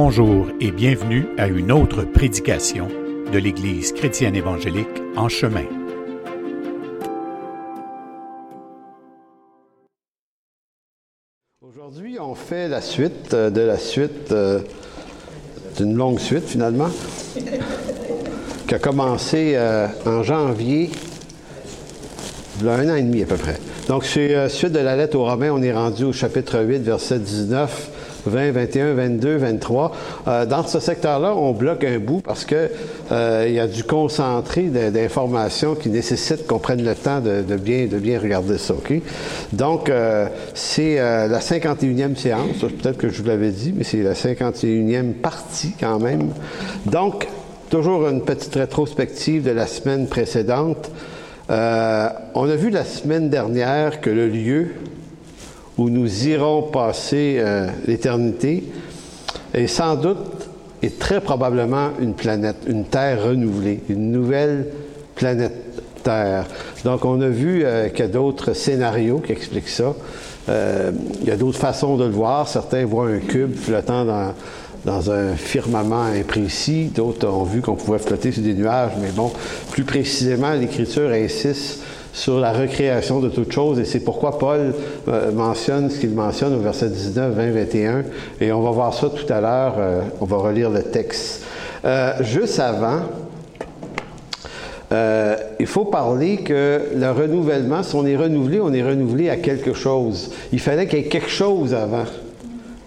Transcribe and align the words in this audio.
Bonjour 0.00 0.46
et 0.60 0.70
bienvenue 0.70 1.26
à 1.38 1.48
une 1.48 1.72
autre 1.72 2.04
prédication 2.04 2.86
de 3.32 3.36
l'Église 3.36 3.90
chrétienne 3.90 4.36
évangélique 4.36 4.86
en 5.16 5.28
chemin. 5.28 5.64
Aujourd'hui, 11.60 12.16
on 12.20 12.36
fait 12.36 12.68
la 12.68 12.80
suite 12.80 13.34
euh, 13.34 13.50
de 13.50 13.60
la 13.60 13.76
suite 13.76 14.30
euh, 14.30 14.60
d'une 15.76 15.96
longue 15.96 16.20
suite 16.20 16.44
finalement, 16.44 16.90
qui 18.68 18.74
a 18.76 18.78
commencé 18.78 19.54
euh, 19.56 19.88
en 20.06 20.22
janvier, 20.22 20.90
il 22.60 22.66
y 22.66 22.68
a 22.68 22.74
un 22.74 22.88
an 22.88 22.94
et 22.94 23.02
demi 23.02 23.24
à 23.24 23.26
peu 23.26 23.36
près. 23.36 23.58
Donc, 23.88 24.04
c'est 24.04 24.48
suite 24.48 24.72
de 24.72 24.78
la 24.78 24.94
lettre 24.94 25.16
aux 25.16 25.24
Romains, 25.24 25.50
on 25.50 25.60
est 25.60 25.72
rendu 25.72 26.04
au 26.04 26.12
chapitre 26.12 26.60
8, 26.60 26.82
verset 26.82 27.18
19 27.18 27.97
20, 28.26 28.52
21, 28.52 28.94
22, 28.94 29.36
23. 29.36 29.92
dans 30.48 30.66
ce 30.66 30.80
secteur-là, 30.80 31.34
on 31.34 31.52
bloque 31.52 31.84
un 31.84 31.98
bout 31.98 32.20
parce 32.20 32.44
que 32.44 32.70
euh, 33.10 33.44
il 33.48 33.54
y 33.54 33.60
a 33.60 33.66
du 33.66 33.84
concentré 33.84 34.62
d'informations 34.64 35.74
qui 35.74 35.88
nécessite 35.88 36.46
qu'on 36.46 36.58
prenne 36.58 36.84
le 36.84 36.94
temps 36.94 37.20
de, 37.20 37.56
bien, 37.56 37.86
de 37.86 37.98
bien 37.98 38.18
regarder 38.18 38.58
ça. 38.58 38.74
Donc, 39.52 39.88
euh, 39.88 40.26
c'est 40.54 40.98
euh, 40.98 41.26
la 41.26 41.40
51e 41.40 42.16
séance. 42.16 42.58
Peut-être 42.60 42.98
que 42.98 43.08
je 43.08 43.22
vous 43.22 43.28
l'avais 43.28 43.50
dit, 43.50 43.72
mais 43.76 43.84
c'est 43.84 44.02
la 44.02 44.14
51e 44.14 45.12
partie 45.14 45.74
quand 45.78 45.98
même. 45.98 46.30
Donc, 46.86 47.26
toujours 47.70 48.08
une 48.08 48.22
petite 48.22 48.54
rétrospective 48.54 49.42
de 49.42 49.50
la 49.50 49.66
semaine 49.66 50.06
précédente. 50.06 50.90
on 51.48 51.52
a 51.54 52.56
vu 52.56 52.70
la 52.70 52.84
semaine 52.84 53.30
dernière 53.30 54.00
que 54.00 54.10
le 54.10 54.28
lieu 54.28 54.74
où 55.78 55.88
nous 55.90 56.26
irons 56.26 56.62
passer 56.62 57.36
euh, 57.38 57.68
l'éternité 57.86 58.64
est 59.54 59.68
sans 59.68 59.94
doute 59.94 60.18
et 60.82 60.90
très 60.90 61.20
probablement 61.20 61.90
une 62.00 62.14
planète, 62.14 62.56
une 62.66 62.84
Terre 62.84 63.24
renouvelée, 63.24 63.80
une 63.88 64.10
nouvelle 64.10 64.66
planète 65.14 65.54
Terre. 66.02 66.46
Donc 66.84 67.04
on 67.04 67.20
a 67.20 67.28
vu 67.28 67.62
euh, 67.64 67.88
qu'il 67.88 68.00
y 68.00 68.08
a 68.08 68.08
d'autres 68.08 68.52
scénarios 68.52 69.18
qui 69.18 69.32
expliquent 69.32 69.68
ça. 69.68 69.94
Euh, 70.48 70.90
il 71.20 71.28
y 71.28 71.30
a 71.30 71.36
d'autres 71.36 71.58
façons 71.58 71.96
de 71.96 72.04
le 72.04 72.10
voir. 72.10 72.48
Certains 72.48 72.84
voient 72.84 73.08
un 73.08 73.18
cube 73.18 73.54
flottant 73.54 74.04
dans, 74.04 74.34
dans 74.84 75.10
un 75.10 75.34
firmament 75.34 76.04
imprécis. 76.04 76.90
D'autres 76.94 77.28
ont 77.28 77.44
vu 77.44 77.60
qu'on 77.60 77.74
pouvait 77.74 77.98
flotter 77.98 78.32
sur 78.32 78.42
des 78.42 78.54
nuages. 78.54 78.92
Mais 79.00 79.10
bon, 79.10 79.30
plus 79.72 79.84
précisément, 79.84 80.52
l'Écriture 80.52 81.10
insiste 81.10 81.80
sur 82.12 82.40
la 82.40 82.52
recréation 82.52 83.20
de 83.20 83.28
toutes 83.28 83.52
choses. 83.52 83.78
Et 83.78 83.84
c'est 83.84 84.00
pourquoi 84.00 84.38
Paul 84.38 84.74
euh, 85.08 85.32
mentionne 85.32 85.90
ce 85.90 85.98
qu'il 85.98 86.10
mentionne 86.10 86.54
au 86.54 86.60
verset 86.60 86.88
19, 86.88 87.34
20, 87.34 87.50
21. 87.50 88.04
Et 88.40 88.52
on 88.52 88.62
va 88.62 88.70
voir 88.70 88.94
ça 88.94 89.08
tout 89.08 89.32
à 89.32 89.40
l'heure. 89.40 89.74
Euh, 89.78 90.00
on 90.20 90.24
va 90.24 90.36
relire 90.36 90.70
le 90.70 90.82
texte. 90.82 91.44
Euh, 91.84 92.12
juste 92.20 92.58
avant, 92.60 93.00
il 95.60 95.66
faut 95.66 95.84
parler 95.84 96.38
que 96.38 96.80
le 96.96 97.10
renouvellement, 97.10 97.82
si 97.82 97.94
on 97.94 98.06
est 98.06 98.16
renouvelé, 98.16 98.58
on 98.58 98.72
est 98.72 98.82
renouvelé 98.82 99.28
à 99.28 99.36
quelque 99.36 99.74
chose. 99.74 100.30
Il 100.50 100.60
fallait 100.60 100.86
qu'il 100.86 100.98
y 100.98 101.02
ait 101.02 101.08
quelque 101.08 101.28
chose 101.28 101.74
avant 101.74 102.04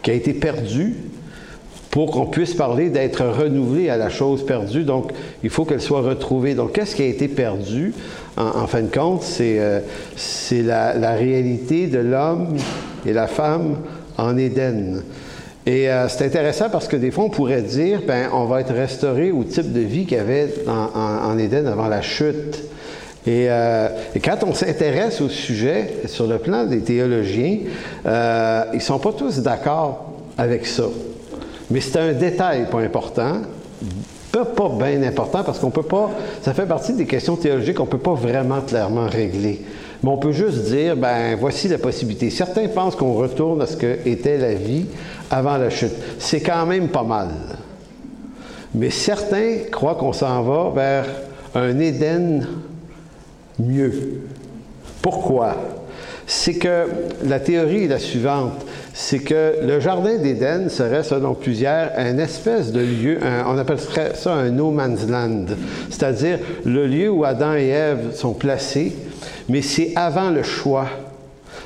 qui 0.01 0.09
a 0.09 0.15
été 0.15 0.33
perdu 0.33 0.95
pour 1.91 2.11
qu'on 2.11 2.25
puisse 2.25 2.53
parler 2.53 2.89
d'être 2.89 3.23
renouvelé 3.23 3.89
à 3.89 3.97
la 3.97 4.09
chose 4.09 4.45
perdue. 4.45 4.83
Donc, 4.83 5.11
il 5.43 5.49
faut 5.49 5.65
qu'elle 5.65 5.81
soit 5.81 6.01
retrouvée. 6.01 6.55
Donc, 6.55 6.71
qu'est-ce 6.71 6.95
qui 6.95 7.03
a 7.03 7.07
été 7.07 7.27
perdu? 7.27 7.93
En, 8.37 8.65
fin 8.65 8.81
de 8.81 8.87
compte, 8.87 9.23
c'est 9.23 9.57
euh, 9.59 9.81
la, 10.63 11.11
réalité 11.11 11.87
de 11.87 11.99
l'homme 11.99 12.55
et 13.05 13.11
la 13.11 13.27
femme 13.27 13.75
en 14.17 14.37
Éden. 14.37 15.03
Et 15.65 15.91
euh, 15.91 16.07
c'est 16.07 16.25
intéressant 16.25 16.69
parce 16.69 16.87
que 16.87 16.95
des 16.95 17.11
fois, 17.11 17.25
on 17.25 17.29
pourrait 17.29 17.61
dire, 17.61 18.01
ben, 18.07 18.29
on 18.33 18.45
va 18.45 18.61
être 18.61 18.73
restauré 18.73 19.31
au 19.31 19.43
type 19.43 19.73
de 19.73 19.81
vie 19.81 20.05
qu'il 20.05 20.17
y 20.17 20.21
avait 20.21 20.49
en, 20.67 21.37
Éden 21.37 21.67
avant 21.67 21.89
la 21.89 22.01
chute. 22.01 22.57
Et, 23.27 23.47
euh, 23.49 23.89
et 24.15 24.19
quand 24.21 24.43
on 24.47 24.53
s'intéresse 24.53 25.19
au 25.19 25.29
sujet 25.29 25.97
sur 26.05 26.25
le 26.25 26.37
plan 26.37 26.65
des 26.65 26.79
théologiens, 26.79 27.57
ils 28.05 28.75
ne 28.75 28.79
sont 28.79 28.97
pas 28.97 29.11
tous 29.11 29.39
d'accord 29.39 30.13
avec 30.37 30.65
ça. 30.65 30.85
Mais 31.71 31.79
c'est 31.79 31.97
un 31.97 32.11
détail 32.11 32.67
pas 32.69 32.79
important, 32.79 33.37
pas, 34.31 34.69
bien 34.69 35.01
important, 35.03 35.43
parce 35.43 35.59
qu'on 35.59 35.71
peut 35.71 35.83
pas, 35.83 36.11
ça 36.41 36.53
fait 36.53 36.65
partie 36.65 36.93
des 36.93 37.05
questions 37.05 37.35
théologiques 37.35 37.77
qu'on 37.77 37.85
peut 37.85 37.97
pas 37.97 38.13
vraiment 38.13 38.61
clairement 38.61 39.07
régler. 39.07 39.61
Mais 40.03 40.09
on 40.09 40.17
peut 40.17 40.31
juste 40.31 40.65
dire, 40.65 40.95
ben 40.97 41.35
voici 41.39 41.67
la 41.67 41.77
possibilité. 41.77 42.29
Certains 42.29 42.67
pensent 42.67 42.95
qu'on 42.95 43.13
retourne 43.13 43.61
à 43.61 43.67
ce 43.67 43.77
que 43.77 43.97
était 44.05 44.37
la 44.37 44.53
vie 44.53 44.85
avant 45.29 45.57
la 45.57 45.69
chute. 45.69 45.93
C'est 46.19 46.41
quand 46.41 46.65
même 46.65 46.89
pas 46.89 47.03
mal. 47.03 47.29
Mais 48.73 48.89
certains 48.89 49.57
croient 49.71 49.95
qu'on 49.95 50.13
s'en 50.13 50.41
va 50.43 50.71
vers 50.73 51.05
un 51.53 51.79
Éden 51.79 52.47
mieux. 53.59 54.21
Pourquoi? 55.01 55.55
C'est 56.25 56.55
que 56.55 56.87
la 57.25 57.39
théorie 57.39 57.83
est 57.83 57.89
la 57.89 57.99
suivante 57.99 58.65
c'est 58.93 59.19
que 59.19 59.65
le 59.65 59.79
jardin 59.79 60.17
d'Éden 60.17 60.69
serait, 60.69 61.03
selon 61.03 61.33
plusieurs, 61.33 61.91
un 61.95 62.17
espèce 62.17 62.71
de 62.71 62.81
lieu, 62.81 63.19
on 63.47 63.57
appellerait 63.57 64.11
ça 64.15 64.33
un 64.33 64.49
no 64.49 64.71
man's 64.71 65.07
land, 65.07 65.45
c'est-à-dire 65.89 66.39
le 66.65 66.87
lieu 66.87 67.09
où 67.09 67.23
Adam 67.23 67.55
et 67.55 67.67
Ève 67.67 68.13
sont 68.13 68.33
placés, 68.33 68.95
mais 69.47 69.61
c'est 69.61 69.93
avant 69.95 70.29
le 70.29 70.43
choix. 70.43 70.87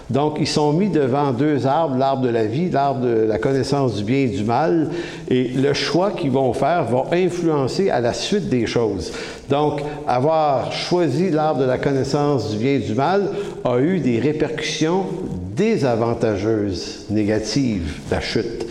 Donc, 0.07 0.37
ils 0.39 0.47
sont 0.47 0.71
mis 0.71 0.89
devant 0.89 1.31
deux 1.31 1.65
arbres, 1.65 1.97
l'arbre 1.97 2.21
de 2.21 2.29
la 2.29 2.45
vie, 2.45 2.69
l'arbre 2.69 3.01
de 3.01 3.25
la 3.27 3.39
connaissance 3.39 3.95
du 3.95 4.03
bien 4.03 4.17
et 4.17 4.27
du 4.27 4.43
mal, 4.43 4.89
et 5.31 5.45
le 5.47 5.73
choix 5.73 6.11
qu'ils 6.11 6.29
vont 6.29 6.53
faire 6.53 6.83
va 6.83 7.05
influencer 7.11 7.89
à 7.89 8.01
la 8.01 8.13
suite 8.13 8.47
des 8.47 8.67
choses. 8.67 9.11
Donc, 9.49 9.81
avoir 10.07 10.71
choisi 10.71 11.31
l'arbre 11.31 11.61
de 11.61 11.65
la 11.65 11.79
connaissance 11.79 12.51
du 12.51 12.57
bien 12.57 12.73
et 12.73 12.79
du 12.79 12.93
mal 12.93 13.29
a 13.63 13.79
eu 13.79 13.99
des 13.99 14.19
répercussions 14.19 15.05
désavantageuses, 15.55 17.05
négatives, 17.09 17.99
la 18.11 18.21
chute. 18.21 18.65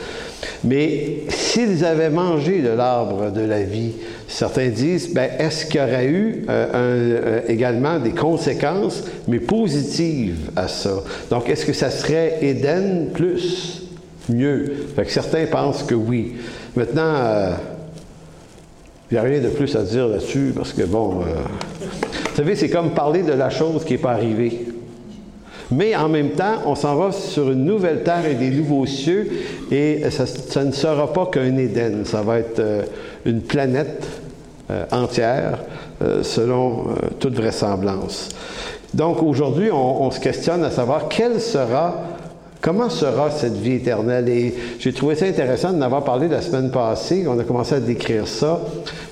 Mais 0.63 1.25
s'ils 1.29 1.85
avaient 1.85 2.11
mangé 2.11 2.61
de 2.61 2.71
l'arbre 2.71 3.31
de 3.31 3.43
la 3.43 3.63
vie, 3.63 3.93
certains 4.29 4.69
disent, 4.69 5.13
ben, 5.13 5.31
est-ce 5.39 5.67
qu'il 5.67 5.81
y 5.81 5.85
aurait 5.85 6.07
eu 6.07 6.45
euh, 6.49 6.67
euh, 6.75 7.41
également 7.49 7.99
des 7.99 8.13
conséquences, 8.13 9.05
mais 9.29 9.41
positives 9.41 10.51
à 10.57 10.69
ça? 10.69 11.03
Donc, 11.31 11.49
est-ce 11.49 11.67
que 11.67 11.73
ça 11.73 11.91
serait 11.91 12.39
Éden 12.43 13.09
plus, 13.13 13.83
mieux? 14.29 14.73
Certains 15.07 15.47
pensent 15.47 15.83
que 15.83 15.95
oui. 15.95 16.35
Maintenant, 16.77 17.15
euh, 17.15 17.51
il 19.11 19.15
n'y 19.15 19.19
a 19.19 19.23
rien 19.23 19.41
de 19.41 19.49
plus 19.49 19.77
à 19.77 19.83
dire 19.83 20.09
là-dessus, 20.09 20.53
parce 20.57 20.73
que 20.73 20.83
bon, 20.83 21.21
vous 21.21 22.37
savez, 22.37 22.57
c'est 22.57 22.71
comme 22.71 22.91
parler 22.95 23.23
de 23.23 23.33
la 23.33 23.51
chose 23.51 23.85
qui 23.85 23.93
n'est 23.93 23.99
pas 23.99 24.13
arrivée. 24.13 24.74
Mais 25.71 25.97
en 25.97 26.09
même 26.09 26.31
temps, 26.31 26.59
on 26.67 26.75
s'en 26.75 26.95
va 26.97 27.13
sur 27.13 27.51
une 27.51 27.65
nouvelle 27.65 28.03
terre 28.03 28.27
et 28.27 28.35
des 28.35 28.51
nouveaux 28.51 28.87
cieux, 28.87 29.31
et 29.71 30.03
ça, 30.11 30.65
ne 30.65 30.73
sera 30.73 31.13
pas 31.13 31.27
qu'un 31.27 31.57
Éden, 31.57 32.05
ça 32.05 32.23
va 32.23 32.39
être 32.39 32.59
euh, 32.59 32.83
une 33.25 33.41
planète 33.41 34.07
euh, 34.71 34.85
entière, 34.93 35.59
euh, 36.03 36.23
selon 36.23 36.87
toute 37.19 37.35
vraisemblance. 37.35 38.29
Donc 38.93 39.23
aujourd'hui, 39.23 39.71
on, 39.73 40.11
se 40.11 40.21
questionne 40.21 40.63
à 40.65 40.71
savoir 40.71 41.09
quelle 41.09 41.41
sera 41.41 42.11
Comment 42.61 42.89
sera 42.89 43.31
cette 43.31 43.59
vie 43.59 43.75
éternelle? 43.75 44.27
Et 44.31 44.55
j'ai 44.79 44.95
trouvé 44.95 45.17
ça 45.17 45.27
intéressant 45.27 45.71
d'en 45.71 45.83
avoir 45.83 46.03
parlé 46.03 46.29
la 46.29 46.41
semaine 46.41 46.71
passée. 46.71 47.27
On 47.29 47.39
a 47.39 47.45
commencé 47.45 47.75
à 47.75 47.81
décrire 47.81 48.27
ça. 48.27 48.59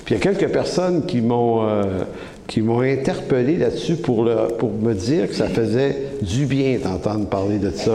Puis 0.03 0.15
il 0.15 0.17
y 0.17 0.19
a 0.19 0.23
quelques 0.23 0.51
personnes 0.51 1.05
qui 1.05 1.21
m'ont 1.21 1.61
qui 2.53 2.61
m'ont 2.61 2.81
interpellé 2.81 3.57
là-dessus 3.57 3.95
pour, 3.95 4.25
me 4.25 4.93
dire 4.93 5.27
que 5.27 5.33
ça 5.33 5.47
faisait 5.47 5.97
du 6.21 6.45
bien 6.45 6.77
d'entendre 6.77 7.25
parler 7.25 7.57
de 7.57 7.71
ça. 7.71 7.93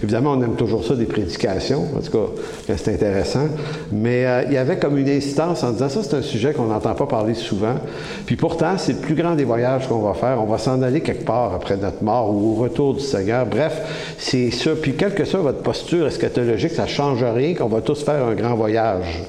Évidemment, 0.00 0.34
on 0.34 0.42
aime 0.44 0.54
toujours 0.54 0.84
ça, 0.84 0.94
des 0.94 1.06
prédications, 1.06 1.88
en 1.92 2.00
tout 2.00 2.12
cas, 2.12 2.76
c'est 2.76 2.94
intéressant. 2.94 3.48
Mais 3.90 4.24
euh, 4.24 4.44
il 4.46 4.52
y 4.52 4.58
avait 4.58 4.78
comme 4.78 4.96
une 4.96 5.08
instance 5.08 5.64
en 5.64 5.72
disant, 5.72 5.88
ça 5.88 6.04
c'est 6.04 6.14
un 6.14 6.22
sujet 6.22 6.52
qu'on 6.52 6.66
n'entend 6.66 6.94
pas 6.94 7.06
parler 7.06 7.34
souvent. 7.34 7.74
Puis 8.26 8.36
pourtant, 8.36 8.78
c'est 8.78 8.92
le 8.92 9.00
plus 9.00 9.16
grand 9.16 9.34
des 9.34 9.42
voyages 9.42 9.88
qu'on 9.88 9.98
va 9.98 10.14
faire. 10.14 10.40
On 10.40 10.46
va 10.46 10.58
s'en 10.58 10.82
aller 10.82 11.00
quelque 11.00 11.24
part 11.24 11.52
après 11.52 11.76
notre 11.76 12.04
mort 12.04 12.32
ou 12.32 12.52
au 12.52 12.54
retour 12.62 12.94
du 12.94 13.00
Seigneur. 13.00 13.44
Bref, 13.44 14.14
c'est 14.18 14.52
ça. 14.52 14.70
Puis 14.80 14.94
quelle 14.94 15.14
que 15.14 15.24
soit 15.24 15.40
votre 15.40 15.62
posture 15.62 16.06
eschatologique, 16.06 16.70
ça 16.70 16.84
ne 16.84 16.88
change 16.88 17.24
rien 17.24 17.56
qu'on 17.56 17.66
va 17.66 17.80
tous 17.80 18.04
faire 18.04 18.24
un 18.24 18.34
grand 18.36 18.54
voyage. 18.54 19.24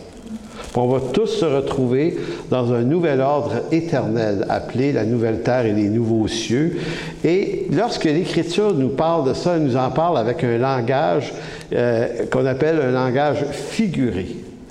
On 0.79 0.85
va 0.85 0.99
tous 1.11 1.25
se 1.25 1.45
retrouver 1.45 2.15
dans 2.51 2.71
un 2.71 2.83
nouvel 2.83 3.19
ordre 3.19 3.63
éternel 3.71 4.45
appelé 4.47 4.91
la 4.91 5.05
nouvelle 5.05 5.41
terre 5.41 5.65
et 5.65 5.73
les 5.73 5.89
nouveaux 5.89 6.27
cieux. 6.27 6.77
Et 7.25 7.65
lorsque 7.71 8.03
l'Écriture 8.03 8.75
nous 8.75 8.89
parle 8.89 9.27
de 9.27 9.33
ça, 9.33 9.55
elle 9.55 9.63
nous 9.63 9.75
en 9.75 9.89
parle 9.89 10.19
avec 10.19 10.43
un 10.43 10.59
langage 10.59 11.33
euh, 11.73 12.27
qu'on 12.31 12.45
appelle 12.45 12.79
un 12.79 12.91
langage 12.91 13.43
figuré 13.51 14.27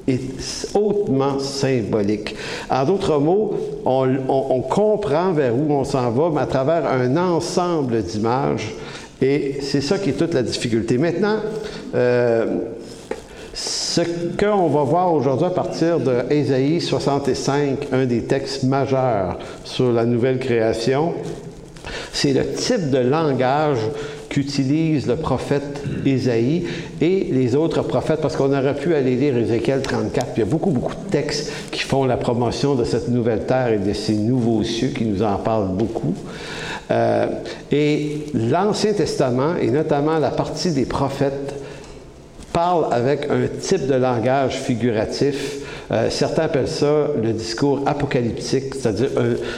et 0.07 0.21
hautement 0.75 1.41
symbolique. 1.41 2.37
En 2.71 2.85
d'autres 2.85 3.19
mots, 3.19 3.55
on, 3.85 4.61
comprend 4.61 5.33
vers 5.33 5.57
où 5.57 5.73
on 5.73 5.83
s'en 5.83 6.13
va, 6.13 6.31
mais 6.33 6.43
à 6.43 6.47
travers 6.47 6.87
un 6.87 7.17
ensemble 7.17 8.01
d'images. 8.03 8.73
Et 9.21 9.59
c'est 9.61 9.81
ça 9.81 9.99
qui 9.99 10.11
est 10.11 10.13
toute 10.13 10.35
la 10.35 10.45
difficulté. 10.45 10.99
Maintenant, 10.99 11.39
euh, 11.97 12.47
Ce 13.57 14.03
qu'on 14.39 14.69
va 14.69 14.83
voir 14.83 15.15
aujourd'hui 15.15 15.47
à 15.47 15.51
partir 15.51 15.99
de 15.99 16.31
Ésaïe 16.31 16.79
65, 16.79 17.89
un 17.91 18.05
des 18.05 18.25
textes 18.25 18.65
majeurs 18.65 19.39
sur 19.65 19.93
la 19.93 20.05
nouvelle 20.05 20.39
création, 20.39 21.15
c'est 22.13 22.35
le 22.35 22.53
type 22.53 22.91
de 22.91 22.99
langage 22.99 23.79
qu'utilise 24.29 25.07
le 25.07 25.17
prophète 25.17 25.83
Ésaïe 26.05 26.67
et 27.01 27.29
les 27.33 27.57
autres 27.57 27.81
prophètes, 27.81 28.21
parce 28.21 28.37
qu'on 28.37 28.53
aurait 28.53 28.75
pu 28.75 28.95
aller 28.95 29.17
lire 29.17 29.39
Ézéchiel 29.39 29.81
34. 29.81 30.33
il 30.37 30.41
y 30.41 30.43
a 30.43 30.45
beaucoup, 30.45 30.71
beaucoup 30.71 30.95
de 30.95 31.11
textes 31.11 31.51
qui 31.71 31.81
font 31.81 32.05
la 32.05 32.19
promotion 32.19 32.75
de 32.75 32.85
cette 32.85 33.09
nouvelle 33.09 33.47
terre 33.47 33.69
et 33.69 33.79
de 33.79 33.95
ces 33.95 34.17
nouveaux 34.17 34.65
cieux 34.65 34.89
qui 34.89 35.07
nous 35.07 35.23
en 35.23 35.37
parlent 35.39 35.69
beaucoup. 35.69 36.15
Euh, 36.91 37.27
et 37.73 38.27
l'Ancien 38.35 38.93
Testament, 38.93 39.57
et 39.59 39.71
notamment 39.71 40.19
la 40.19 40.31
partie 40.31 40.73
des 40.73 40.85
prophètes, 40.85 41.55
parle 42.57 42.87
avec 42.91 43.29
un 43.29 43.49
type 43.61 43.87
de 43.87 43.97
langage 43.97 44.55
figuratif. 44.55 45.57
Euh, 45.93 46.09
certains 46.09 46.45
appellent 46.45 46.67
ça 46.67 47.09
le 47.23 47.35
discours 47.35 47.83
apocalyptique, 47.85 48.75
c'est-à-dire 48.75 49.11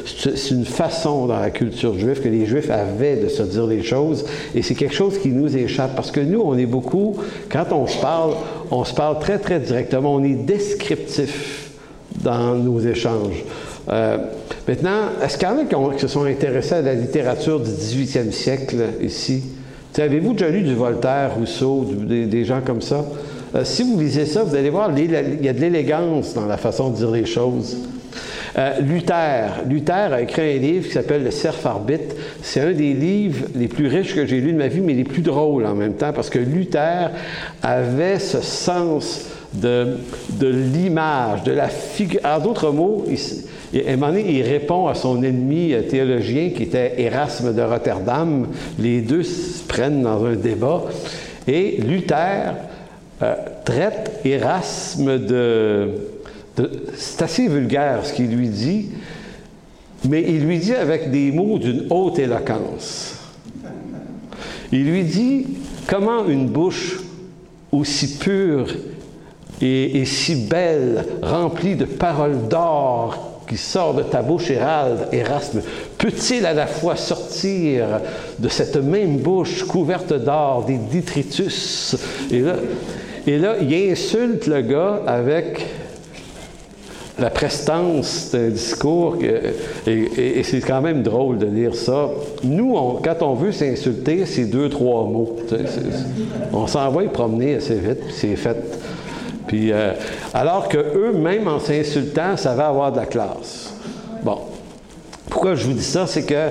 c'est 0.04 0.50
une 0.50 0.64
façon 0.64 1.26
dans 1.26 1.38
la 1.38 1.50
culture 1.50 1.96
juive 1.96 2.20
que 2.20 2.28
les 2.28 2.44
Juifs 2.44 2.70
avaient 2.70 3.14
de 3.14 3.28
se 3.28 3.44
dire 3.44 3.68
des 3.68 3.84
choses, 3.84 4.24
et 4.52 4.62
c'est 4.62 4.74
quelque 4.74 4.96
chose 4.96 5.16
qui 5.20 5.28
nous 5.28 5.56
échappe, 5.56 5.94
parce 5.94 6.10
que 6.10 6.18
nous, 6.18 6.40
on 6.40 6.58
est 6.58 6.66
beaucoup, 6.66 7.16
quand 7.48 7.70
on 7.70 7.86
se 7.86 7.98
parle, 7.98 8.32
on 8.72 8.84
se 8.84 8.94
parle 8.94 9.20
très, 9.20 9.38
très 9.38 9.60
directement, 9.60 10.16
on 10.16 10.24
est 10.24 10.34
descriptif 10.34 11.70
dans 12.24 12.56
nos 12.56 12.80
échanges. 12.80 13.44
Euh, 13.88 14.18
maintenant, 14.66 15.02
est-ce 15.22 15.38
qu'il 15.38 15.46
y 15.46 15.52
en 15.52 15.58
a 15.58 15.92
qui, 15.94 16.00
se 16.00 16.08
sont 16.08 16.24
intéressés 16.24 16.74
à 16.74 16.82
la 16.82 16.94
littérature 16.94 17.60
du 17.60 17.70
18e 17.70 18.32
siècle 18.32 18.78
ici? 19.00 19.44
Avez-vous 20.00 20.32
déjà 20.32 20.50
lu 20.50 20.62
du 20.62 20.74
Voltaire, 20.74 21.34
Rousseau, 21.34 21.84
des, 21.84 22.44
gens 22.44 22.60
comme 22.64 22.82
ça? 22.82 23.04
Euh, 23.54 23.64
si 23.64 23.82
vous 23.82 23.98
lisez 23.98 24.26
ça, 24.26 24.44
vous 24.44 24.54
allez 24.54 24.70
voir, 24.70 24.90
il 24.96 25.10
y 25.42 25.48
a 25.48 25.52
de 25.52 25.60
l'élégance 25.60 26.34
dans 26.34 26.46
la 26.46 26.56
façon 26.56 26.90
de 26.90 26.96
dire 26.96 27.10
les 27.10 27.26
choses. 27.26 27.78
Euh, 28.56 28.80
Luther. 28.80 29.64
Luther 29.68 30.12
a 30.12 30.22
écrit 30.22 30.56
un 30.56 30.58
livre 30.58 30.86
qui 30.86 30.92
s'appelle 30.92 31.24
Le 31.24 31.30
Cerf 31.30 31.66
Arbitre. 31.66 32.14
C'est 32.42 32.60
un 32.60 32.72
des 32.72 32.94
livres 32.94 33.46
les 33.54 33.68
plus 33.68 33.88
riches 33.88 34.14
que 34.14 34.24
j'ai 34.26 34.40
lu 34.40 34.52
de 34.52 34.58
ma 34.58 34.68
vie, 34.68 34.80
mais 34.80 34.94
les 34.94 35.04
plus 35.04 35.22
drôles 35.22 35.66
en 35.66 35.74
même 35.74 35.94
temps, 35.94 36.12
parce 36.12 36.30
que 36.30 36.38
Luther 36.38 37.10
avait 37.62 38.18
ce 38.18 38.40
sens 38.40 39.26
de, 39.54 39.96
de 40.30 40.48
l'image, 40.48 41.42
de 41.42 41.52
la 41.52 41.68
figure. 41.68 42.20
En 42.24 42.38
d'autres 42.38 42.70
mots, 42.70 43.04
il, 43.08 43.18
et 43.73 43.88
à 43.88 43.93
un 43.93 43.97
moment 43.97 44.17
il 44.17 44.43
répond 44.43 44.87
à 44.87 44.94
son 44.94 45.23
ennemi 45.23 45.73
euh, 45.73 45.82
théologien 45.82 46.50
qui 46.50 46.65
était 46.65 46.94
Erasme 46.99 47.55
de 47.55 47.62
Rotterdam. 47.62 48.47
Les 48.79 49.00
deux 49.00 49.23
se 49.23 49.62
prennent 49.65 50.03
dans 50.03 50.25
un 50.25 50.35
débat. 50.35 50.85
Et 51.47 51.79
Luther 51.82 52.55
euh, 53.23 53.35
traite 53.65 54.20
Erasme 54.25 55.19
de, 55.19 55.91
C'est 56.94 57.23
assez 57.23 57.49
vulgaire 57.49 58.05
ce 58.05 58.15
qu'il 58.15 58.35
lui 58.35 58.49
dit, 58.49 58.91
mais 60.09 60.25
il 60.26 60.47
lui 60.47 60.59
dit 60.59 60.75
avec 60.75 61.11
des 61.11 61.31
mots 61.31 61.59
d'une 61.59 61.87
haute 61.91 62.19
éloquence. 62.19 63.17
Il 64.73 64.91
lui 64.91 65.05
dit 65.05 65.47
comment 65.87 66.26
une 66.26 66.47
bouche 66.47 67.00
aussi 67.70 68.19
pure 68.19 68.69
et 69.61 70.05
si 70.05 70.47
belle, 70.47 71.05
remplie 71.20 71.75
de 71.75 71.85
paroles 71.85 72.47
d'or, 72.49 73.27
qui 73.48 73.56
sort 73.56 73.94
de 73.94 74.02
ta 74.02 74.22
bouche, 74.22 74.50
Erasme, 74.50 75.62
peut-il 75.96 76.44
à 76.46 76.52
la 76.52 76.66
fois 76.66 76.96
sortir 76.96 78.00
de 78.38 78.48
cette 78.48 78.76
même 78.76 79.16
bouche 79.16 79.64
couverte 79.64 80.12
d'or 80.12 80.64
des 80.66 80.76
détritus? 80.76 81.96
Et 82.30 82.40
là, 82.40 82.54
et 83.26 83.38
là, 83.38 83.56
il 83.60 83.74
insulte 83.90 84.46
le 84.46 84.62
gars 84.62 85.02
avec 85.06 85.66
la 87.18 87.30
prestance 87.30 88.30
d'un 88.32 88.48
discours, 88.48 89.16
et, 89.86 90.42
c'est 90.44 90.60
quand 90.60 90.80
même 90.80 91.02
drôle 91.02 91.38
de 91.38 91.46
lire 91.46 91.74
ça. 91.74 92.10
Nous, 92.44 92.74
quand 93.02 93.22
on 93.22 93.34
veut 93.34 93.52
s'insulter, 93.52 94.24
c'est 94.24 94.44
deux, 94.44 94.68
trois 94.68 95.04
mots. 95.04 95.36
on 96.52 96.66
s'envoie 96.66 97.04
promener 97.04 97.56
assez 97.56 97.74
vite, 97.74 97.98
c'est 98.10 98.36
fait. 98.36 98.56
Euh, 99.52 99.92
alors 100.34 100.68
qu'eux, 100.68 101.12
même 101.12 101.48
en 101.48 101.58
s'insultant, 101.58 102.36
savaient 102.36 102.62
avoir 102.62 102.92
de 102.92 102.98
la 102.98 103.06
classe. 103.06 103.72
Bon. 104.22 104.38
Pourquoi 105.30 105.54
je 105.54 105.66
vous 105.66 105.74
dis 105.74 105.84
ça? 105.84 106.06
C'est 106.06 106.24
que 106.24 106.48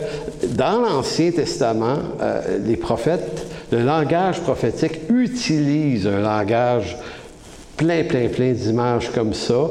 dans 0.50 0.82
l'Ancien 0.82 1.32
Testament, 1.32 1.98
euh, 2.22 2.60
les 2.64 2.78
prophètes, 2.78 3.48
le 3.72 3.82
langage 3.82 4.40
prophétique 4.42 5.00
utilise 5.10 6.06
un 6.08 6.22
langage 6.22 6.96
plein, 7.76 8.04
plein, 8.04 8.28
plein 8.28 8.52
d'images 8.54 9.12
comme 9.12 9.34
ça. 9.34 9.68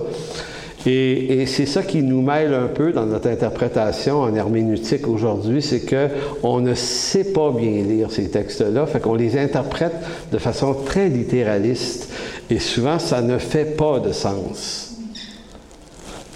Et, 0.88 1.46
c'est 1.46 1.66
ça 1.66 1.82
qui 1.82 2.02
nous 2.02 2.22
mêle 2.22 2.54
un 2.54 2.68
peu 2.68 2.92
dans 2.92 3.06
notre 3.06 3.28
interprétation 3.28 4.20
en 4.20 4.32
herméneutique 4.34 5.08
aujourd'hui, 5.08 5.60
c'est 5.60 5.82
qu'on 5.84 6.60
ne 6.60 6.74
sait 6.74 7.32
pas 7.32 7.50
bien 7.50 7.82
lire 7.82 8.12
ces 8.12 8.30
textes-là, 8.30 8.86
fait 8.86 9.00
qu'on 9.00 9.16
les 9.16 9.36
interprète 9.36 9.94
de 10.30 10.38
façon 10.38 10.74
très 10.74 11.08
littéraliste, 11.08 12.08
et 12.50 12.58
souvent 12.58 12.98
ça 12.98 13.22
ne 13.22 13.38
fait 13.38 13.76
pas 13.76 14.00
de 14.00 14.12
sens. 14.12 14.86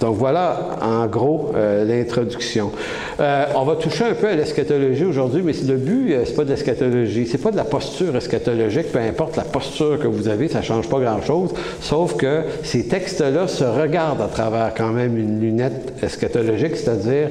Donc 0.00 0.16
voilà, 0.16 0.78
en 0.80 1.06
gros, 1.06 1.52
euh, 1.54 1.84
l'introduction. 1.84 2.72
Euh, 3.20 3.44
on 3.54 3.64
va 3.64 3.76
toucher 3.76 4.04
un 4.04 4.14
peu 4.14 4.28
à 4.28 4.34
l'eschatologie 4.34 5.04
aujourd'hui, 5.04 5.42
mais 5.42 5.52
le 5.52 5.76
but, 5.76 6.12
euh, 6.12 6.22
c'est 6.24 6.34
pas 6.34 6.44
de 6.44 6.50
l'eschatologie, 6.50 7.26
c'est 7.26 7.42
pas 7.42 7.50
de 7.50 7.56
la 7.56 7.64
posture 7.64 8.16
eschatologique, 8.16 8.92
peu 8.92 8.98
importe 8.98 9.36
la 9.36 9.44
posture 9.44 9.98
que 9.98 10.06
vous 10.06 10.28
avez, 10.28 10.48
ça 10.48 10.62
change 10.62 10.88
pas 10.88 11.00
grand-chose, 11.00 11.50
sauf 11.80 12.16
que 12.16 12.44
ces 12.62 12.86
textes-là 12.86 13.46
se 13.46 13.64
regardent 13.64 14.22
à 14.22 14.28
travers 14.28 14.72
quand 14.74 14.92
même 14.92 15.18
une 15.18 15.38
lunette 15.38 15.92
eschatologique, 16.02 16.76
c'est-à-dire 16.76 17.28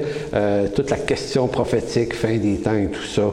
toute 0.74 0.90
la 0.90 0.96
question 0.96 1.48
prophétique, 1.48 2.14
fin 2.14 2.36
des 2.36 2.58
temps 2.58 2.76
et 2.76 2.86
tout 2.86 3.02
ça. 3.02 3.30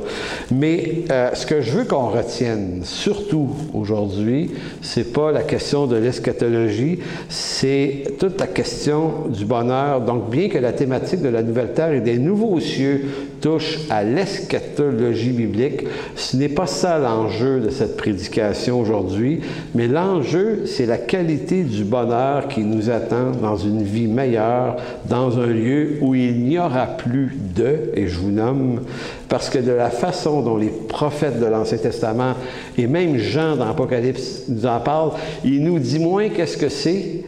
Mais 0.51 1.03
ce 1.33 1.45
que 1.45 1.62
je 1.62 1.71
veux 1.71 1.83
qu'on 1.83 2.07
retienne, 2.07 2.81
surtout 2.83 3.50
aujourd'hui, 3.74 4.51
c'est 4.81 5.13
pas 5.13 5.31
la 5.31 5.44
question 5.44 5.86
de 5.86 5.98
l'eschatologie, 5.98 7.00
c'est 7.30 8.03
toute 8.19 8.39
la 8.39 8.48
question 8.48 9.25
du 9.30 9.45
bonheur. 9.45 10.01
Donc, 10.01 10.30
bien 10.30 10.50
que 10.50 10.57
la 10.57 10.74
thématique 10.74 11.21
de 11.21 11.30
la 11.30 11.44
nouvelle 11.44 11.74
terre 11.74 11.92
et 11.92 12.01
des 12.01 12.18
nouveaux 12.18 12.47
cieux 12.60 13.06
touche 13.42 13.80
à 13.90 14.04
l'eschatologie 14.04 15.30
biblique, 15.30 15.84
ce 16.16 16.38
n'est 16.38 16.50
pas 16.50 16.66
ça 16.66 16.98
l'enjeu 16.98 17.60
de 17.60 17.70
cette 17.70 17.98
prédication 17.98 18.80
aujourd'hui, 18.80 19.42
mais 19.76 19.88
l'enjeu, 19.88 20.64
c'est 20.66 20.86
la 20.86 20.98
qualité 20.98 21.63
du 21.63 21.84
bonheur 21.84 22.48
qui 22.48 22.62
nous 22.62 22.89
attend 22.89 23.32
dans 23.32 23.58
une 23.58 23.84
vie 23.84 24.08
meilleure, 24.08 24.77
dans 25.08 25.39
un 25.39 25.48
lieu 25.48 25.98
où 26.01 26.16
il 26.16 26.39
n'y 26.46 26.58
aura 26.58 26.86
plus 26.88 27.38
de, 27.56 27.92
et 27.94 28.08
je 28.08 28.18
vous 28.18 28.32
nomme, 28.32 28.82
parce 29.30 29.50
que 29.50 29.60
de 29.60 29.72
la 29.72 29.89
façon 29.89 30.42
dont 30.42 30.58
les 30.58 30.72
prophètes 30.88 31.39
de 31.39 31.46
l'Ancien 31.46 31.77
Testament 31.77 32.34
et 32.77 32.88
même 32.88 33.18
Jean 33.18 33.56
dans 33.56 33.66
l'Apocalypse 33.66 34.44
nous 34.48 34.66
en 34.66 34.80
parlent, 34.80 35.12
il 35.44 35.63
nous 35.63 35.80
dit 35.80 36.00
moins 36.00 36.30
qu'est-ce 36.30 36.58
que 36.58 36.70
c'est, 36.70 37.24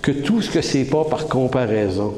que 0.00 0.12
tout 0.12 0.40
ce 0.40 0.50
que 0.50 0.62
c'est 0.62 0.84
pas 0.84 1.04
par 1.04 1.26
comparaison. 1.26 2.14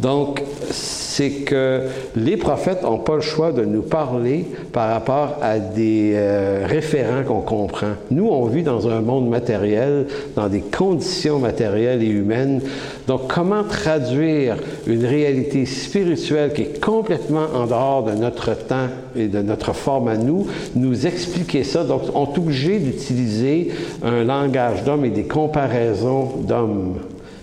Donc, 0.00 0.42
c'est 0.70 1.30
que 1.44 1.82
les 2.14 2.36
prophètes 2.36 2.82
n'ont 2.82 2.98
pas 2.98 3.16
le 3.16 3.20
choix 3.20 3.52
de 3.52 3.64
nous 3.64 3.82
parler 3.82 4.46
par 4.72 4.90
rapport 4.90 5.38
à 5.42 5.58
des 5.58 6.12
euh, 6.14 6.64
référents 6.66 7.24
qu'on 7.26 7.40
comprend. 7.40 7.94
Nous, 8.10 8.26
on 8.26 8.44
vit 8.46 8.62
dans 8.62 8.88
un 8.88 9.00
monde 9.00 9.28
matériel, 9.28 10.06
dans 10.36 10.48
des 10.48 10.60
conditions 10.60 11.38
matérielles 11.38 12.02
et 12.02 12.08
humaines. 12.08 12.60
Donc, 13.08 13.32
comment 13.32 13.64
traduire 13.64 14.56
une 14.86 15.04
réalité 15.04 15.66
spirituelle 15.66 16.52
qui 16.52 16.62
est 16.62 16.80
complètement 16.80 17.46
en 17.54 17.66
dehors 17.66 18.04
de 18.04 18.12
notre 18.12 18.54
temps 18.56 18.88
et 19.16 19.26
de 19.26 19.42
notre 19.42 19.72
forme 19.72 20.08
à 20.08 20.16
nous, 20.16 20.46
nous 20.76 21.06
expliquer 21.06 21.64
ça? 21.64 21.84
Donc, 21.84 22.02
on 22.14 22.26
est 22.26 22.38
obligé 22.38 22.78
d'utiliser 22.78 23.72
un 24.04 24.24
langage 24.24 24.84
d'homme 24.84 25.04
et 25.04 25.10
des 25.10 25.24
comparaisons 25.24 26.28
d'hommes. 26.46 26.94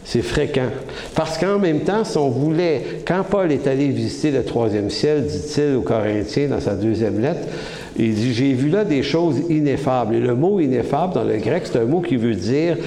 C'est 0.07 0.21
fréquent. 0.21 0.69
Parce 1.15 1.37
qu'en 1.37 1.57
même 1.57 1.79
temps, 1.79 2.03
si 2.03 2.17
on 2.17 2.29
voulait, 2.29 3.01
quand 3.07 3.23
Paul 3.27 3.51
est 3.51 3.65
allé 3.65 3.87
visiter 3.87 4.29
le 4.29 4.45
troisième 4.45 4.91
ciel, 4.91 5.25
dit-il 5.25 5.75
aux 5.75 5.81
Corinthiens 5.81 6.47
dans 6.47 6.59
sa 6.59 6.75
deuxième 6.75 7.19
lettre, 7.19 7.47
il 7.97 8.13
dit, 8.13 8.33
j'ai 8.33 8.53
vu 8.53 8.69
là 8.69 8.85
des 8.85 9.01
choses 9.01 9.41
ineffables. 9.49 10.15
Et 10.15 10.19
le 10.19 10.35
mot 10.35 10.59
ineffable 10.59 11.13
dans 11.15 11.23
le 11.23 11.37
grec, 11.37 11.63
c'est 11.65 11.79
un 11.79 11.85
mot 11.85 12.01
qui 12.01 12.17
veut 12.17 12.35
dire, 12.35 12.77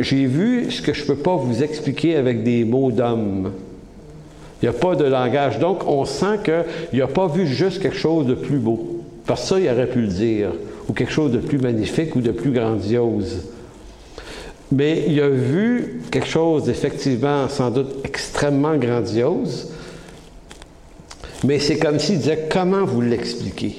j'ai 0.00 0.26
vu 0.26 0.70
ce 0.70 0.82
que 0.82 0.92
je 0.92 1.02
ne 1.02 1.06
peux 1.06 1.16
pas 1.16 1.36
vous 1.36 1.62
expliquer 1.62 2.16
avec 2.16 2.42
des 2.42 2.64
mots 2.64 2.90
d'homme. 2.90 3.52
Il 4.60 4.68
n'y 4.68 4.76
a 4.76 4.78
pas 4.78 4.94
de 4.94 5.04
langage. 5.04 5.58
Donc, 5.58 5.88
on 5.88 6.04
sent 6.04 6.40
qu'il 6.44 7.00
n'a 7.00 7.06
pas 7.06 7.28
vu 7.28 7.46
juste 7.46 7.80
quelque 7.80 7.96
chose 7.96 8.26
de 8.26 8.34
plus 8.34 8.58
beau. 8.58 9.00
Parce 9.26 9.42
que 9.42 9.48
ça, 9.48 9.58
il 9.58 9.68
aurait 9.70 9.86
pu 9.86 10.02
le 10.02 10.08
dire. 10.08 10.50
Ou 10.88 10.92
quelque 10.92 11.12
chose 11.12 11.32
de 11.32 11.38
plus 11.38 11.58
magnifique 11.58 12.14
ou 12.14 12.20
de 12.20 12.30
plus 12.30 12.50
grandiose. 12.50 13.48
Mais 14.72 15.04
il 15.06 15.20
a 15.20 15.28
vu 15.28 16.00
quelque 16.10 16.26
chose 16.26 16.64
d'effectivement 16.64 17.46
sans 17.50 17.70
doute 17.70 17.96
extrêmement 18.04 18.76
grandiose, 18.76 19.68
mais 21.44 21.58
c'est 21.58 21.78
comme 21.78 21.98
s'il 21.98 22.18
disait 22.18 22.48
comment 22.50 22.86
vous 22.86 23.02
l'expliquez. 23.02 23.76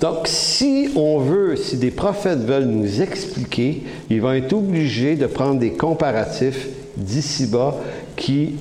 Donc, 0.00 0.28
si 0.28 0.90
on 0.94 1.18
veut, 1.18 1.56
si 1.56 1.78
des 1.78 1.90
prophètes 1.90 2.44
veulent 2.44 2.66
nous 2.66 3.02
expliquer, 3.02 3.82
ils 4.08 4.22
vont 4.22 4.32
être 4.32 4.52
obligés 4.52 5.16
de 5.16 5.26
prendre 5.26 5.58
des 5.58 5.72
comparatifs 5.72 6.68
d'ici-bas 6.96 7.74
qui 8.14 8.54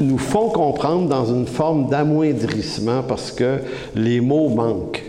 nous 0.00 0.18
font 0.18 0.50
comprendre 0.50 1.08
dans 1.08 1.26
une 1.34 1.48
forme 1.48 1.88
d'amoindrissement 1.88 3.02
parce 3.02 3.32
que 3.32 3.58
les 3.96 4.20
mots 4.20 4.50
manquent. 4.50 5.02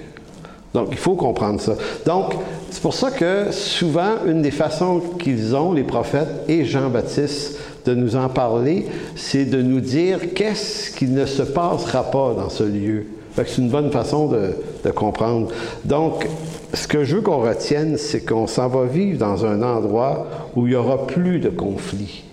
Donc, 0.73 0.87
il 0.91 0.97
faut 0.97 1.15
comprendre 1.15 1.61
ça. 1.61 1.75
Donc, 2.05 2.33
c'est 2.79 2.83
pour 2.83 2.93
ça 2.93 3.11
que 3.11 3.51
souvent, 3.51 4.25
une 4.25 4.41
des 4.41 4.51
façons 4.51 5.01
qu'ils 5.19 5.53
ont, 5.53 5.73
les 5.73 5.83
prophètes 5.83 6.45
et 6.47 6.63
Jean-Baptiste, 6.63 7.59
de 7.83 7.93
nous 7.93 8.15
en 8.15 8.29
parler, 8.29 8.85
c'est 9.17 9.43
de 9.43 9.61
nous 9.61 9.81
dire 9.81 10.33
qu'est-ce 10.33 10.89
qui 10.95 11.07
ne 11.07 11.25
se 11.25 11.41
passera 11.41 12.09
pas 12.09 12.33
dans 12.35 12.47
ce 12.47 12.63
lieu. 12.63 13.07
c'est 13.35 13.57
une 13.57 13.67
bonne 13.67 13.91
façon 13.91 14.27
de, 14.29 14.91
comprendre. 14.91 15.49
Donc, 15.83 16.25
ce 16.73 16.87
que 16.87 17.03
je 17.03 17.17
veux 17.17 17.21
qu'on 17.21 17.41
retienne, 17.41 17.97
c'est 17.97 18.21
qu'on 18.21 18.47
s'en 18.47 18.69
va 18.69 18.85
vivre 18.85 19.19
dans 19.19 19.45
un 19.45 19.61
endroit 19.61 20.27
où 20.55 20.65
il 20.65 20.69
n'y 20.69 20.75
aura 20.77 21.05
plus 21.05 21.39
de 21.39 21.49
conflits, 21.49 22.23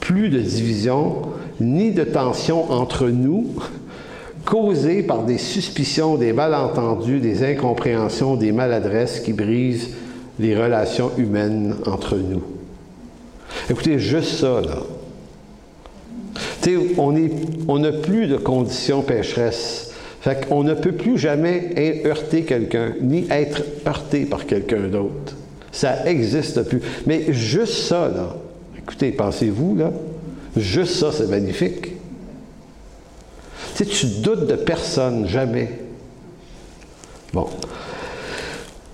plus 0.00 0.28
de 0.28 0.40
division, 0.40 1.22
ni 1.58 1.92
de 1.92 2.04
tension 2.04 2.70
entre 2.70 3.08
nous, 3.08 3.46
causées 4.44 5.02
par 5.02 5.24
des 5.24 5.38
suspicions, 5.38 6.16
des 6.16 6.32
malentendus, 6.32 7.20
des 7.20 7.44
incompréhensions, 7.44 8.36
des 8.36 8.52
maladresses 8.52 9.20
qui 9.20 9.32
brisent 9.32 9.90
les 10.38 10.56
relations 10.56 11.10
humaines 11.18 11.76
entre 11.86 12.16
nous. 12.16 12.42
Écoutez, 13.68 13.98
juste 13.98 14.38
ça, 14.40 14.60
là. 14.60 14.78
Tu 16.62 16.76
sais, 16.76 16.94
on 16.98 17.12
n'a 17.12 17.28
on 17.68 18.00
plus 18.00 18.26
de 18.26 18.36
conditions 18.36 19.02
pécheresses. 19.02 19.92
Fait 20.20 20.46
qu'on 20.46 20.62
ne 20.64 20.74
peut 20.74 20.92
plus 20.92 21.18
jamais 21.18 22.02
heurter 22.04 22.42
quelqu'un, 22.42 22.92
ni 23.00 23.26
être 23.30 23.62
heurté 23.86 24.26
par 24.26 24.46
quelqu'un 24.46 24.88
d'autre. 24.88 25.34
Ça 25.72 26.04
n'existe 26.04 26.62
plus. 26.64 26.82
Mais 27.06 27.32
juste 27.32 27.74
ça, 27.74 28.08
là, 28.08 28.36
écoutez, 28.78 29.12
pensez-vous, 29.12 29.76
là, 29.76 29.92
juste 30.56 30.96
ça, 30.96 31.10
c'est 31.12 31.28
magnifique. 31.28 31.92
Sais, 33.80 33.86
tu 33.86 34.06
doutes 34.20 34.46
de 34.46 34.56
personne, 34.56 35.26
jamais. 35.26 35.70
Bon. 37.32 37.48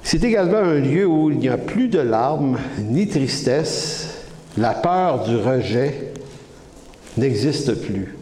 C'est 0.04 0.22
également 0.22 0.58
un 0.58 0.78
lieu 0.78 1.04
où 1.06 1.28
il 1.32 1.38
n'y 1.38 1.48
a 1.48 1.58
plus 1.58 1.88
de 1.88 1.98
larmes, 1.98 2.56
ni 2.78 3.08
tristesse, 3.08 4.22
la 4.56 4.74
peur 4.74 5.24
du 5.24 5.34
rejet 5.34 6.12
n'existe 7.16 7.74
plus. 7.74 8.14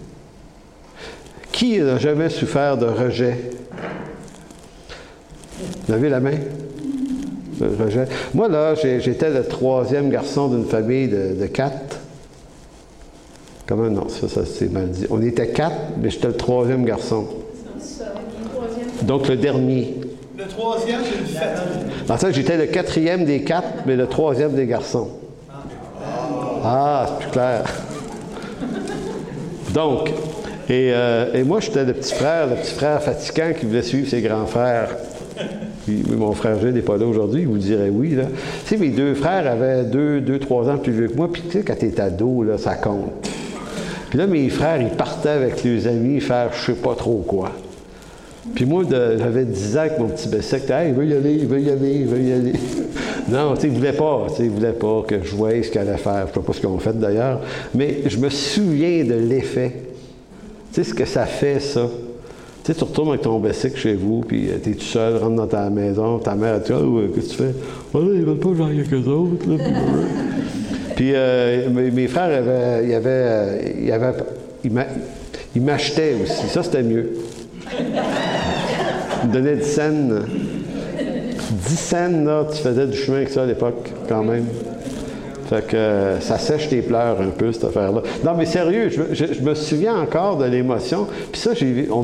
Qui 1.52 1.80
n'a 1.80 1.98
jamais 1.98 2.30
souffert 2.30 2.78
de 2.78 2.86
rejet? 2.86 3.36
Avez 5.92 6.08
la 6.08 6.20
main? 6.20 6.38
rejet. 7.60 8.06
Moi, 8.32 8.48
là, 8.48 8.74
j'étais 8.74 9.28
le 9.28 9.44
troisième 9.44 10.08
garçon 10.08 10.48
d'une 10.48 10.64
famille 10.64 11.08
de, 11.08 11.44
quatre. 11.44 11.98
Comment? 13.66 13.88
Non? 13.88 14.08
Ça, 14.08 14.28
ça 14.28 14.42
c'est 14.44 14.70
mal 14.70 14.90
dit. 14.90 15.06
On 15.10 15.22
était 15.22 15.48
quatre, 15.48 15.76
mais 16.00 16.10
j'étais 16.10 16.28
le 16.28 16.36
troisième 16.36 16.84
garçon. 16.84 17.26
Donc 19.02 19.28
le 19.28 19.36
dernier. 19.36 19.94
Le 20.36 20.44
troisième, 20.44 21.00
c'est 21.04 21.18
le 21.18 21.26
fait. 21.26 22.06
Dans 22.06 22.16
ça, 22.16 22.30
j'étais 22.30 22.56
le 22.56 22.66
quatrième 22.66 23.24
des 23.24 23.42
quatre, 23.42 23.68
mais 23.86 23.96
le 23.96 24.06
troisième 24.06 24.52
des 24.52 24.66
garçons. 24.66 25.08
Ah, 26.64 27.06
c'est 27.08 27.18
plus 27.24 27.30
clair. 27.32 27.64
Donc, 29.74 30.10
euh, 30.70 31.32
et, 31.34 31.44
moi, 31.44 31.60
j'étais 31.60 31.84
le 31.84 31.92
petit 31.92 32.14
frère, 32.14 32.46
le 32.46 32.56
petit 32.56 32.72
frère 32.72 33.02
fatigant 33.02 33.52
qui 33.58 33.66
voulait 33.66 33.82
suivre 33.82 34.08
ses 34.08 34.22
grands 34.22 34.46
frères. 34.46 34.96
mon 35.86 36.32
frère 36.32 36.58
Gilles 36.58 36.72
n'est 36.72 36.80
pas 36.80 36.96
là 36.96 37.06
aujourd'hui, 37.06 37.42
il 37.42 37.48
vous 37.48 37.58
dirait 37.58 37.90
oui. 37.90 38.14
Là. 38.14 38.24
Tu 38.66 38.74
sais, 38.74 38.76
mes 38.76 38.88
deux 38.88 39.14
frères 39.14 39.46
avaient 39.46 39.84
deux, 39.84 40.20
deux, 40.20 40.38
trois 40.38 40.68
ans 40.70 40.78
plus 40.78 40.92
vieux 40.92 41.08
que 41.08 41.16
moi, 41.16 41.30
puis 41.30 41.42
tu 41.42 41.58
sais, 41.58 41.62
quand 41.62 41.78
t'es 41.78 42.00
ado, 42.00 42.42
là, 42.42 42.58
ça 42.58 42.74
compte. 42.74 43.12
Puis 44.14 44.20
là, 44.20 44.28
mes 44.28 44.48
frères, 44.48 44.80
ils 44.80 44.96
partaient 44.96 45.30
avec 45.30 45.64
leurs 45.64 45.88
amis 45.88 46.20
faire 46.20 46.52
je 46.52 46.66
sais 46.66 46.78
pas 46.78 46.94
trop 46.94 47.24
quoi. 47.26 47.50
Puis 48.54 48.64
moi, 48.64 48.84
j'avais 48.88 49.44
10 49.44 49.76
ans 49.76 49.80
avec 49.80 49.98
mon 49.98 50.06
petit 50.06 50.28
Bessic. 50.28 50.70
Hey, 50.70 50.90
il 50.90 50.94
veut 50.94 51.04
y 51.04 51.14
aller, 51.14 51.32
il 51.32 51.46
veut 51.48 51.60
y 51.60 51.68
aller, 51.68 51.94
il 51.96 52.06
veut 52.06 52.22
y 52.22 52.32
aller. 52.32 52.52
non, 53.28 53.54
tu 53.54 53.62
sais, 53.62 53.66
il 53.66 53.72
voulait 53.72 53.92
pas. 53.92 54.26
Tu 54.28 54.36
sais, 54.36 54.44
il 54.44 54.50
voulait 54.50 54.70
pas 54.70 55.02
que 55.04 55.16
je 55.20 55.34
voie 55.34 55.60
ce 55.60 55.68
qu'il 55.68 55.80
allait 55.80 55.96
faire. 55.96 56.28
Je 56.28 56.32
sais 56.32 56.46
pas 56.46 56.52
ce 56.52 56.60
qu'ils 56.60 56.68
ont 56.68 56.78
fait 56.78 56.96
d'ailleurs. 56.96 57.40
Mais 57.74 58.02
je 58.06 58.16
me 58.18 58.28
souviens 58.28 59.02
de 59.02 59.14
l'effet. 59.14 59.82
Tu 60.72 60.74
sais 60.74 60.84
ce 60.84 60.94
que 60.94 61.06
ça 61.06 61.26
fait, 61.26 61.58
ça? 61.58 61.88
Tu 62.62 62.72
sais, 62.72 62.78
tu 62.78 62.84
retournes 62.84 63.08
avec 63.08 63.22
ton 63.22 63.40
Bessic 63.40 63.76
chez 63.76 63.94
vous, 63.94 64.20
puis 64.20 64.48
euh, 64.48 64.58
tu 64.62 64.70
es 64.70 64.74
tout 64.74 64.84
seul, 64.84 65.16
rentre 65.16 65.34
dans 65.34 65.48
ta 65.48 65.68
maison, 65.70 66.20
ta 66.20 66.36
mère, 66.36 66.62
tu 66.62 66.72
vois, 66.72 67.02
qu'est-ce 67.12 67.30
que 67.30 67.32
tu 67.32 67.36
fais? 67.36 67.54
Oh 67.92 67.98
là, 67.98 68.10
ils 68.14 68.24
veulent 68.24 68.38
pas 68.38 68.50
que 68.50 68.58
j'aille 68.58 68.78
avec 68.78 68.92
eux 68.92 69.10
autres. 69.10 69.48
Là, 69.48 69.56
puis, 70.96 71.12
euh, 71.14 71.68
mes, 71.70 72.06
frères, 72.08 72.24
avaient, 72.24 73.74
ils 73.82 73.92
ils 74.64 74.72
ils 75.56 75.62
m'achetaient 75.62 76.14
aussi. 76.22 76.46
Ça, 76.48 76.62
c'était 76.62 76.82
mieux. 76.82 77.10
Il 79.22 79.28
me 79.28 79.32
donnait 79.32 79.56
10 79.56 79.64
scènes. 79.64 80.22
10 81.50 81.76
scènes, 81.76 82.24
là, 82.24 82.46
tu 82.50 82.58
faisais 82.58 82.86
du 82.86 82.96
chemin 82.96 83.18
avec 83.18 83.30
ça 83.30 83.42
à 83.42 83.46
l'époque, 83.46 83.90
quand 84.08 84.22
même. 84.24 84.46
Fait 85.48 85.66
que 85.66 85.76
euh, 85.76 86.20
ça 86.20 86.38
sèche 86.38 86.68
tes 86.68 86.80
pleurs 86.80 87.20
un 87.20 87.28
peu, 87.28 87.52
cette 87.52 87.64
affaire-là. 87.64 88.02
Non, 88.24 88.32
mais 88.36 88.46
sérieux, 88.46 88.88
je, 88.88 89.42
me 89.42 89.54
souviens 89.54 89.96
encore 89.96 90.38
de 90.38 90.46
l'émotion. 90.46 91.06
Puis 91.30 91.40
ça, 91.40 91.50
on, 91.90 92.00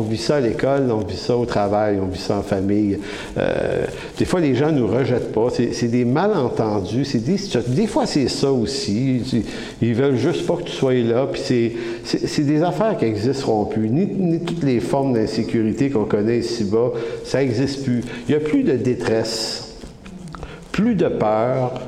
vit 0.00 0.16
ça 0.16 0.36
à 0.36 0.40
l'école, 0.40 0.90
on 0.90 1.04
vit 1.04 1.16
ça 1.16 1.36
au 1.36 1.44
travail, 1.44 1.98
on 2.02 2.06
vit 2.06 2.18
ça 2.18 2.38
en 2.38 2.42
famille. 2.42 2.98
Euh, 3.36 3.84
des 4.18 4.24
fois, 4.24 4.40
les 4.40 4.54
gens 4.54 4.72
ne 4.72 4.80
nous 4.80 4.86
rejettent 4.86 5.32
pas. 5.32 5.48
C'est 5.50 5.88
des 5.88 6.06
malentendus. 6.06 7.06
Des, 7.14 7.36
des 7.68 7.86
fois, 7.86 8.06
c'est 8.06 8.28
ça 8.28 8.50
aussi. 8.50 9.44
Ils 9.82 9.94
veulent 9.94 10.16
juste 10.16 10.46
pas 10.46 10.56
que 10.56 10.62
tu 10.62 10.72
sois 10.72 10.94
là. 10.94 11.26
Puis 11.30 11.74
c'est 12.04 12.44
des 12.44 12.62
affaires 12.62 12.96
qui 12.96 13.04
n'existeront 13.04 13.66
plus. 13.66 13.90
Ni, 13.90 14.06
ni, 14.06 14.40
toutes 14.40 14.64
les 14.64 14.80
formes 14.80 15.12
d'insécurité 15.12 15.90
qu'on 15.90 16.04
connaît 16.04 16.38
ici-bas, 16.38 16.92
ça 17.24 17.40
n'existe 17.40 17.84
plus. 17.84 18.02
Il 18.26 18.34
n'y 18.34 18.36
a 18.36 18.40
plus 18.40 18.62
de 18.62 18.72
détresse, 18.72 19.74
plus 20.72 20.94
de 20.94 21.08
peur 21.08 21.80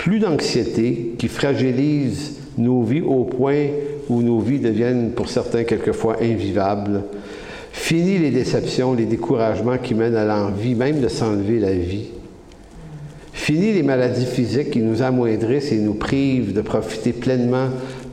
plus 0.00 0.18
d'anxiété 0.18 1.12
qui 1.18 1.28
fragilise 1.28 2.36
nos 2.56 2.82
vies 2.82 3.02
au 3.02 3.24
point 3.24 3.66
où 4.08 4.22
nos 4.22 4.40
vies 4.40 4.58
deviennent 4.58 5.10
pour 5.10 5.28
certains 5.28 5.64
quelquefois 5.64 6.16
invivables. 6.22 7.02
Fini 7.70 8.16
les 8.16 8.30
déceptions, 8.30 8.94
les 8.94 9.04
découragements 9.04 9.76
qui 9.76 9.94
mènent 9.94 10.16
à 10.16 10.24
l'envie 10.24 10.74
même 10.74 11.02
de 11.02 11.08
s'enlever 11.08 11.58
la 11.58 11.74
vie. 11.74 12.06
Fini 13.34 13.74
les 13.74 13.82
maladies 13.82 14.24
physiques 14.24 14.70
qui 14.70 14.78
nous 14.78 15.02
amoindrissent 15.02 15.70
et 15.70 15.78
nous 15.78 15.94
privent 15.94 16.54
de 16.54 16.62
profiter 16.62 17.12
pleinement 17.12 17.68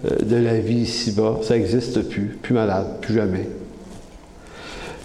euh, 0.06 0.26
de 0.26 0.36
la 0.36 0.60
vie 0.60 0.82
ici-bas. 0.82 1.40
Ça 1.42 1.58
n'existe 1.58 2.02
plus. 2.10 2.38
Plus 2.42 2.54
malade, 2.54 2.98
plus 3.00 3.14
jamais. 3.14 3.48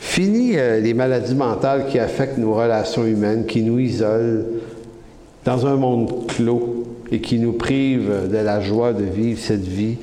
Fini 0.01 0.59
euh, 0.59 0.81
les 0.81 0.95
maladies 0.95 1.37
mentales 1.37 1.87
qui 1.87 2.01
affectent 2.01 2.39
nos 2.39 2.55
relations 2.55 3.07
humaines, 3.07 3.47
qui 3.47 3.63
nous 3.63 3.79
isolent, 3.79 4.43
dans 5.45 5.67
un 5.67 5.77
monde 5.77 6.27
clos 6.29 6.85
et 7.11 7.21
qui 7.21 7.39
nous 7.39 7.53
prive 7.53 8.11
de 8.31 8.39
la 8.39 8.61
joie 8.61 8.93
de 8.93 9.05
vivre 9.05 9.39
cette 9.39 9.67
vie. 9.67 9.97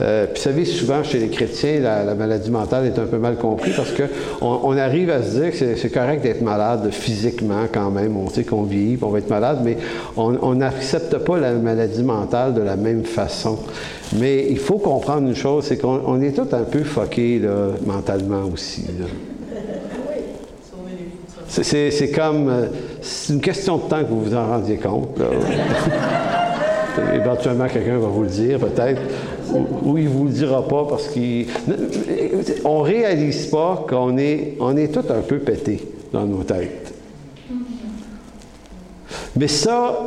Euh, 0.00 0.26
puis 0.26 0.34
vous 0.36 0.40
savez, 0.42 0.64
souvent 0.64 1.04
chez 1.04 1.18
les 1.18 1.28
chrétiens, 1.28 1.78
la, 1.80 2.14
maladie 2.14 2.50
mentale 2.50 2.86
est 2.86 2.98
un 2.98 3.04
peu 3.04 3.18
mal 3.18 3.36
comprise 3.36 3.74
parce 3.76 3.92
qu'on 3.92 4.60
on 4.62 4.76
arrive 4.76 5.10
à 5.10 5.22
se 5.22 5.38
dire 5.38 5.50
que 5.50 5.76
c'est 5.76 5.90
correct 5.90 6.22
d'être 6.22 6.42
malade 6.42 6.88
physiquement 6.90 7.66
quand 7.72 7.90
même. 7.90 8.16
On 8.16 8.28
sait 8.28 8.44
qu'on 8.44 8.62
vit, 8.62 8.98
on 9.02 9.10
va 9.10 9.18
être 9.18 9.30
malade, 9.30 9.60
mais 9.62 9.76
on 10.16 10.54
n'accepte 10.54 11.18
pas 11.18 11.38
la 11.38 11.52
maladie 11.52 12.02
mentale 12.02 12.54
de 12.54 12.62
la 12.62 12.76
même 12.76 13.04
façon. 13.04 13.58
Mais 14.18 14.46
il 14.50 14.58
faut 14.58 14.78
comprendre 14.78 15.28
une 15.28 15.36
chose, 15.36 15.64
c'est 15.64 15.78
qu'on 15.78 16.20
est 16.20 16.32
tous 16.32 16.54
un 16.54 16.64
peu 16.64 16.82
foqués 16.82 17.42
mentalement 17.86 18.44
aussi. 18.52 18.84
C'est 21.62 22.10
comme. 22.10 22.48
Euh, 22.48 22.66
c'est 23.04 23.34
une 23.34 23.40
question 23.40 23.76
de 23.76 23.82
temps 23.82 24.02
que 24.02 24.08
vous 24.08 24.22
vous 24.22 24.34
en 24.34 24.46
rendiez 24.46 24.78
compte. 24.78 25.20
Éventuellement, 27.14 27.66
quelqu'un 27.66 27.98
va 27.98 28.06
vous 28.06 28.22
le 28.22 28.28
dire, 28.28 28.58
peut-être. 28.58 29.02
Ou, 29.84 29.98
il 29.98 30.04
ne 30.04 30.08
vous 30.08 30.24
le 30.24 30.30
dira 30.30 30.66
pas 30.66 30.86
parce 30.88 31.08
qu'on 31.08 31.18
ne 31.18 32.82
réalise 32.82 33.46
pas 33.46 33.84
qu'on 33.88 34.16
est, 34.16 34.56
on 34.58 34.76
est 34.76 34.88
tous 34.88 35.12
un 35.12 35.20
peu 35.20 35.38
pétés 35.38 35.86
dans 36.12 36.24
nos 36.24 36.42
têtes. 36.44 36.94
Mais 39.36 39.48
ça, 39.48 39.98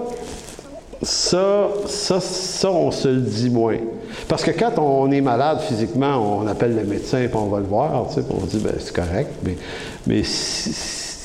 ça, 1.02 1.68
ça, 1.86 2.20
ça, 2.20 2.72
on 2.72 2.90
se 2.92 3.10
le 3.10 3.22
dit 3.22 3.50
moins. 3.50 3.78
Parce 4.28 4.44
que 4.44 4.52
quand 4.52 4.80
on 4.80 5.12
est 5.12 5.22
malade 5.22 5.60
physiquement, 5.62 6.40
on 6.40 6.48
appelle 6.48 6.76
le 6.76 6.84
médecin 6.84 7.20
et 7.20 7.30
on 7.34 7.46
va 7.46 7.60
le 7.60 7.66
voir, 7.66 8.08
tu 8.08 8.16
sais, 8.16 8.28
on 8.30 8.46
dit, 8.46 8.60
ben, 8.60 8.74
c'est 8.80 8.96
correct, 8.96 9.32
mais, 9.44 9.56
mais 10.08 10.24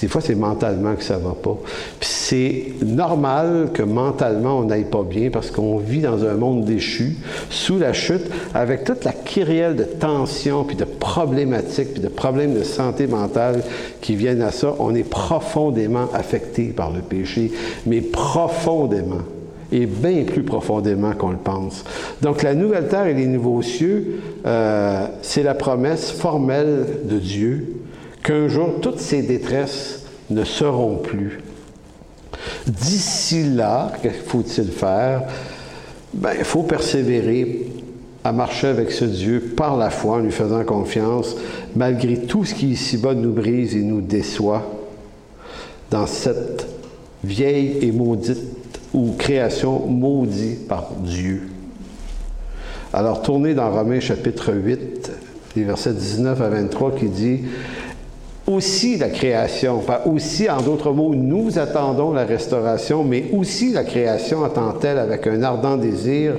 des 0.02 0.08
fois, 0.08 0.20
c'est 0.20 0.34
mentalement 0.34 0.96
que 0.96 1.04
ça 1.04 1.16
va 1.16 1.30
pas. 1.40 1.56
C'est 2.00 2.72
normal 2.84 3.70
que 3.72 3.84
mentalement 3.84 4.58
on 4.58 4.64
n'aille 4.64 4.90
pas 4.90 5.04
bien 5.04 5.30
parce 5.30 5.52
qu'on 5.52 5.76
vit 5.76 6.00
dans 6.00 6.24
un 6.24 6.34
monde 6.34 6.64
déchu, 6.64 7.14
sous 7.50 7.78
la 7.78 7.92
chute, 7.92 8.24
avec 8.52 8.82
toute 8.82 9.04
la 9.04 9.12
kyrielle 9.12 9.76
de 9.76 9.84
tensions, 9.84 10.64
puis 10.64 10.74
de 10.74 10.84
problématiques, 10.84 11.92
puis 11.92 12.02
de 12.02 12.08
problèmes 12.08 12.52
de 12.52 12.64
santé 12.64 13.06
mentale 13.06 13.62
qui 14.00 14.16
viennent 14.16 14.42
à 14.42 14.50
ça. 14.50 14.74
On 14.80 14.92
est 14.92 15.08
profondément 15.08 16.08
affecté 16.12 16.64
par 16.70 16.90
le 16.90 17.00
péché, 17.00 17.52
mais 17.86 18.00
profondément 18.00 19.22
et 19.70 19.86
bien 19.86 20.24
plus 20.24 20.42
profondément 20.42 21.12
qu'on 21.12 21.30
le 21.30 21.36
pense. 21.36 21.84
Donc 22.20 22.42
la 22.42 22.54
nouvelle 22.54 22.88
terre 22.88 23.06
et 23.06 23.14
les 23.14 23.26
nouveaux 23.26 23.62
cieux, 23.62 24.20
euh, 24.46 25.06
c'est 25.22 25.44
la 25.44 25.54
promesse 25.54 26.10
formelle 26.10 26.86
de 27.04 27.18
Dieu 27.20 27.81
qu'un 28.22 28.48
jour 28.48 28.80
toutes 28.80 29.00
ces 29.00 29.22
détresses 29.22 30.04
ne 30.30 30.44
seront 30.44 30.96
plus. 30.96 31.40
D'ici 32.66 33.44
là, 33.44 33.92
que 34.02 34.10
faut-il 34.10 34.70
faire? 34.70 35.22
Ben, 36.14 36.32
il 36.38 36.44
faut 36.44 36.62
persévérer 36.62 37.66
à 38.24 38.32
marcher 38.32 38.68
avec 38.68 38.92
ce 38.92 39.04
Dieu 39.04 39.52
par 39.56 39.76
la 39.76 39.90
foi, 39.90 40.16
en 40.16 40.18
lui 40.18 40.30
faisant 40.30 40.62
confiance, 40.64 41.36
malgré 41.74 42.18
tout 42.18 42.44
ce 42.44 42.54
qui 42.54 42.68
ici-bas 42.68 43.14
nous 43.14 43.32
brise 43.32 43.74
et 43.74 43.82
nous 43.82 44.00
déçoit 44.00 44.62
dans 45.90 46.06
cette 46.06 46.66
vieille 47.24 47.78
et 47.82 47.92
maudite 47.92 48.38
ou 48.94 49.12
création 49.18 49.86
maudite 49.86 50.68
par 50.68 50.90
Dieu. 51.00 51.48
Alors, 52.92 53.22
tournez 53.22 53.54
dans 53.54 53.70
Romains 53.70 54.00
chapitre 54.00 54.52
8, 54.52 55.10
les 55.56 55.64
versets 55.64 55.94
19 55.94 56.40
à 56.40 56.48
23 56.48 56.94
qui 56.94 57.08
dit 57.08 57.40
aussi 58.46 58.96
la 58.96 59.08
création, 59.08 59.82
aussi, 60.06 60.50
en 60.50 60.60
d'autres 60.60 60.92
mots, 60.92 61.14
nous 61.14 61.58
attendons 61.58 62.12
la 62.12 62.24
restauration, 62.24 63.04
mais 63.04 63.26
aussi 63.32 63.72
la 63.72 63.84
création 63.84 64.44
attend-elle 64.44 64.98
avec 64.98 65.26
un 65.26 65.42
ardent 65.42 65.76
désir 65.76 66.34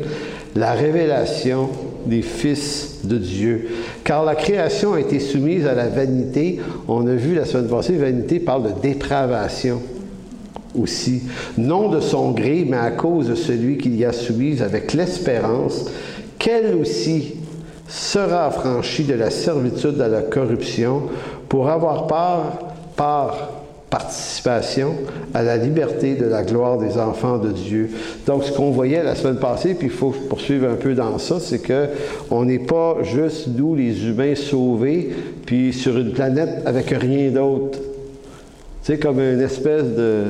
la 0.55 0.73
révélation 0.73 1.69
des 2.05 2.21
fils 2.21 2.99
de 3.03 3.17
Dieu. 3.17 3.69
Car 4.03 4.25
la 4.25 4.35
création 4.35 4.93
a 4.93 4.99
été 4.99 5.19
soumise 5.19 5.65
à 5.65 5.73
la 5.73 5.87
vanité. 5.87 6.59
On 6.87 7.07
a 7.07 7.15
vu 7.15 7.35
la 7.35 7.45
semaine 7.45 7.69
passée, 7.69 7.93
vanité 7.93 8.39
parle 8.39 8.63
de 8.63 8.81
dépravation 8.81 9.81
aussi. 10.79 11.23
Non 11.57 11.89
de 11.89 11.99
son 11.99 12.31
gré, 12.31 12.65
mais 12.69 12.77
à 12.77 12.91
cause 12.91 13.29
de 13.29 13.35
celui 13.35 13.77
qui 13.77 13.89
y 13.95 14.05
a 14.05 14.13
soumise 14.13 14.61
avec 14.61 14.93
l'espérance 14.93 15.85
qu'elle 16.37 16.75
aussi 16.75 17.35
sera 17.87 18.47
affranchie 18.47 19.03
de 19.03 19.13
la 19.13 19.29
servitude 19.29 20.01
à 20.01 20.07
la 20.07 20.21
corruption 20.21 21.03
pour 21.53 21.69
avoir 21.69 22.07
part, 22.07 22.57
par 22.95 23.51
participation 23.91 24.95
à 25.35 25.43
la 25.43 25.55
liberté 25.55 26.15
de 26.15 26.25
la 26.25 26.41
gloire 26.41 26.79
des 26.79 26.97
enfants 26.97 27.37
de 27.37 27.51
Dieu. 27.51 27.91
Donc, 28.25 28.43
ce 28.43 28.51
qu'on 28.51 28.71
voyait 28.71 29.03
la 29.03 29.13
semaine 29.13 29.35
passée, 29.35 29.75
puis 29.75 29.85
il 29.85 29.93
faut 29.93 30.15
poursuivre 30.29 30.67
un 30.67 30.73
peu 30.73 30.95
dans 30.95 31.19
ça, 31.19 31.39
c'est 31.39 31.59
que 31.59 31.89
on 32.31 32.45
n'est 32.45 32.57
pas 32.57 32.97
juste 33.03 33.49
nous, 33.55 33.75
les 33.75 34.03
humains, 34.03 34.33
sauvés, 34.33 35.11
puis 35.45 35.73
sur 35.73 35.95
une 35.95 36.11
planète 36.11 36.63
avec 36.65 36.89
rien 36.89 37.29
d'autre. 37.29 37.77
Tu 37.77 37.83
sais, 38.81 38.97
comme 38.97 39.19
une 39.19 39.41
espèce 39.41 39.83
de, 39.95 40.23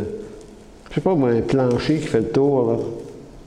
je 0.89 0.95
sais 0.95 0.99
pas 0.99 1.15
moi, 1.15 1.29
un 1.29 1.39
plancher 1.39 1.99
qui 1.99 2.07
fait 2.07 2.19
le 2.19 2.31
tour, 2.31 2.81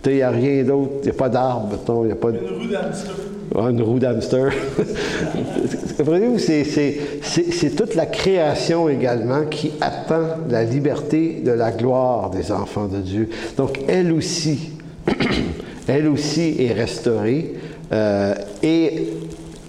il 0.07 0.15
n'y 0.15 0.23
a 0.23 0.31
rien 0.31 0.63
d'autre, 0.63 0.93
il 1.03 1.05
n'y 1.05 1.11
a 1.11 1.13
pas 1.13 1.29
d'arbre, 1.29 1.79
il 1.87 2.07
n'y 2.07 2.13
a 2.13 2.17
pas 2.17 2.31
de... 2.33 2.39
Une 2.39 2.49
roue 2.49 2.69
d'hamster. 2.69 3.13
Ah, 3.55 3.69
une 3.69 3.83
roue 3.83 3.99
d'hamster. 3.99 4.49
Comprenez-vous, 5.97 6.39
c'est 6.39 7.77
toute 7.77 7.95
la 7.95 8.05
création 8.07 8.89
également 8.89 9.47
qui 9.47 9.73
attend 9.81 10.39
la 10.51 10.63
liberté 10.63 11.41
de 11.43 11.53
la 11.53 11.71
gloire 11.71 12.29
des 12.31 12.53
enfants 12.53 12.87
de 12.87 12.99
Dieu. 12.99 13.31
Donc, 13.57 13.81
elle 13.89 14.13
aussi, 14.13 14.73
elle 15.89 16.07
aussi 16.09 16.57
est 16.59 16.73
restaurée. 16.73 17.55
Euh, 17.93 18.35
et 18.63 19.09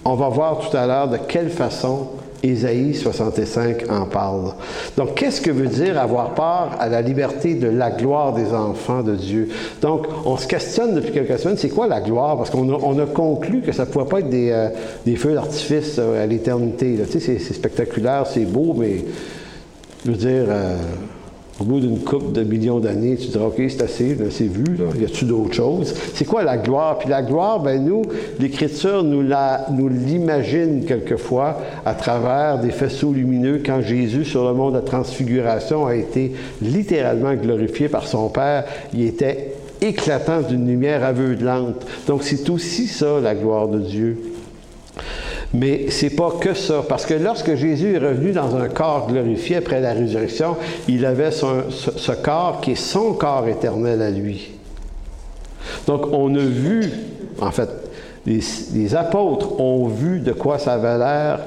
on 0.04 0.14
va 0.16 0.28
voir 0.28 0.58
tout 0.58 0.76
à 0.76 0.86
l'heure 0.86 1.08
de 1.08 1.16
quelle 1.16 1.50
façon 1.50 2.08
Ésaïe 2.42 2.94
65 2.94 3.90
en 3.90 4.06
parle. 4.06 4.52
Donc, 4.96 5.14
qu'est-ce 5.14 5.40
que 5.40 5.50
veut 5.50 5.66
dire 5.66 5.98
avoir 5.98 6.34
part 6.34 6.76
à 6.78 6.88
la 6.88 7.02
liberté 7.02 7.54
de 7.54 7.68
la 7.68 7.90
gloire 7.90 8.32
des 8.32 8.52
enfants 8.52 9.02
de 9.02 9.16
Dieu? 9.16 9.48
Donc, 9.80 10.06
on 10.24 10.36
se 10.36 10.46
questionne 10.46 10.94
depuis 10.94 11.12
quelques 11.12 11.38
semaines, 11.38 11.56
c'est 11.56 11.68
quoi 11.68 11.86
la 11.88 12.00
gloire? 12.00 12.36
Parce 12.36 12.50
qu'on 12.50 12.98
a, 12.98 13.06
conclu 13.06 13.60
que 13.60 13.72
ça 13.72 13.84
ne 13.84 13.90
pouvait 13.90 14.04
pas 14.04 14.20
être 14.20 14.30
des, 14.30 14.50
euh, 14.50 15.16
feux 15.16 15.34
d'artifice 15.34 15.96
euh, 15.98 16.22
à 16.22 16.26
l'éternité. 16.26 16.98
Tu 17.10 17.20
sais, 17.20 17.38
c'est 17.38 17.54
spectaculaire, 17.54 18.26
c'est 18.26 18.44
beau, 18.44 18.74
mais 18.78 19.04
je 20.04 20.10
veux 20.10 20.16
dire, 20.16 20.44
euh, 20.48 20.76
au 21.60 21.64
bout 21.64 21.80
d'une 21.80 21.98
couple 21.98 22.32
de 22.32 22.44
millions 22.44 22.78
d'années, 22.78 23.16
tu 23.16 23.28
diras, 23.28 23.46
OK, 23.46 23.56
c'est 23.56 23.82
assez, 23.82 24.14
vu, 24.14 24.76
là. 24.76 24.84
y 24.98 25.04
a-tu 25.04 25.24
d'autres 25.24 25.54
choses? 25.54 25.92
C'est 26.14 26.24
quoi 26.24 26.44
la 26.44 26.56
gloire? 26.56 26.98
Puis 26.98 27.08
la 27.08 27.22
gloire, 27.22 27.60
ben 27.60 27.84
nous, 27.84 28.02
l'Écriture 28.38 29.02
nous, 29.02 29.24
nous 29.24 29.88
l'imagine 29.88 30.84
quelquefois 30.84 31.58
à 31.84 31.94
travers 31.94 32.60
des 32.60 32.70
faisceaux 32.70 33.12
lumineux 33.12 33.60
quand 33.64 33.80
Jésus, 33.80 34.24
sur 34.24 34.46
le 34.46 34.54
monde 34.54 34.74
de 34.74 34.78
la 34.78 34.84
transfiguration, 34.84 35.86
a 35.86 35.96
été 35.96 36.32
littéralement 36.62 37.34
glorifié 37.34 37.88
par 37.88 38.06
son 38.06 38.28
Père. 38.28 38.64
Il 38.94 39.02
était 39.02 39.54
éclatant 39.80 40.42
d'une 40.42 40.66
lumière 40.66 41.02
aveuglante. 41.04 41.84
Donc 42.06 42.22
c'est 42.22 42.48
aussi 42.50 42.86
ça, 42.86 43.20
la 43.20 43.34
gloire 43.34 43.66
de 43.66 43.80
Dieu. 43.80 44.18
Mais 45.54 45.86
c'est 45.88 46.10
pas 46.10 46.32
que 46.38 46.52
ça, 46.52 46.84
parce 46.86 47.06
que 47.06 47.14
lorsque 47.14 47.54
Jésus 47.54 47.94
est 47.94 47.98
revenu 47.98 48.32
dans 48.32 48.54
un 48.56 48.68
corps 48.68 49.06
glorifié 49.06 49.56
après 49.56 49.80
la 49.80 49.94
résurrection, 49.94 50.56
il 50.88 51.06
avait 51.06 51.30
ce, 51.30 52.12
corps 52.12 52.60
qui 52.60 52.72
est 52.72 52.74
son 52.74 53.14
corps 53.14 53.48
éternel 53.48 54.02
à 54.02 54.10
lui. 54.10 54.50
Donc 55.86 56.06
on 56.12 56.34
a 56.34 56.40
vu, 56.40 56.90
en 57.40 57.50
fait, 57.50 57.70
les, 58.26 58.94
apôtres 58.94 59.58
ont 59.58 59.88
vu 59.88 60.20
de 60.20 60.32
quoi 60.32 60.58
ça 60.58 60.74
avait 60.74 60.98
l'air 60.98 61.40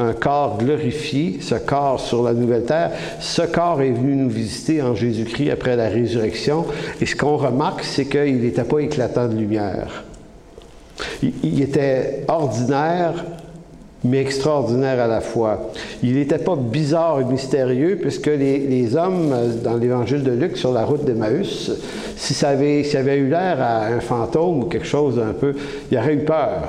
un 0.00 0.12
corps 0.12 0.58
glorifié, 0.58 1.38
ce 1.40 1.56
corps 1.56 1.98
sur 1.98 2.22
la 2.22 2.32
nouvelle 2.32 2.64
terre. 2.64 2.92
Ce 3.18 3.42
corps 3.42 3.82
est 3.82 3.90
venu 3.90 4.14
nous 4.14 4.30
visiter 4.30 4.80
en 4.80 4.94
Jésus-Christ 4.94 5.50
après 5.50 5.74
la 5.74 5.88
résurrection. 5.88 6.66
Et 7.00 7.06
ce 7.06 7.16
qu'on 7.16 7.36
remarque, 7.36 7.82
c'est 7.82 8.04
qu'il 8.04 8.40
n'était 8.40 8.62
pas 8.62 8.78
éclatant 8.78 9.26
de 9.26 9.34
lumière. 9.34 10.04
il 11.20 11.60
était 11.60 12.24
ordinaire, 12.28 13.24
mais 14.04 14.18
extraordinaire 14.20 15.00
à 15.00 15.06
la 15.06 15.20
fois. 15.20 15.70
Il 16.02 16.14
n'était 16.14 16.38
pas 16.38 16.56
bizarre 16.56 17.20
et 17.20 17.24
mystérieux, 17.24 17.98
puisque 18.00 18.26
les, 18.26 18.96
hommes, 18.96 19.34
dans 19.62 19.76
l'évangile 19.76 20.22
de 20.22 20.32
Luc, 20.32 20.56
sur 20.56 20.72
la 20.72 20.84
route 20.84 21.04
d'Emmaüs, 21.04 21.72
si 22.16 22.34
ça 22.34 22.50
avait, 22.50 22.82
eu 23.18 23.28
l'air 23.28 23.60
à 23.60 23.86
un 23.86 24.00
fantôme 24.00 24.60
ou 24.60 24.64
quelque 24.64 24.86
chose 24.86 25.16
d'un 25.16 25.32
peu, 25.32 25.54
il 25.90 25.98
aurait 25.98 26.14
eu 26.14 26.24
peur, 26.24 26.62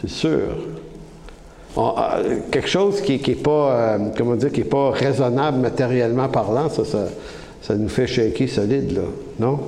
c'est 0.00 0.10
sûr. 0.10 0.40
Ah, 1.76 2.18
quelque 2.50 2.68
chose 2.68 3.00
qui 3.00 3.20
n'est 3.26 3.34
pas, 3.34 3.98
euh, 3.98 4.48
qui 4.52 4.62
pas 4.62 4.90
raisonnable 4.90 5.58
matériellement 5.58 6.28
parlant, 6.28 6.68
ça, 6.68 7.74
nous 7.74 7.88
fait 7.88 8.06
shaker 8.06 8.48
solide, 8.48 9.00
non? 9.38 9.58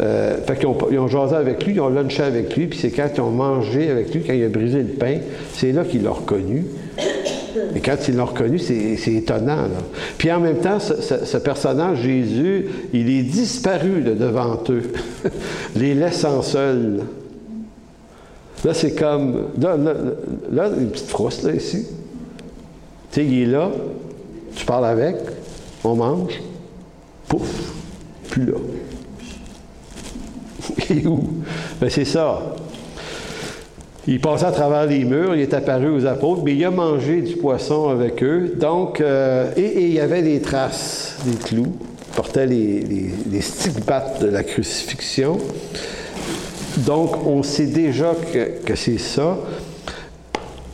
Euh, 0.00 0.36
fait 0.46 0.56
qu'ils 0.56 0.66
ont, 0.66 0.78
ils 0.90 0.98
ont 0.98 1.08
jasé 1.08 1.36
avec 1.36 1.64
lui, 1.64 1.74
ils 1.74 1.80
ont 1.80 1.88
lunché 1.88 2.22
avec 2.22 2.56
lui, 2.56 2.66
puis 2.66 2.78
c'est 2.78 2.90
quand 2.90 3.08
ils 3.14 3.20
ont 3.20 3.30
mangé 3.30 3.90
avec 3.90 4.14
lui, 4.14 4.22
quand 4.26 4.32
il 4.32 4.44
a 4.44 4.48
brisé 4.48 4.78
le 4.78 4.94
pain, 4.94 5.18
c'est 5.52 5.72
là 5.72 5.84
qu'il 5.84 6.02
l'a 6.02 6.10
reconnu. 6.10 6.64
Et 7.74 7.80
quand 7.80 7.96
il 8.08 8.16
l'a 8.16 8.24
reconnu, 8.24 8.58
c'est 8.58 9.12
étonnant. 9.12 9.56
Là. 9.56 9.82
Puis 10.16 10.32
en 10.32 10.40
même 10.40 10.58
temps, 10.58 10.78
ce, 10.80 11.36
personnage, 11.36 12.02
Jésus, 12.02 12.66
il 12.92 13.10
est 13.10 13.22
disparu 13.22 14.02
devant 14.02 14.58
eux, 14.70 14.82
les 15.76 15.94
laissant 15.94 16.42
seuls. 16.42 17.00
Là, 18.64 18.74
c'est 18.74 18.94
comme. 18.94 19.48
Là, 19.60 19.76
là, 20.50 20.70
une 20.78 20.90
petite 20.90 21.08
frousse, 21.08 21.42
là, 21.42 21.52
ici. 21.52 21.86
Tu 23.10 23.20
sais, 23.20 23.26
il 23.26 23.42
est 23.42 23.46
là, 23.46 23.70
tu 24.54 24.64
parles 24.64 24.86
avec, 24.86 25.16
on 25.84 25.96
mange, 25.96 26.40
pouf, 27.28 27.72
plus 28.30 28.46
là. 28.46 28.54
où? 31.06 31.20
Ben, 31.80 31.90
c'est 31.90 32.04
ça. 32.04 32.54
Il 34.06 34.20
passait 34.20 34.46
à 34.46 34.52
travers 34.52 34.86
les 34.86 35.04
murs, 35.04 35.34
il 35.34 35.40
est 35.40 35.54
apparu 35.54 35.88
aux 35.88 36.06
apôtres, 36.06 36.42
mais 36.44 36.54
il 36.54 36.64
a 36.64 36.72
mangé 36.72 37.20
du 37.20 37.36
poisson 37.36 37.88
avec 37.88 38.22
eux. 38.22 38.52
Donc, 38.58 39.00
euh, 39.00 39.52
et, 39.56 39.84
il 39.84 39.92
y 39.92 40.00
avait 40.00 40.22
des 40.22 40.40
traces, 40.40 41.18
des 41.24 41.36
clous. 41.36 41.72
Il 42.08 42.16
portait 42.16 42.46
les, 42.46 42.80
les, 43.30 43.40
stigmates 43.40 44.20
de 44.20 44.26
la 44.26 44.42
crucifixion. 44.42 45.38
Donc, 46.78 47.26
on 47.26 47.42
sait 47.42 47.66
déjà 47.66 48.14
que, 48.32 48.64
que 48.64 48.74
c'est 48.74 48.98
ça. 48.98 49.38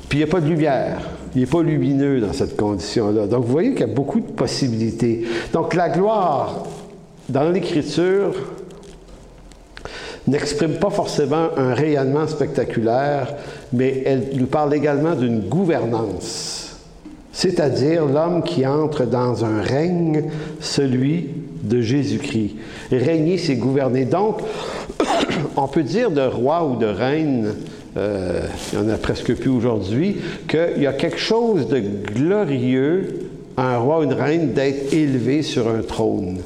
Puis 0.08 0.20
il 0.20 0.24
n'y 0.24 0.30
a 0.30 0.32
pas 0.32 0.40
de 0.40 0.48
lumière. 0.48 0.98
Il 1.34 1.42
n'est 1.42 1.46
pas 1.46 1.62
lumineux 1.62 2.20
dans 2.20 2.32
cette 2.32 2.56
condition-là. 2.56 3.26
Donc, 3.26 3.44
vous 3.44 3.52
voyez 3.52 3.72
qu'il 3.72 3.86
y 3.86 3.90
a 3.90 3.94
beaucoup 3.94 4.20
de 4.20 4.32
possibilités. 4.32 5.26
Donc, 5.52 5.74
la 5.74 5.90
gloire 5.90 6.64
dans 7.28 7.50
l'Écriture, 7.50 8.32
n'exprime 10.28 10.74
pas 10.74 10.90
forcément 10.90 11.48
un 11.56 11.74
rayonnement 11.74 12.26
spectaculaire, 12.26 13.34
mais 13.72 14.02
elle 14.04 14.28
nous 14.34 14.46
parle 14.46 14.74
également 14.74 15.14
d'une 15.14 15.40
gouvernance, 15.40 16.76
c'est-à-dire 17.32 18.06
l'homme 18.06 18.42
qui 18.42 18.66
entre 18.66 19.04
dans 19.04 19.44
un 19.44 19.60
règne, 19.62 20.24
celui 20.60 21.30
de 21.62 21.80
Jésus-Christ. 21.80 22.56
Régner, 22.90 23.38
c'est 23.38 23.56
gouverner. 23.56 24.04
Donc, 24.04 24.40
on 25.56 25.68
peut 25.68 25.82
dire 25.82 26.10
de 26.10 26.22
roi 26.22 26.64
ou 26.64 26.76
de 26.76 26.86
reine, 26.86 27.54
euh, 27.96 28.40
il 28.72 28.78
n'y 28.78 28.86
en 28.86 28.94
a 28.94 28.96
presque 28.96 29.34
plus 29.34 29.50
aujourd'hui, 29.50 30.16
qu'il 30.46 30.82
y 30.82 30.86
a 30.86 30.92
quelque 30.92 31.18
chose 31.18 31.68
de 31.68 31.80
glorieux 32.14 33.30
à 33.56 33.74
un 33.74 33.78
roi 33.78 34.00
ou 34.00 34.02
une 34.04 34.12
reine 34.12 34.52
d'être 34.52 34.92
élevé 34.92 35.42
sur 35.42 35.68
un 35.68 35.82
trône. 35.82 36.38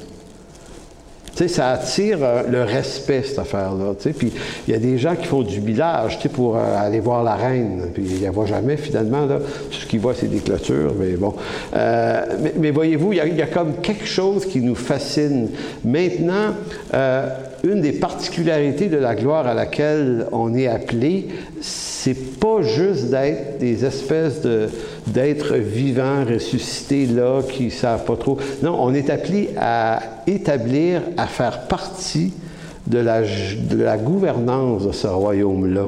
Sais, 1.34 1.48
ça 1.48 1.70
attire 1.70 2.18
euh, 2.20 2.42
le 2.50 2.62
respect, 2.62 3.22
cette 3.24 3.38
affaire-là. 3.38 3.94
Puis 4.18 4.32
il 4.68 4.74
y 4.74 4.76
a 4.76 4.78
des 4.78 4.98
gens 4.98 5.16
qui 5.16 5.26
font 5.26 5.42
du 5.42 5.60
village 5.60 6.18
pour 6.34 6.56
euh, 6.56 6.60
aller 6.78 7.00
voir 7.00 7.24
la 7.24 7.36
reine. 7.36 7.88
Puis 7.94 8.04
ils 8.04 8.18
ne 8.18 8.24
la 8.24 8.30
voient 8.30 8.46
jamais, 8.46 8.76
finalement. 8.76 9.24
Là. 9.24 9.38
Tout 9.70 9.78
ce 9.78 9.86
qu'ils 9.86 10.00
voient, 10.00 10.14
c'est 10.14 10.26
des 10.26 10.40
clôtures. 10.40 10.92
Mais 10.98 11.12
bon. 11.12 11.34
Euh, 11.74 12.24
mais, 12.58 12.70
voyez-vous, 12.70 13.14
il 13.14 13.36
y, 13.36 13.42
a, 13.42 13.46
comme 13.46 13.76
quelque 13.76 14.06
chose 14.06 14.44
qui 14.44 14.60
nous 14.60 14.74
fascine. 14.74 15.48
Maintenant, 15.84 16.54
une 17.64 17.80
des 17.80 17.92
particularités 17.92 18.88
de 18.88 18.96
la 18.96 19.14
gloire 19.14 19.46
à 19.46 19.54
laquelle 19.54 20.26
on 20.32 20.54
est 20.54 20.66
appelé, 20.66 21.28
c'est 21.60 22.38
pas 22.38 22.62
juste 22.62 23.10
d'être 23.10 23.58
des 23.58 23.84
espèces 23.84 24.40
de, 24.42 24.68
d'êtres 25.06 25.56
vivants, 25.56 26.24
ressuscités 26.24 27.06
là, 27.06 27.42
qui 27.42 27.66
ne 27.66 27.70
savent 27.70 28.04
pas 28.04 28.16
trop. 28.16 28.38
Non, 28.62 28.76
on 28.80 28.94
est 28.94 29.10
appelé 29.10 29.50
à 29.58 30.00
établir, 30.26 31.02
à 31.16 31.26
faire 31.26 31.66
partie 31.66 32.32
de 32.86 32.98
la, 32.98 33.22
de 33.22 33.82
la 33.82 33.96
gouvernance 33.96 34.86
de 34.86 34.92
ce 34.92 35.06
royaume-là. 35.06 35.86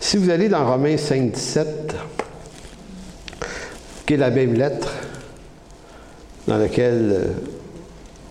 Si 0.00 0.16
vous 0.16 0.30
allez 0.30 0.48
dans 0.48 0.66
Romains 0.66 0.96
5, 0.96 1.32
17, 1.32 1.94
qui 4.06 4.14
est 4.14 4.16
la 4.16 4.30
même 4.30 4.54
lettre 4.54 4.94
dans 6.46 6.56
laquelle 6.56 7.12
euh, 7.12 7.24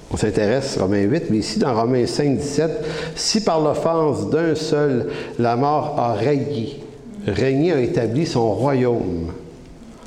on 0.10 0.18
s'intéresse, 0.18 0.78
Romains 0.80 1.04
8, 1.04 1.26
mais 1.30 1.38
ici 1.38 1.60
dans 1.60 1.74
Romains 1.80 2.08
5, 2.08 2.38
17, 2.38 2.86
si 3.16 3.44
par 3.44 3.62
l'offense 3.62 4.30
d'un 4.30 4.56
seul 4.56 5.10
la 5.38 5.56
mort 5.56 5.96
a 6.00 6.14
régné, 6.14 6.82
régné 7.28 7.74
a 7.74 7.80
établi 7.80 8.26
son 8.26 8.54
royaume, 8.54 9.32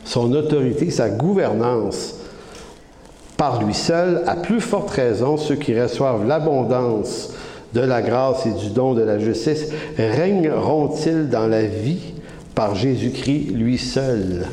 son 0.05 0.33
autorité, 0.33 0.91
sa 0.91 1.09
gouvernance, 1.11 2.15
par 3.37 3.63
lui 3.63 3.75
seul, 3.75 4.23
à 4.27 4.37
plus 4.37 4.61
forte 4.61 4.91
raison, 4.91 5.37
ceux 5.37 5.57
qui 5.57 5.79
reçoivent 5.81 6.27
l'abondance 6.27 7.31
de 7.73 7.81
la 7.81 8.03
grâce 8.03 8.47
et 8.47 8.53
du 8.53 8.71
don 8.71 8.95
de 8.95 9.03
la 9.03 9.19
justice 9.19 9.69
régneront-ils 9.97 11.29
dans 11.29 11.47
la 11.47 11.63
vie 11.63 12.15
par 12.55 12.75
Jésus-Christ 12.75 13.53
lui 13.55 13.79
seul? 13.79 14.47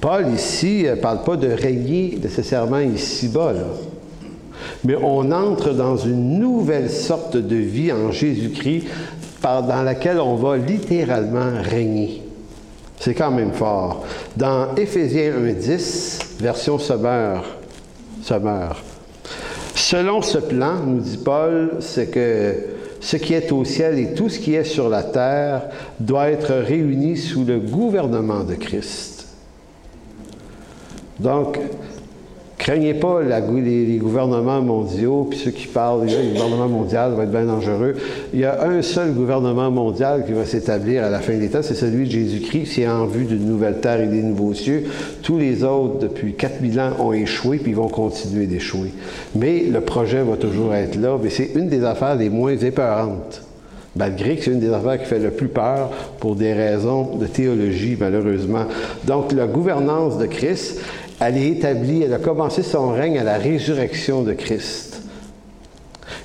Paul 0.00 0.28
ici 0.34 0.84
ne 0.88 0.94
parle 0.94 1.24
pas 1.24 1.36
de 1.36 1.48
régner 1.48 2.18
nécessairement 2.22 2.78
ici-bas, 2.78 3.52
mais 4.84 4.96
on 4.96 5.30
entre 5.30 5.74
dans 5.74 5.96
une 5.96 6.38
nouvelle 6.38 6.88
sorte 6.88 7.36
de 7.36 7.56
vie 7.56 7.92
en 7.92 8.10
Jésus-Christ 8.10 8.84
dans 9.42 9.82
laquelle 9.82 10.20
on 10.20 10.36
va 10.36 10.56
littéralement 10.56 11.50
régner. 11.62 12.19
C'est 13.00 13.14
quand 13.14 13.30
même 13.30 13.52
fort. 13.52 14.04
Dans 14.36 14.74
Éphésiens 14.76 15.32
1.10, 15.32 16.38
version 16.38 16.78
Sommer, 16.78 17.40
Sommer, 18.22 18.68
selon 19.74 20.20
ce 20.20 20.36
plan, 20.36 20.74
nous 20.86 21.00
dit 21.00 21.16
Paul, 21.16 21.78
c'est 21.80 22.10
que 22.10 22.54
ce 23.00 23.16
qui 23.16 23.32
est 23.32 23.50
au 23.52 23.64
ciel 23.64 23.98
et 23.98 24.12
tout 24.12 24.28
ce 24.28 24.38
qui 24.38 24.54
est 24.54 24.64
sur 24.64 24.90
la 24.90 25.02
terre 25.02 25.62
doit 25.98 26.28
être 26.28 26.52
réuni 26.52 27.16
sous 27.16 27.46
le 27.46 27.58
gouvernement 27.58 28.44
de 28.44 28.54
Christ. 28.54 29.28
Donc, 31.18 31.58
Craignez 32.60 32.92
pas 32.92 33.20
les, 33.22 33.96
gouvernements 33.96 34.60
mondiaux, 34.60 35.26
puis 35.30 35.38
ceux 35.38 35.50
qui 35.50 35.66
parlent, 35.66 36.04
le 36.04 36.34
gouvernement 36.34 36.68
mondial 36.68 37.14
va 37.14 37.22
être 37.22 37.30
bien 37.30 37.46
dangereux. 37.46 37.94
Il 38.34 38.40
y 38.40 38.44
a 38.44 38.68
un 38.68 38.82
seul 38.82 39.14
gouvernement 39.14 39.70
mondial 39.70 40.26
qui 40.26 40.32
va 40.32 40.44
s'établir 40.44 41.04
à 41.04 41.08
la 41.08 41.20
fin 41.20 41.38
des 41.38 41.48
temps, 41.48 41.62
c'est 41.62 41.74
celui 41.74 42.04
de 42.04 42.10
Jésus-Christ. 42.10 42.72
C'est 42.74 42.86
en 42.86 43.06
vue 43.06 43.24
d'une 43.24 43.46
nouvelle 43.46 43.80
terre 43.80 44.02
et 44.02 44.08
des 44.08 44.22
nouveaux 44.22 44.52
cieux. 44.52 44.84
Tous 45.22 45.38
les 45.38 45.64
autres, 45.64 46.00
depuis 46.00 46.34
4000 46.34 46.80
ans, 46.80 46.90
ont 46.98 47.14
échoué, 47.14 47.56
puis 47.56 47.70
ils 47.70 47.76
vont 47.76 47.88
continuer 47.88 48.44
d'échouer. 48.44 48.92
Mais 49.34 49.60
le 49.60 49.80
projet 49.80 50.22
va 50.22 50.36
toujours 50.36 50.74
être 50.74 50.96
là, 50.96 51.16
mais 51.20 51.30
c'est 51.30 51.52
une 51.54 51.70
des 51.70 51.82
affaires 51.82 52.16
les 52.16 52.28
moins 52.28 52.58
épeurantes 52.58 53.42
malgré 53.96 54.36
que 54.36 54.44
c'est 54.44 54.52
une 54.52 54.60
des 54.60 54.72
affaires 54.72 55.00
qui 55.00 55.06
fait 55.06 55.18
le 55.18 55.30
plus 55.30 55.48
peur 55.48 55.90
pour 56.20 56.36
des 56.36 56.52
raisons 56.52 57.16
de 57.16 57.26
théologie, 57.26 57.96
malheureusement. 57.98 58.66
Donc, 59.04 59.32
la 59.32 59.46
gouvernance 59.46 60.18
de 60.18 60.26
Christ, 60.26 60.80
elle 61.20 61.36
est 61.36 61.48
établie, 61.48 62.02
elle 62.02 62.14
a 62.14 62.18
commencé 62.18 62.62
son 62.62 62.90
règne 62.90 63.18
à 63.18 63.24
la 63.24 63.36
résurrection 63.36 64.22
de 64.22 64.32
Christ. 64.32 65.02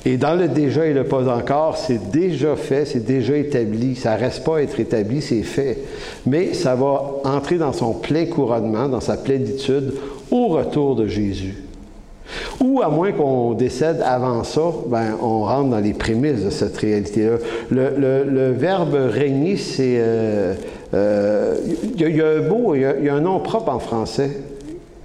Et 0.06 0.18
dans 0.18 0.36
le 0.36 0.48
déjà 0.48 0.86
et 0.86 0.94
le 0.94 1.04
pas 1.04 1.28
encore, 1.36 1.78
c'est 1.78 2.12
déjà 2.12 2.56
fait, 2.56 2.86
c'est 2.86 3.06
déjà 3.06 3.36
établi. 3.36 3.96
Ça 3.96 4.16
ne 4.16 4.20
reste 4.20 4.44
pas 4.44 4.58
à 4.58 4.62
être 4.62 4.80
établi, 4.80 5.22
c'est 5.22 5.42
fait. 5.42 5.80
Mais 6.28 6.54
ça 6.54 6.76
va 6.76 7.16
entrer 7.24 7.58
dans 7.58 7.74
son 7.74 7.94
plein 7.94 8.26
couronnement, 8.26 8.88
dans 8.88 9.02
sa 9.02 9.18
plénitude, 9.18 9.94
au 10.30 10.48
retour 10.48 10.96
de 10.96 11.08
Jésus. 11.08 11.56
Ou 12.60 12.82
à 12.82 12.90
moins 12.90 13.12
qu'on 13.12 13.54
décède 13.54 14.02
avant 14.04 14.44
ça, 14.44 14.62
ben, 14.88 15.18
on 15.22 15.42
rentre 15.42 15.70
dans 15.70 15.80
les 15.80 15.94
prémices 15.94 16.44
de 16.44 16.50
cette 16.50 16.78
réalité-là. 16.78 17.38
Le, 17.70 18.52
verbe 18.52 18.96
régner, 18.96 19.58
c'est. 19.58 19.98
Euh, 20.00 20.54
euh, 20.94 21.56
il 21.98 22.16
y, 22.16 22.22
a 22.22 22.28
un 22.28 22.42
mot, 22.42 22.76
il 22.76 22.82
y, 22.82 23.10
a 23.10 23.14
un 23.14 23.22
nom 23.22 23.40
propre 23.40 23.72
en 23.72 23.80
français. 23.80 24.30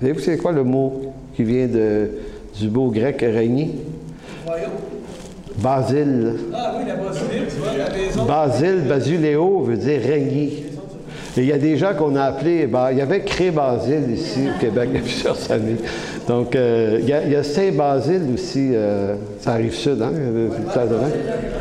Savez-vous 0.00 0.20
c'est 0.20 0.38
quoi 0.38 0.52
le 0.52 0.64
mot 0.64 1.12
qui 1.36 1.44
vient 1.44 1.66
de, 1.66 2.10
du 2.58 2.68
beau 2.68 2.90
grec? 2.90 3.20
Royaume. 3.20 4.70
Basile. 5.58 6.36
Ah 6.54 6.74
oui, 6.78 6.84
la 6.88 6.94
basile, 6.94 7.46
tu 7.48 7.56
vois, 7.56 7.76
la 7.76 7.90
maison. 7.90 8.24
Basile, 8.24 8.88
basiléo 8.88 9.60
veut 9.60 9.76
dire 9.76 10.00
régner. 10.00 10.64
Et 11.36 11.42
il 11.42 11.46
y 11.46 11.52
a 11.52 11.58
des 11.58 11.76
gens 11.76 11.94
qu'on 11.96 12.16
a 12.16 12.24
appelés, 12.24 12.66
ben, 12.66 12.88
il 12.90 12.98
y 12.98 13.00
avait 13.00 13.20
Cré 13.20 13.50
Basile 13.50 14.10
ici 14.12 14.48
au 14.48 14.58
Québec 14.58 14.88
il 14.90 14.96
y 14.96 14.98
a 14.98 15.02
plusieurs 15.02 15.52
années. 15.52 15.76
Donc, 16.26 16.56
euh, 16.56 16.98
il, 17.00 17.08
y 17.08 17.36
a, 17.36 17.42
Saint-Basile 17.42 18.22
aussi, 18.34 18.70
euh, 18.72 19.14
ça 19.40 19.52
arrive 19.52 19.74
sud, 19.74 20.02
hein? 20.02 20.12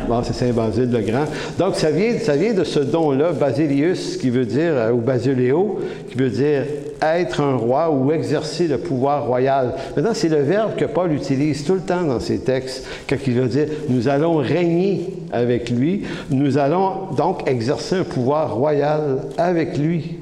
Bon, 0.08 0.22
c'est 0.24 0.32
Saint-Basile 0.32 0.90
le 0.90 1.00
Grand. 1.00 1.24
Donc, 1.58 1.76
ça 1.76 1.90
vient, 1.90 2.18
ça 2.18 2.36
vient 2.36 2.52
de 2.52 2.64
ce 2.64 2.80
don-là, 2.80 3.32
Basilius, 3.32 4.16
qui 4.16 4.30
veut 4.30 4.44
dire, 4.44 4.72
euh, 4.74 4.92
ou 4.92 4.98
Basiléo, 4.98 5.78
qui 6.08 6.16
veut 6.16 6.30
dire 6.30 6.64
être 7.02 7.40
un 7.40 7.56
roi 7.56 7.90
ou 7.90 8.12
exercer 8.12 8.68
le 8.68 8.78
pouvoir 8.78 9.26
royal. 9.26 9.74
Maintenant, 9.96 10.14
c'est 10.14 10.28
le 10.28 10.42
verbe 10.42 10.76
que 10.76 10.84
Paul 10.84 11.12
utilise 11.12 11.64
tout 11.64 11.74
le 11.74 11.80
temps 11.80 12.02
dans 12.02 12.20
ses 12.20 12.40
textes, 12.40 12.86
quand 13.08 13.16
il 13.26 13.34
veut 13.34 13.48
dire 13.48 13.66
nous 13.88 14.08
allons 14.08 14.36
régner 14.36 15.14
avec 15.32 15.70
lui, 15.70 16.04
nous 16.30 16.58
allons 16.58 17.12
donc 17.16 17.48
exercer 17.48 17.96
un 17.96 18.04
pouvoir 18.04 18.54
royal 18.54 19.22
avec 19.38 19.78
lui. 19.78 20.18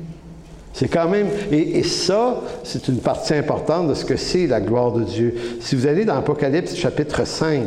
C'est 0.72 0.88
quand 0.88 1.08
même, 1.08 1.26
et, 1.50 1.82
ça, 1.82 2.40
c'est 2.62 2.86
une 2.86 2.98
partie 2.98 3.34
importante 3.34 3.88
de 3.88 3.94
ce 3.94 4.04
que 4.04 4.16
c'est 4.16 4.46
la 4.46 4.60
gloire 4.60 4.92
de 4.92 5.02
Dieu. 5.02 5.34
Si 5.60 5.74
vous 5.74 5.88
allez 5.88 6.04
dans 6.04 6.14
Apocalypse 6.16 6.76
chapitre 6.76 7.26
5, 7.26 7.62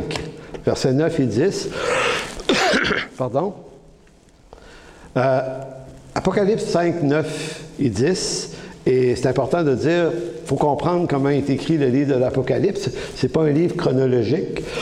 versets 0.64 0.94
9 0.94 1.20
et 1.20 1.26
10, 1.26 1.68
pardon, 3.18 3.52
euh, 5.18 5.40
Apocalypse 6.14 6.64
5, 6.64 7.02
9 7.02 7.60
et 7.80 7.90
10, 7.90 8.56
et 8.86 9.14
c'est 9.16 9.28
important 9.28 9.62
de 9.62 9.74
dire, 9.74 10.10
il 10.14 10.46
faut 10.46 10.56
comprendre 10.56 11.06
comment 11.08 11.28
est 11.28 11.48
écrit 11.50 11.78
le 11.78 11.86
livre 11.86 12.14
de 12.14 12.18
l'Apocalypse. 12.18 12.90
Ce 13.16 13.26
n'est 13.26 13.32
pas 13.32 13.42
un 13.42 13.50
livre 13.50 13.76
chronologique. 13.76 14.62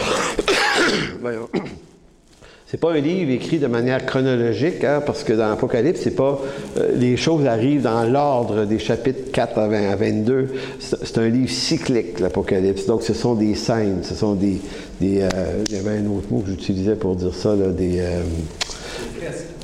C'est 2.70 2.78
pas 2.78 2.92
un 2.92 3.00
livre 3.00 3.32
écrit 3.32 3.58
de 3.58 3.66
manière 3.66 4.06
chronologique, 4.06 4.84
hein, 4.84 5.02
parce 5.04 5.24
que 5.24 5.32
dans 5.32 5.48
l'Apocalypse, 5.48 6.02
c'est 6.04 6.14
pas 6.14 6.40
euh, 6.78 6.92
les 6.94 7.16
choses 7.16 7.44
arrivent 7.44 7.82
dans 7.82 8.04
l'ordre 8.04 8.64
des 8.64 8.78
chapitres 8.78 9.32
4 9.32 9.58
à, 9.58 9.66
20, 9.66 9.90
à 9.90 9.96
22. 9.96 10.54
C'est 10.78 11.18
un 11.18 11.28
livre 11.28 11.50
cyclique, 11.50 12.20
l'Apocalypse. 12.20 12.86
Donc, 12.86 13.02
ce 13.02 13.12
sont 13.12 13.34
des 13.34 13.56
scènes, 13.56 14.04
ce 14.04 14.14
sont 14.14 14.34
des, 14.34 14.60
des 15.00 15.22
euh, 15.22 15.64
il 15.68 15.74
y 15.74 15.78
avait 15.80 15.98
un 15.98 16.06
autre 16.06 16.28
mot 16.30 16.42
que 16.42 16.50
j'utilisais 16.50 16.94
pour 16.94 17.16
dire 17.16 17.34
ça, 17.34 17.56
là, 17.56 17.70
des 17.70 17.98
euh, 17.98 18.22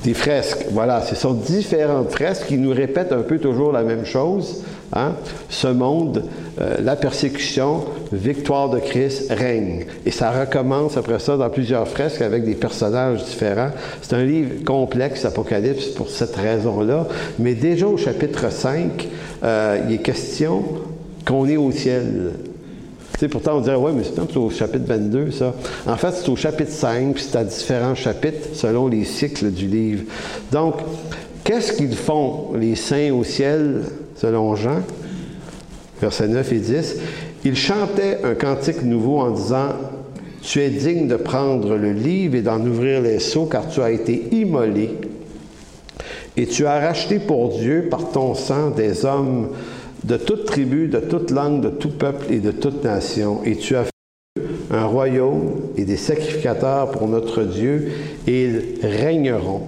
des 0.06 0.14
fresques, 0.14 0.66
voilà. 0.70 1.02
Ce 1.02 1.16
sont 1.16 1.32
différentes 1.32 2.12
fresques 2.12 2.46
qui 2.46 2.58
nous 2.58 2.70
répètent 2.70 3.12
un 3.12 3.22
peu 3.22 3.38
toujours 3.38 3.72
la 3.72 3.82
même 3.82 4.04
chose. 4.04 4.62
Hein. 4.92 5.14
Ce 5.48 5.66
monde, 5.66 6.22
euh, 6.60 6.76
la 6.80 6.94
persécution, 6.94 7.84
victoire 8.12 8.70
de 8.70 8.78
Christ, 8.78 9.32
règne. 9.32 9.84
Et 10.06 10.12
ça 10.12 10.30
recommence 10.30 10.96
après 10.96 11.18
ça 11.18 11.36
dans 11.36 11.50
plusieurs 11.50 11.88
fresques 11.88 12.22
avec 12.22 12.44
des 12.44 12.54
personnages 12.54 13.24
différents. 13.24 13.70
C'est 14.00 14.14
un 14.14 14.22
livre 14.22 14.64
complexe, 14.64 15.24
Apocalypse, 15.24 15.86
pour 15.88 16.08
cette 16.08 16.36
raison-là. 16.36 17.08
Mais 17.40 17.54
déjà 17.54 17.88
au 17.88 17.96
chapitre 17.96 18.52
5, 18.52 19.08
euh, 19.42 19.80
il 19.88 19.94
est 19.96 19.98
question 19.98 20.62
qu'on 21.26 21.48
est 21.48 21.56
au 21.56 21.72
ciel 21.72 22.30
pourtant, 23.30 23.56
on 23.56 23.60
dirait, 23.60 23.76
oui, 23.76 23.92
mais 23.94 24.02
c'est 24.04 24.36
au 24.36 24.50
chapitre 24.50 24.84
22, 24.86 25.30
ça. 25.30 25.54
En 25.86 25.96
fait, 25.96 26.12
c'est 26.12 26.28
au 26.28 26.36
chapitre 26.36 26.70
5, 26.70 27.14
puis 27.14 27.24
c'est 27.26 27.38
à 27.38 27.44
différents 27.44 27.94
chapitres 27.94 28.48
selon 28.54 28.88
les 28.88 29.04
cycles 29.04 29.50
du 29.50 29.66
livre. 29.66 30.04
Donc, 30.52 30.74
qu'est-ce 31.42 31.72
qu'ils 31.72 31.96
font, 31.96 32.52
les 32.54 32.76
saints 32.76 33.12
au 33.12 33.24
ciel, 33.24 33.82
selon 34.16 34.54
Jean? 34.56 34.82
versets 36.00 36.28
9 36.28 36.52
et 36.52 36.58
10, 36.58 36.96
il 37.44 37.56
chantait 37.56 38.18
un 38.22 38.34
cantique 38.34 38.82
nouveau 38.82 39.20
en 39.20 39.30
disant, 39.30 39.68
Tu 40.42 40.60
es 40.60 40.68
digne 40.68 41.08
de 41.08 41.16
prendre 41.16 41.76
le 41.76 41.92
livre 41.92 42.34
et 42.34 42.42
d'en 42.42 42.60
ouvrir 42.60 43.00
les 43.00 43.18
seaux, 43.18 43.46
car 43.46 43.68
tu 43.68 43.80
as 43.80 43.90
été 43.90 44.28
immolé, 44.32 44.90
et 46.36 46.46
tu 46.46 46.66
as 46.66 46.80
racheté 46.80 47.18
pour 47.18 47.48
Dieu 47.48 47.88
par 47.90 48.10
ton 48.10 48.34
sang 48.34 48.70
des 48.70 49.06
hommes 49.06 49.48
de 50.04 50.16
toute 50.16 50.46
tribu, 50.46 50.88
de 50.88 51.00
toute 51.00 51.30
langue, 51.30 51.60
de 51.60 51.70
tout 51.70 51.90
peuple 51.90 52.26
et 52.30 52.38
de 52.38 52.50
toute 52.50 52.84
nation, 52.84 53.40
et 53.44 53.56
tu 53.56 53.76
as 53.76 53.84
fait 53.84 53.90
un 54.70 54.84
royaume 54.84 55.60
et 55.76 55.84
des 55.84 55.96
sacrificateurs 55.96 56.90
pour 56.90 57.08
notre 57.08 57.42
Dieu, 57.42 57.90
et 58.26 58.44
ils 58.44 58.78
régneront 58.82 59.62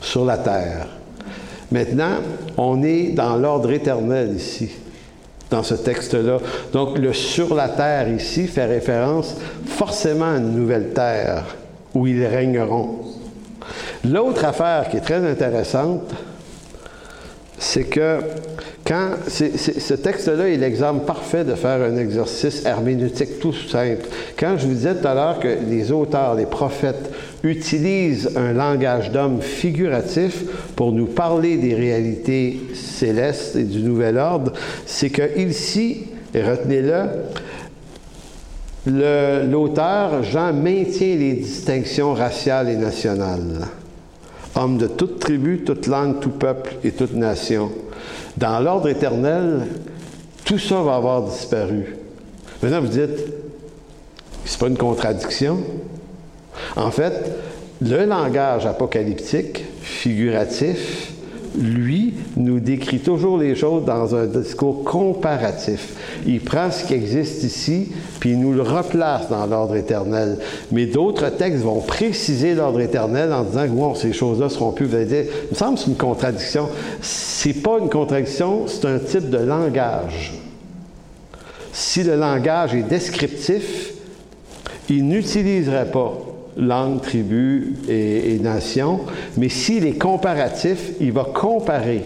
sur 0.00 0.24
la 0.24 0.38
terre. 0.38 0.88
Maintenant, 1.72 2.16
on 2.56 2.82
est 2.82 3.12
dans 3.12 3.36
l'ordre 3.36 3.72
éternel 3.72 4.34
ici, 4.36 4.70
dans 5.50 5.62
ce 5.62 5.74
texte-là. 5.74 6.38
Donc, 6.72 6.98
le 6.98 7.12
sur 7.12 7.54
la 7.54 7.68
terre 7.68 8.08
ici 8.10 8.46
fait 8.46 8.66
référence 8.66 9.36
forcément 9.66 10.32
à 10.32 10.36
une 10.36 10.54
nouvelle 10.54 10.92
terre 10.92 11.56
où 11.94 12.06
ils 12.06 12.24
régneront. 12.26 12.98
L'autre 14.04 14.44
affaire 14.44 14.88
qui 14.90 14.98
est 14.98 15.00
très 15.00 15.26
intéressante, 15.26 16.14
c'est 17.64 17.84
que 17.84 18.18
quand 18.86 19.12
ce 19.26 19.94
texte-là 19.94 20.50
est 20.50 20.58
l'exemple 20.58 21.06
parfait 21.06 21.44
de 21.44 21.54
faire 21.54 21.80
un 21.80 21.96
exercice 21.96 22.66
herméneutique 22.66 23.40
tout 23.40 23.54
simple. 23.54 24.04
Quand 24.38 24.56
je 24.58 24.66
vous 24.66 24.74
disais 24.74 24.94
tout 24.94 25.08
à 25.08 25.14
l'heure 25.14 25.40
que 25.40 25.48
les 25.68 25.90
auteurs, 25.90 26.34
les 26.34 26.44
prophètes 26.44 27.10
utilisent 27.42 28.30
un 28.36 28.52
langage 28.52 29.10
d'homme 29.10 29.40
figuratif 29.40 30.44
pour 30.76 30.92
nous 30.92 31.06
parler 31.06 31.56
des 31.56 31.74
réalités 31.74 32.60
célestes 32.74 33.56
et 33.56 33.64
du 33.64 33.80
nouvel 33.82 34.18
ordre, 34.18 34.52
c'est 34.84 35.08
que 35.08 35.38
ici, 35.38 36.08
et 36.34 36.42
retenez-le, 36.42 37.04
l'auteur, 39.50 40.22
Jean, 40.22 40.52
maintient 40.52 41.16
les 41.16 41.32
distinctions 41.32 42.12
raciales 42.12 42.68
et 42.68 42.76
nationales. 42.76 43.68
Homme 44.56 44.78
de 44.78 44.86
toute 44.86 45.18
tribu, 45.18 45.64
toute 45.64 45.86
langue, 45.86 46.20
tout 46.20 46.30
peuple 46.30 46.74
et 46.84 46.92
toute 46.92 47.14
nation. 47.14 47.72
Dans 48.36 48.60
l'ordre 48.60 48.88
éternel, 48.88 49.66
tout 50.44 50.58
ça 50.58 50.82
va 50.82 50.96
avoir 50.96 51.22
disparu. 51.22 51.96
Maintenant, 52.62 52.80
vous 52.80 52.88
dites, 52.88 53.24
c'est 54.44 54.58
pas 54.58 54.68
une 54.68 54.76
contradiction. 54.76 55.58
En 56.76 56.90
fait, 56.90 57.32
le 57.80 58.04
langage 58.04 58.66
apocalyptique, 58.66 59.64
figuratif, 59.80 61.13
lui, 61.56 62.14
nous 62.36 62.60
décrit 62.60 62.98
toujours 62.98 63.38
les 63.38 63.54
choses 63.54 63.84
dans 63.84 64.14
un 64.14 64.26
discours 64.26 64.84
comparatif. 64.84 65.94
Il 66.26 66.40
prend 66.40 66.70
ce 66.70 66.84
qui 66.84 66.94
existe 66.94 67.44
ici, 67.44 67.92
puis 68.18 68.30
il 68.30 68.40
nous 68.40 68.52
le 68.52 68.62
replace 68.62 69.28
dans 69.28 69.46
l'ordre 69.46 69.76
éternel. 69.76 70.38
Mais 70.72 70.86
d'autres 70.86 71.28
textes 71.28 71.62
vont 71.62 71.80
préciser 71.80 72.54
l'ordre 72.54 72.80
éternel 72.80 73.32
en 73.32 73.44
disant 73.44 73.64
que 73.64 73.72
bon, 73.72 73.94
ces 73.94 74.12
choses-là 74.12 74.48
seront 74.48 74.72
plus. 74.72 74.86
Vous 74.86 74.96
allez 74.96 75.04
il 75.14 75.50
me 75.50 75.54
semble 75.54 75.74
que 75.76 75.80
c'est 75.80 75.90
une 75.90 75.96
contradiction. 75.96 76.68
C'est 77.00 77.62
pas 77.62 77.78
une 77.80 77.88
contradiction, 77.88 78.66
c'est 78.66 78.86
un 78.86 78.98
type 78.98 79.30
de 79.30 79.38
langage. 79.38 80.32
Si 81.72 82.02
le 82.02 82.16
langage 82.16 82.74
est 82.74 82.82
descriptif, 82.82 83.92
il 84.88 85.06
n'utiliserait 85.06 85.90
pas 85.90 86.23
langue, 86.56 87.00
tribu 87.00 87.74
et, 87.88 88.38
nation. 88.40 89.00
Mais 89.36 89.48
s'il 89.48 89.86
est 89.86 89.98
comparatif, 89.98 90.92
il 91.00 91.12
va 91.12 91.24
comparer. 91.24 92.02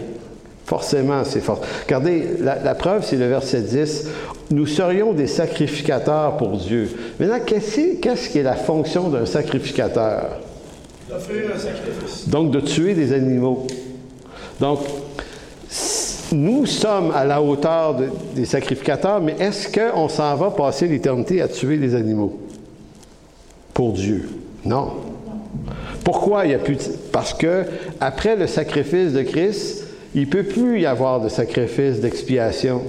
Forcément, 0.65 1.23
c'est 1.23 1.39
fort. 1.39 1.61
Regardez, 1.85 2.27
la, 2.41 2.75
preuve, 2.75 3.03
c'est 3.03 3.15
le 3.15 3.27
verset 3.27 3.61
10. 3.61 4.07
Nous 4.51 4.67
serions 4.67 5.13
des 5.13 5.27
sacrificateurs 5.27 6.37
pour 6.37 6.57
Dieu. 6.57 6.89
Maintenant, 7.19 7.39
qu'est-ce 7.45 8.29
qui 8.29 8.37
est 8.37 8.43
la 8.43 8.55
fonction 8.55 9.09
d'un 9.09 9.25
sacrificateur? 9.25 10.39
D'offrir 11.09 11.51
un 11.55 11.57
sacrifice. 11.57 12.29
Donc, 12.29 12.51
de 12.51 12.59
tuer 12.59 12.93
des 12.93 13.13
animaux. 13.13 13.65
Donc, 14.59 14.79
nous 16.31 16.65
sommes 16.67 17.11
à 17.15 17.25
la 17.25 17.41
hauteur 17.41 17.95
des 18.35 18.45
sacrificateurs, 18.45 19.21
mais 19.21 19.35
est-ce 19.39 19.67
qu'on 19.67 20.07
s'en 20.07 20.35
va 20.35 20.51
passer 20.51 20.87
l'éternité 20.87 21.41
à 21.41 21.47
tuer 21.47 21.77
des 21.77 21.95
animaux? 21.95 22.39
Pour 23.79 23.93
Dieu. 23.93 24.27
Non. 24.65 24.89
Pourquoi 26.03 26.43
il 26.43 26.51
y 26.51 26.53
a 26.53 26.59
plus 26.59 26.89
Parce 27.13 27.33
que 27.33 27.63
après 28.01 28.35
le 28.35 28.45
sacrifice 28.45 29.13
de 29.13 29.21
Christ, 29.21 29.85
il 30.13 30.23
ne 30.23 30.25
peut 30.25 30.43
plus 30.43 30.81
y 30.81 30.85
avoir 30.85 31.21
de 31.21 31.29
sacrifice 31.29 32.01
d'expiation, 32.01 32.81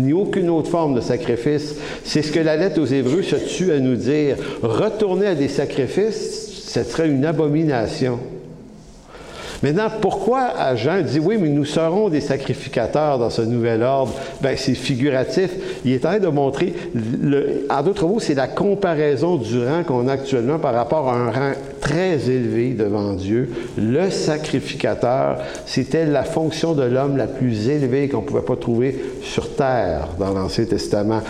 ni 0.00 0.12
aucune 0.12 0.50
autre 0.50 0.68
forme 0.68 0.96
de 0.96 1.00
sacrifice. 1.00 1.76
C'est 2.02 2.22
ce 2.22 2.32
que 2.32 2.40
la 2.40 2.56
lettre 2.56 2.80
aux 2.80 2.86
Hébreux 2.86 3.22
se 3.22 3.36
tue 3.36 3.70
à 3.70 3.78
nous 3.78 3.94
dire. 3.94 4.34
Retourner 4.64 5.28
à 5.28 5.36
des 5.36 5.46
sacrifices, 5.46 6.64
ce 6.66 6.82
serait 6.82 7.08
une 7.08 7.24
abomination. 7.24 8.18
Maintenant, 9.62 9.88
pourquoi 10.00 10.74
Jean 10.74 11.02
dit 11.02 11.20
oui, 11.20 11.36
mais 11.40 11.48
nous 11.48 11.64
serons 11.64 12.08
des 12.08 12.20
sacrificateurs 12.20 13.18
dans 13.18 13.30
ce 13.30 13.42
nouvel 13.42 13.84
ordre? 13.84 14.12
Bien, 14.40 14.54
c'est 14.56 14.74
figuratif. 14.74 15.50
Il 15.84 15.92
est 15.92 16.04
en 16.04 16.10
train 16.10 16.18
de 16.18 16.26
montrer, 16.26 16.74
le, 17.22 17.64
en 17.70 17.82
d'autres 17.82 18.06
mots, 18.08 18.18
c'est 18.18 18.34
la 18.34 18.48
comparaison 18.48 19.36
du 19.36 19.64
rang 19.64 19.84
qu'on 19.84 20.08
a 20.08 20.14
actuellement 20.14 20.58
par 20.58 20.74
rapport 20.74 21.08
à 21.08 21.14
un 21.14 21.30
rang 21.30 21.52
très 21.80 22.28
élevé 22.28 22.70
devant 22.70 23.12
Dieu. 23.12 23.50
Le 23.78 24.10
sacrificateur, 24.10 25.38
c'était 25.64 26.06
la 26.06 26.24
fonction 26.24 26.72
de 26.72 26.82
l'homme 26.82 27.16
la 27.16 27.28
plus 27.28 27.68
élevée 27.68 28.08
qu'on 28.08 28.22
ne 28.22 28.26
pouvait 28.26 28.40
pas 28.40 28.56
trouver 28.56 28.98
sur 29.22 29.54
terre 29.54 30.08
dans 30.18 30.32
l'Ancien 30.32 30.64
Testament. 30.64 31.20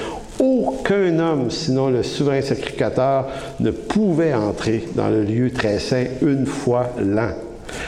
Aucun 0.41 1.19
homme, 1.19 1.51
sinon 1.51 1.91
le 1.91 2.03
souverain 2.03 2.41
sacrificateur, 2.41 3.27
ne 3.61 3.71
pouvait 3.71 4.33
entrer 4.33 4.85
dans 4.95 5.11
le 5.11 5.23
lieu 5.23 5.51
très 5.51 5.79
saint 5.79 6.05
une 6.23 6.47
fois 6.47 6.91
l'an. 6.99 7.33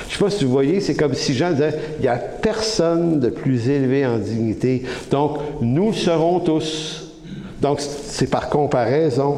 Je 0.08 0.14
ne 0.14 0.18
sais 0.18 0.24
pas 0.24 0.30
si 0.30 0.44
vous 0.44 0.50
voyez, 0.50 0.80
c'est 0.80 0.94
comme 0.94 1.14
si 1.14 1.34
Jean 1.34 1.50
disait, 1.50 1.74
il 1.98 2.02
n'y 2.02 2.08
a 2.08 2.16
personne 2.16 3.20
de 3.20 3.28
plus 3.28 3.68
élevé 3.68 4.06
en 4.06 4.18
dignité. 4.18 4.82
Donc, 5.10 5.38
nous 5.60 5.92
serons 5.92 6.40
tous. 6.40 7.12
Donc, 7.60 7.80
c'est 7.80 8.30
par 8.30 8.48
comparaison. 8.48 9.36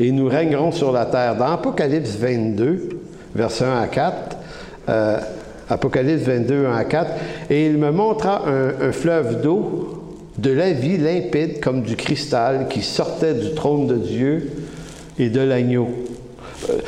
Et 0.00 0.10
nous 0.12 0.28
régnerons 0.28 0.72
sur 0.72 0.92
la 0.92 1.06
terre. 1.06 1.36
Dans 1.36 1.46
Apocalypse 1.46 2.16
22, 2.16 2.88
versets 3.34 3.64
1 3.64 3.80
à 3.80 3.86
4, 3.86 4.36
euh, 4.88 5.18
Apocalypse 5.68 6.22
22, 6.22 6.66
1 6.66 6.76
à 6.76 6.84
4, 6.84 7.10
et 7.50 7.66
il 7.66 7.78
me 7.78 7.90
montra 7.90 8.42
un, 8.46 8.88
un 8.88 8.92
fleuve 8.92 9.40
d'eau 9.42 9.96
de 10.38 10.50
la 10.50 10.72
vie 10.72 10.98
limpide 10.98 11.60
comme 11.60 11.82
du 11.82 11.96
cristal 11.96 12.68
qui 12.68 12.82
sortait 12.82 13.34
du 13.34 13.54
trône 13.54 13.86
de 13.86 13.96
Dieu 13.96 14.50
et 15.18 15.30
de 15.30 15.40
l'agneau. 15.40 15.88
Euh, 16.68 16.78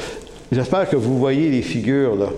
j'espère 0.53 0.89
que 0.89 0.97
vous 0.97 1.19
voyez 1.19 1.51
les 1.51 1.63
figures 1.63 2.17
là. 2.17 2.29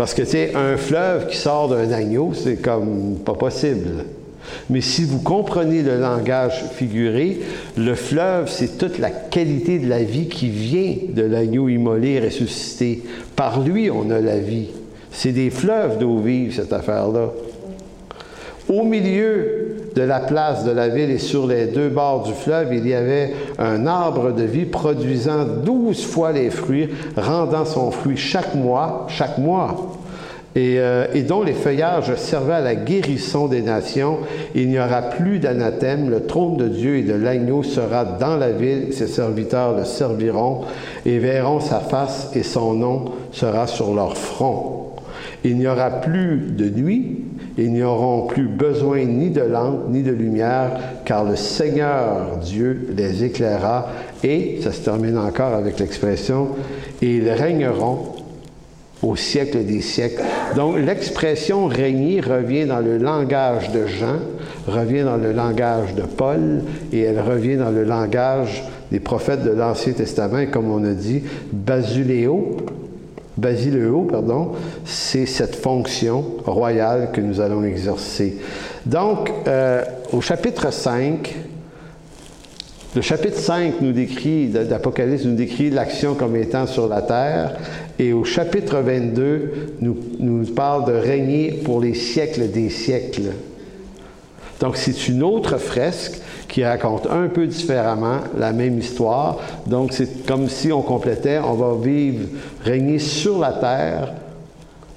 Parce 0.00 0.14
que, 0.14 0.24
c'est 0.24 0.54
un 0.54 0.78
fleuve 0.78 1.26
qui 1.26 1.36
sort 1.36 1.68
d'un 1.68 1.92
agneau, 1.92 2.32
c'est 2.32 2.56
comme 2.56 3.18
pas 3.22 3.34
possible. 3.34 4.06
Mais 4.70 4.80
si 4.80 5.04
vous 5.04 5.18
comprenez 5.18 5.82
le 5.82 5.98
langage 5.98 6.64
figuré, 6.72 7.38
le 7.76 7.94
fleuve, 7.94 8.48
c'est 8.50 8.78
toute 8.78 8.98
la 8.98 9.10
qualité 9.10 9.78
de 9.78 9.86
la 9.86 10.02
vie 10.02 10.28
qui 10.28 10.48
vient 10.48 10.94
de 11.10 11.20
l'agneau 11.20 11.68
immolé 11.68 12.18
ressuscité. 12.18 13.02
Par 13.36 13.60
lui, 13.60 13.90
on 13.90 14.10
a 14.10 14.20
la 14.20 14.38
vie. 14.38 14.68
C'est 15.12 15.32
des 15.32 15.50
fleuves 15.50 15.98
d'eau 15.98 16.16
vive, 16.16 16.54
cette 16.54 16.72
affaire-là. 16.72 17.34
Au 18.70 18.82
milieu 18.84 19.59
de 19.94 20.02
la 20.02 20.20
place 20.20 20.64
de 20.64 20.70
la 20.70 20.88
ville 20.88 21.10
et 21.10 21.18
sur 21.18 21.46
les 21.46 21.66
deux 21.66 21.88
bords 21.88 22.22
du 22.24 22.32
fleuve, 22.32 22.72
il 22.72 22.86
y 22.86 22.94
avait 22.94 23.32
un 23.58 23.86
arbre 23.86 24.32
de 24.32 24.44
vie 24.44 24.64
produisant 24.64 25.44
douze 25.44 26.04
fois 26.04 26.32
les 26.32 26.50
fruits, 26.50 26.88
rendant 27.16 27.64
son 27.64 27.90
fruit 27.90 28.16
chaque 28.16 28.54
mois, 28.54 29.06
chaque 29.08 29.38
mois. 29.38 29.96
Et, 30.56 30.80
euh, 30.80 31.06
et, 31.14 31.22
dont 31.22 31.44
les 31.44 31.52
feuillages 31.52 32.12
servaient 32.16 32.54
à 32.54 32.60
la 32.60 32.74
guérison 32.74 33.46
des 33.46 33.62
nations. 33.62 34.18
Il 34.56 34.68
n'y 34.68 34.80
aura 34.80 35.02
plus 35.02 35.38
d'anathème. 35.38 36.10
Le 36.10 36.26
trône 36.26 36.56
de 36.56 36.66
Dieu 36.66 36.96
et 36.96 37.02
de 37.02 37.14
l'agneau 37.14 37.62
sera 37.62 38.04
dans 38.04 38.36
la 38.36 38.50
ville. 38.50 38.92
Ses 38.92 39.06
serviteurs 39.06 39.76
le 39.76 39.84
serviront 39.84 40.62
et 41.06 41.18
verront 41.18 41.60
sa 41.60 41.78
face 41.78 42.32
et 42.34 42.42
son 42.42 42.74
nom 42.74 43.04
sera 43.30 43.68
sur 43.68 43.94
leur 43.94 44.16
front. 44.16 44.80
Il 45.44 45.56
n'y 45.56 45.66
aura 45.66 45.90
plus 45.90 46.50
de 46.50 46.68
nuit, 46.68 47.19
ils 47.64 47.72
n'auront 47.72 48.26
plus 48.26 48.46
besoin 48.46 49.04
ni 49.04 49.30
de 49.30 49.42
lampe 49.42 49.88
ni 49.88 50.02
de 50.02 50.12
lumière, 50.12 50.72
car 51.04 51.24
le 51.24 51.36
Seigneur 51.36 52.38
Dieu 52.42 52.88
les 52.96 53.24
éclairera. 53.24 53.88
Et, 54.22 54.60
ça 54.62 54.72
se 54.72 54.80
termine 54.80 55.18
encore 55.18 55.54
avec 55.54 55.78
l'expression, 55.78 56.48
et 57.02 57.16
ils 57.16 57.30
régneront 57.30 57.98
au 59.02 59.16
siècle 59.16 59.64
des 59.64 59.80
siècles. 59.80 60.22
Donc 60.56 60.76
l'expression 60.78 61.66
régner 61.66 62.20
revient 62.20 62.66
dans 62.66 62.80
le 62.80 62.98
langage 62.98 63.70
de 63.72 63.86
Jean, 63.86 64.18
revient 64.66 65.02
dans 65.02 65.16
le 65.16 65.32
langage 65.32 65.94
de 65.94 66.02
Paul, 66.02 66.62
et 66.92 67.00
elle 67.00 67.20
revient 67.20 67.56
dans 67.56 67.70
le 67.70 67.84
langage 67.84 68.64
des 68.92 69.00
prophètes 69.00 69.44
de 69.44 69.50
l'Ancien 69.50 69.92
Testament, 69.92 70.46
comme 70.50 70.70
on 70.70 70.84
a 70.84 70.92
dit, 70.92 71.22
basuléo, 71.52 72.56
Basileo, 73.40 74.02
pardon, 74.02 74.52
c'est 74.84 75.26
cette 75.26 75.56
fonction 75.56 76.24
royale 76.44 77.10
que 77.12 77.20
nous 77.20 77.40
allons 77.40 77.64
exercer. 77.64 78.36
Donc, 78.84 79.32
euh, 79.46 79.82
au 80.12 80.20
chapitre 80.20 80.70
5, 80.70 81.34
le 82.94 83.00
chapitre 83.00 83.38
5 83.38 83.80
nous 83.80 83.92
décrit, 83.92 84.48
d'Apocalypse 84.48 85.24
nous 85.24 85.36
décrit 85.36 85.70
l'action 85.70 86.14
comme 86.14 86.36
étant 86.36 86.66
sur 86.66 86.86
la 86.86 87.00
terre, 87.00 87.56
et 87.98 88.12
au 88.12 88.24
chapitre 88.24 88.80
22 88.80 89.76
nous, 89.80 89.96
nous 90.18 90.44
parle 90.46 90.84
de 90.86 90.92
régner 90.92 91.52
pour 91.64 91.80
les 91.80 91.94
siècles 91.94 92.50
des 92.50 92.68
siècles. 92.68 93.32
Donc 94.60 94.76
c'est 94.76 95.08
une 95.08 95.22
autre 95.22 95.56
fresque 95.56 96.20
qui 96.50 96.64
raconte 96.64 97.06
un 97.06 97.28
peu 97.28 97.46
différemment 97.46 98.18
la 98.36 98.52
même 98.52 98.78
histoire. 98.78 99.38
Donc 99.66 99.92
c'est 99.92 100.26
comme 100.26 100.48
si 100.48 100.72
on 100.72 100.82
complétait, 100.82 101.38
on 101.38 101.54
va 101.54 101.74
vivre, 101.80 102.26
régner 102.64 102.98
sur 102.98 103.38
la 103.38 103.52
terre 103.52 104.12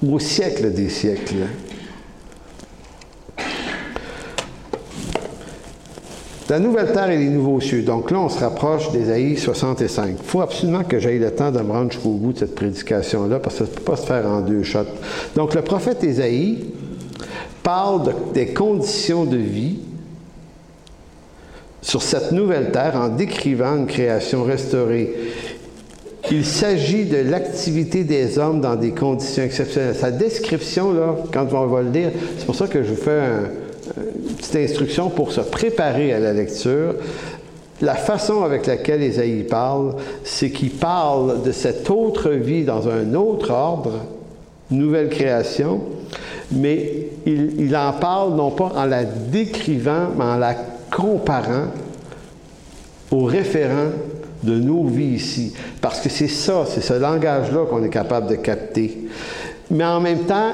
au 0.06 0.20
siècle 0.20 0.74
des 0.74 0.90
siècles. 0.90 1.48
La 6.50 6.60
nouvelle 6.60 6.92
terre 6.92 7.10
et 7.10 7.18
les 7.18 7.30
nouveaux 7.30 7.62
cieux. 7.62 7.84
Donc 7.84 8.12
là, 8.12 8.20
on 8.20 8.30
se 8.30 8.40
rapproche 8.40 8.92
d'Ésaïe 8.92 9.38
65. 9.38 10.18
Il 10.20 10.24
faut 10.24 10.42
absolument 10.42 10.84
que 10.84 11.00
j'aille 11.00 11.18
le 11.18 11.32
temps 11.32 11.52
de 11.52 11.60
me 11.60 11.72
rendre 11.72 11.92
jusqu'au 11.92 12.12
bout 12.12 12.34
de 12.34 12.40
cette 12.40 12.54
prédication-là, 12.54 13.40
parce 13.40 13.58
que 13.58 13.66
ça 13.66 13.72
ne 13.72 13.76
peut 13.76 13.84
pas 13.84 13.96
se 13.96 14.06
faire 14.06 14.28
en 14.28 14.42
deux 14.42 14.62
shots. 14.62 14.80
Donc 15.36 15.56
le 15.56 15.62
prophète 15.62 16.04
Ésaïe 16.04 16.66
parle 17.64 18.14
des 18.34 18.48
conditions 18.48 19.24
de 19.24 19.38
vie 19.38 19.80
sur 21.84 22.02
cette 22.02 22.32
nouvelle 22.32 22.72
terre 22.72 22.96
en 22.96 23.10
décrivant 23.10 23.76
une 23.76 23.88
création 23.88 24.44
restaurée. 24.44 25.14
Il 26.32 26.46
s'agit 26.46 27.06
de 27.06 27.18
l'activité 27.18 28.06
des 28.06 28.40
hommes 28.40 28.62
dans 28.62 28.78
des 28.78 28.92
conditions 28.92 29.44
exceptionnelles. 29.44 29.94
Sa 29.94 30.10
description, 30.10 30.94
là, 30.94 31.16
quand 31.32 31.54
on 31.54 31.68
va 31.68 31.82
le 31.82 31.92
lire, 31.92 32.12
c'est 32.38 32.46
pour 32.46 32.56
ça 32.56 32.68
que 32.68 32.82
je 32.82 32.90
vous 32.90 33.02
fais 33.02 33.20
une 33.98 34.36
petite 34.36 34.56
instruction 34.56 35.10
pour 35.10 35.34
se 35.34 35.42
préparer 35.42 36.14
à 36.14 36.20
la 36.20 36.32
lecture. 36.32 36.96
La 37.82 37.96
façon 37.96 38.44
avec 38.44 38.66
laquelle 38.66 39.04
Isaïe 39.04 39.44
parle, 39.44 39.96
c'est 40.24 40.52
qu'il 40.52 40.72
parle 40.72 41.44
de 41.44 41.52
cette 41.52 41.90
autre 41.90 42.30
vie 42.30 42.64
dans 42.64 42.88
un 42.88 43.14
autre 43.14 43.52
ordre, 43.52 44.00
nouvelle 44.72 45.10
création, 45.10 45.82
mais 46.50 47.08
il, 47.26 47.60
il 47.60 47.76
en 47.76 47.92
parle 47.92 48.36
non 48.36 48.52
pas 48.52 48.72
en 48.78 48.86
la 48.86 49.04
décrivant, 49.04 50.08
mais 50.18 50.24
en 50.24 50.38
la 50.38 50.56
comparant 50.96 51.68
au 53.12 53.26
référent 53.26 53.90
de 54.44 54.60
nos 54.60 54.86
vies 54.86 55.16
ici. 55.16 55.54
Parce 55.82 56.00
que 56.02 56.10
c'est 56.10 56.28
ça, 56.28 56.66
c'est 56.68 56.82
ce 56.82 56.94
langage-là 56.94 57.66
qu'on 57.66 57.84
est 57.84 57.90
capable 57.90 58.28
de 58.28 58.36
capter. 58.36 59.08
Mais 59.72 59.86
en 59.86 60.00
même 60.00 60.26
temps, 60.26 60.52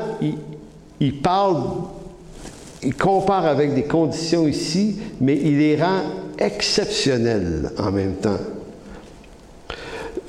il, 0.99 1.21
parle, 1.21 1.57
il 2.83 2.95
compare 2.95 3.45
avec 3.45 3.73
des 3.73 3.83
conditions 3.83 4.47
ici, 4.47 4.97
mais 5.19 5.35
il 5.35 5.57
les 5.57 5.81
rend 5.81 6.01
exceptionnelles 6.37 7.71
en 7.77 7.91
même 7.91 8.15
temps. 8.15 8.37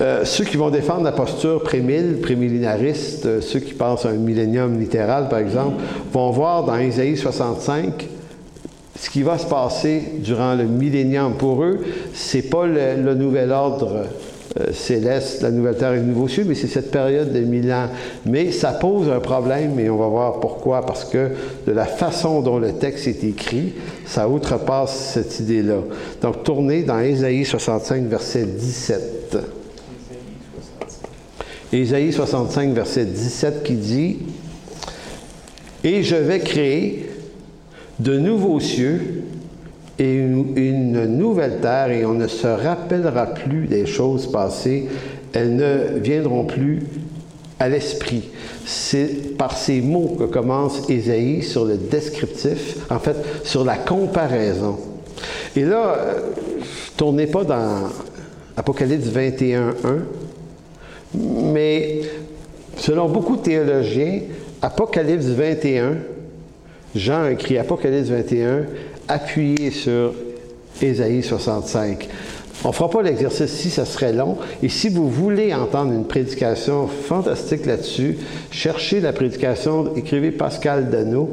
Euh, 0.01 0.25
ceux 0.25 0.45
qui 0.45 0.57
vont 0.57 0.71
défendre 0.71 1.03
la 1.03 1.11
posture 1.11 1.61
prémille, 1.61 2.15
prémillénariste, 2.21 3.25
euh, 3.27 3.39
ceux 3.41 3.59
qui 3.59 3.73
pensent 3.73 4.05
à 4.05 4.09
un 4.09 4.13
millénium 4.13 4.79
littéral, 4.79 5.29
par 5.29 5.37
exemple, 5.37 5.75
vont 6.11 6.31
voir 6.31 6.63
dans 6.63 6.77
Isaïe 6.77 7.15
65 7.15 8.07
ce 8.99 9.09
qui 9.09 9.23
va 9.23 9.37
se 9.37 9.45
passer 9.45 10.03
durant 10.19 10.53
le 10.55 10.65
millénium 10.65 11.35
pour 11.35 11.63
eux, 11.63 11.79
c'est 12.13 12.43
pas 12.43 12.65
le, 12.65 13.15
nouvel 13.15 13.51
ordre 13.51 14.05
euh, 14.59 14.73
céleste, 14.73 15.41
la 15.41 15.49
nouvelle 15.49 15.77
terre 15.77 15.93
et 15.93 15.97
le 15.97 16.03
nouveau 16.03 16.27
ciel, 16.27 16.45
mais 16.45 16.55
c'est 16.55 16.67
cette 16.67 16.91
période 16.91 17.31
de 17.31 17.39
mille 17.39 17.71
ans. 17.71 17.87
Mais 18.25 18.51
ça 18.51 18.73
pose 18.73 19.09
un 19.09 19.21
problème 19.21 19.79
et 19.79 19.89
on 19.89 19.97
va 19.97 20.07
voir 20.07 20.39
pourquoi. 20.41 20.85
Parce 20.85 21.05
que 21.05 21.29
de 21.65 21.71
la 21.71 21.85
façon 21.85 22.41
dont 22.41 22.59
le 22.59 22.73
texte 22.73 23.07
est 23.07 23.23
écrit, 23.23 23.73
ça 24.05 24.27
outrepasse 24.27 25.13
cette 25.13 25.39
idée-là. 25.39 25.79
Donc, 26.21 26.43
tournez 26.43 26.83
dans 26.83 26.99
Ésaïe 26.99 27.45
65, 27.45 28.03
verset 28.03 28.43
17. 28.45 29.37
Ésaïe 31.71 32.11
65, 32.11 32.73
verset 32.73 33.05
17 33.05 33.63
qui 33.63 33.75
dit 33.75 34.19
Et 35.85 36.03
je 36.03 36.17
vais 36.17 36.39
créer 36.39 37.09
de 38.01 38.17
nouveaux 38.17 38.59
cieux 38.59 39.23
et 39.99 40.15
une, 40.15 41.05
nouvelle 41.05 41.59
terre, 41.61 41.91
et 41.91 42.05
on 42.05 42.13
ne 42.13 42.27
se 42.27 42.47
rappellera 42.47 43.27
plus 43.27 43.67
des 43.67 43.85
choses 43.85 44.31
passées, 44.31 44.87
elles 45.33 45.55
ne 45.55 45.99
viendront 45.99 46.45
plus 46.45 46.81
à 47.59 47.69
l'esprit. 47.69 48.23
C'est 48.65 49.37
par 49.37 49.55
ces 49.55 49.81
mots 49.81 50.15
que 50.17 50.23
commence 50.23 50.89
Ésaïe 50.89 51.43
sur 51.43 51.65
le 51.65 51.77
descriptif, 51.77 52.77
en 52.89 52.97
fait, 52.97 53.17
sur 53.43 53.63
la 53.63 53.75
comparaison. 53.75 54.79
Et 55.55 55.63
là, 55.63 55.97
tournez 56.97 57.27
pas 57.27 57.43
dans 57.43 57.89
Apocalypse 58.57 59.05
21, 59.05 59.69
1, 59.69 59.73
mais 61.53 62.01
selon 62.77 63.07
beaucoup 63.07 63.35
de 63.35 63.43
théologiens, 63.43 64.21
Apocalypse 64.63 65.25
21 65.25 65.97
Jean 66.95 67.27
écrit 67.27 67.57
Apocalypse 67.57 68.09
21, 68.09 68.65
appuyé 69.07 69.71
sur 69.71 70.13
Ésaïe 70.81 71.23
65. 71.23 72.09
On 72.63 72.67
ne 72.67 72.73
fera 72.73 72.89
pas 72.89 73.01
l'exercice 73.01 73.51
si 73.51 73.69
ça 73.69 73.85
serait 73.85 74.13
long. 74.13 74.37
Et 74.61 74.69
si 74.69 74.89
vous 74.89 75.09
voulez 75.09 75.53
entendre 75.53 75.93
une 75.93 76.05
prédication 76.05 76.87
fantastique 76.87 77.65
là-dessus, 77.65 78.17
cherchez 78.51 78.99
la 78.99 79.13
prédication, 79.13 79.95
écrivez 79.95 80.31
Pascal 80.31 80.89
Dano, 80.89 81.29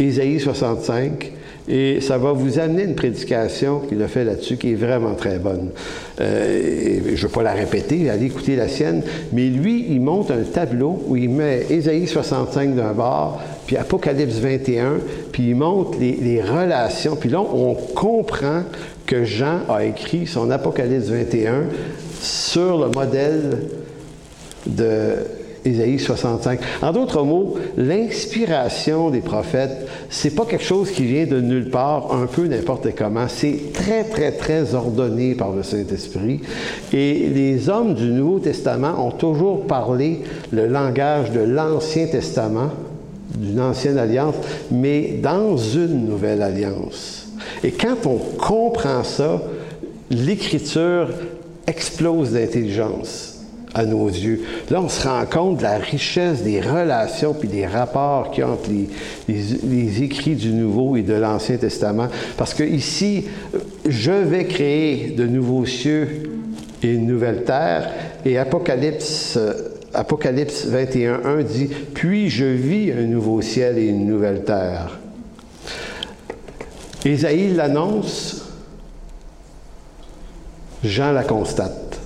Ésaïe 0.00 0.40
65, 0.40 1.32
et 1.68 2.00
ça 2.00 2.18
va 2.18 2.32
vous 2.32 2.58
amener 2.58 2.84
une 2.84 2.94
prédication 2.94 3.80
qu'il 3.80 4.00
a 4.02 4.08
fait 4.08 4.24
là-dessus 4.24 4.56
qui 4.56 4.72
est 4.72 4.76
vraiment 4.76 5.14
très 5.14 5.38
bonne. 5.38 5.70
Euh, 6.20 7.00
je 7.06 7.10
ne 7.10 7.16
vais 7.16 7.32
pas 7.32 7.42
la 7.42 7.52
répéter, 7.52 8.08
allez 8.08 8.26
écouter 8.26 8.56
la 8.56 8.68
sienne, 8.68 9.02
mais 9.32 9.48
lui, 9.48 9.86
il 9.90 10.00
monte 10.00 10.30
un 10.30 10.42
tableau 10.42 11.02
où 11.06 11.16
il 11.16 11.30
met 11.30 11.66
Ésaïe 11.70 12.06
65 12.06 12.74
d'un 12.74 12.92
bord, 12.92 13.40
puis 13.66 13.76
Apocalypse 13.76 14.36
21, 14.36 14.98
puis 15.32 15.48
il 15.48 15.56
montre 15.56 15.98
les, 15.98 16.40
relations. 16.40 17.16
Puis 17.16 17.30
là, 17.30 17.40
on 17.40 17.74
comprend 17.74 18.62
que 19.06 19.24
Jean 19.24 19.60
a 19.68 19.84
écrit 19.84 20.26
son 20.26 20.50
Apocalypse 20.50 21.08
21 21.08 21.64
sur 22.20 22.78
le 22.78 22.90
modèle 22.90 23.58
de 24.66 25.14
Ésaïe 25.64 25.98
65. 25.98 26.60
En 26.82 26.92
d'autres 26.92 27.24
mots, 27.24 27.56
l'inspiration 27.76 29.10
des 29.10 29.20
prophètes, 29.20 29.88
c'est 30.10 30.34
pas 30.34 30.44
quelque 30.44 30.64
chose 30.64 30.92
qui 30.92 31.04
vient 31.04 31.26
de 31.26 31.40
nulle 31.40 31.70
part, 31.70 32.14
un 32.14 32.26
peu 32.26 32.46
n'importe 32.46 32.94
comment. 32.96 33.26
C'est 33.26 33.72
très, 33.72 34.04
très, 34.04 34.32
très 34.32 34.74
ordonné 34.74 35.34
par 35.34 35.50
le 35.50 35.64
Saint-Esprit. 35.64 36.40
Et 36.92 37.28
les 37.28 37.68
hommes 37.68 37.94
du 37.94 38.10
Nouveau 38.10 38.38
Testament 38.38 39.04
ont 39.04 39.10
toujours 39.10 39.66
parlé 39.66 40.20
le 40.52 40.68
langage 40.68 41.32
de 41.32 41.40
l'Ancien 41.40 42.06
Testament 42.06 42.70
d'une 43.36 43.60
ancienne 43.60 43.98
alliance, 43.98 44.34
mais 44.70 45.18
dans 45.22 45.56
une 45.56 46.06
nouvelle 46.06 46.42
alliance. 46.42 47.28
Et 47.62 47.72
quand 47.72 48.06
on 48.06 48.16
comprend 48.16 49.04
ça, 49.04 49.42
l'Écriture 50.10 51.08
explose 51.66 52.32
d'intelligence 52.32 53.36
à 53.74 53.84
nos 53.84 54.08
yeux. 54.08 54.42
Là, 54.70 54.80
on 54.80 54.88
se 54.88 55.06
rend 55.06 55.24
compte 55.26 55.58
de 55.58 55.62
la 55.62 55.76
richesse 55.76 56.42
des 56.42 56.60
relations 56.60 57.34
puis 57.34 57.48
des 57.48 57.66
rapports 57.66 58.30
qu'il 58.30 58.42
y 58.42 58.46
a 58.46 58.50
entre 58.50 58.70
les, 58.70 58.88
les, 59.28 60.02
écrits 60.02 60.34
du 60.34 60.50
Nouveau 60.50 60.96
et 60.96 61.02
de 61.02 61.12
l'Ancien 61.12 61.58
Testament. 61.58 62.08
Parce 62.38 62.54
que 62.54 62.62
ici, 62.62 63.24
je 63.86 64.12
vais 64.12 64.46
créer 64.46 65.10
de 65.10 65.26
nouveaux 65.26 65.66
cieux 65.66 66.08
et 66.82 66.88
une 66.94 67.06
nouvelle 67.06 67.44
terre. 67.44 67.90
Et 68.24 68.38
Apocalypse 68.38 69.38
Apocalypse 69.96 70.66
21.1 70.66 71.42
dit, 71.42 71.68
Puis 71.94 72.28
je 72.28 72.44
vis 72.44 72.92
un 72.92 73.06
nouveau 73.06 73.40
ciel 73.40 73.78
et 73.78 73.86
une 73.86 74.06
nouvelle 74.06 74.44
terre. 74.44 74.98
Ésaïe 77.04 77.54
l'annonce, 77.54 78.44
Jean 80.84 81.12
la 81.12 81.24
constate. 81.24 81.98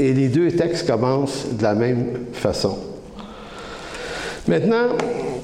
Et 0.00 0.12
les 0.12 0.28
deux 0.28 0.50
textes 0.50 0.86
commencent 0.86 1.46
de 1.52 1.62
la 1.62 1.74
même 1.74 2.26
façon. 2.32 2.76
Maintenant, 4.48 4.96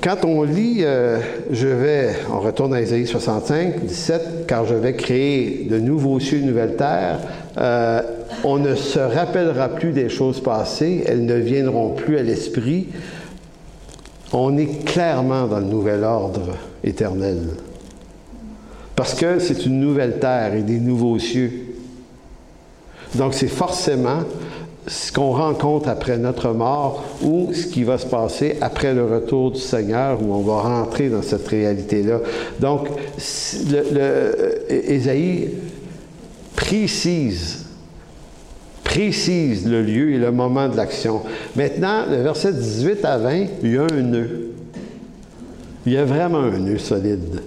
quand 0.03 0.24
on 0.24 0.42
lit, 0.42 0.78
euh, 0.80 1.18
je 1.51 1.68
vais, 1.68 2.14
on 2.32 2.40
retourne 2.40 2.74
à 2.74 2.80
Ésaïe 2.80 3.07
65, 3.07 3.84
17, 3.84 4.47
car 4.49 4.64
je 4.64 4.74
vais 4.74 4.95
créer 4.95 5.66
de 5.70 5.78
nouveaux 5.78 6.18
cieux 6.18 6.38
et 6.38 6.40
une 6.40 6.49
nouvelle 6.49 6.76
terre, 6.76 7.20
euh, 7.59 8.01
on 8.43 8.59
ne 8.59 8.74
se 8.74 8.99
rappellera 8.99 9.68
plus 9.68 9.93
des 9.93 10.09
choses 10.09 10.41
passées, 10.41 11.05
elles 11.07 11.24
ne 11.24 11.37
viendront 11.37 11.91
plus 11.91 12.18
à 12.18 12.22
l'esprit. 12.22 12.89
On 14.32 14.57
est 14.57 14.85
clairement 14.85 15.47
dans 15.47 15.61
le 15.61 15.66
nouvel 15.66 16.03
ordre 16.03 16.57
éternel. 16.82 17.39
Parce 18.97 19.14
que 19.14 19.39
c'est 19.39 19.66
une 19.66 19.80
nouvelle 19.80 20.18
terre 20.18 20.55
et 20.55 20.62
des 20.62 20.78
nouveaux 20.78 21.18
cieux. 21.18 21.53
Donc 23.14 23.35
c'est 23.35 23.49
forcément 23.49 24.20
ce 24.87 25.11
qu'on 25.12 25.32
rencontre 25.32 25.89
après 25.89 26.18
notre 26.18 26.51
mort 26.51 27.05
ou 27.22 27.53
ce 27.55 27.66
qui 27.66 27.85
va 27.85 27.97
se 27.97 28.07
passer 28.07 28.59
après 28.61 28.93
le 28.93 29.05
retour 29.05 29.53
du 29.53 29.61
Seigneur 29.61 30.20
où 30.22 30.35
on 30.35 30.43
va 30.43 30.61
rentrer 30.61 31.09
dans 31.09 31.22
cette 31.22 31.49
réalité-là. 31.49 32.20
Donc, 32.61 32.89
le, 33.70 33.95
le, 33.95 34.72
Ésaïe 34.91 35.51
précise 36.55 37.63
précise 38.95 39.68
le 39.68 39.82
lieu 39.82 40.12
et 40.12 40.18
le 40.18 40.30
moment 40.30 40.68
de 40.68 40.76
l'action. 40.76 41.22
Maintenant, 41.57 42.05
le 42.09 42.22
verset 42.22 42.53
18 42.53 43.05
à 43.05 43.18
20, 43.18 43.47
il 43.64 43.72
y 43.72 43.76
a 43.76 43.82
un 43.82 44.03
nœud. 44.03 44.53
Il 45.84 45.92
y 45.92 45.97
a 45.97 46.05
vraiment 46.05 46.38
un 46.38 46.59
nœud 46.59 46.78
solide. 46.78 47.42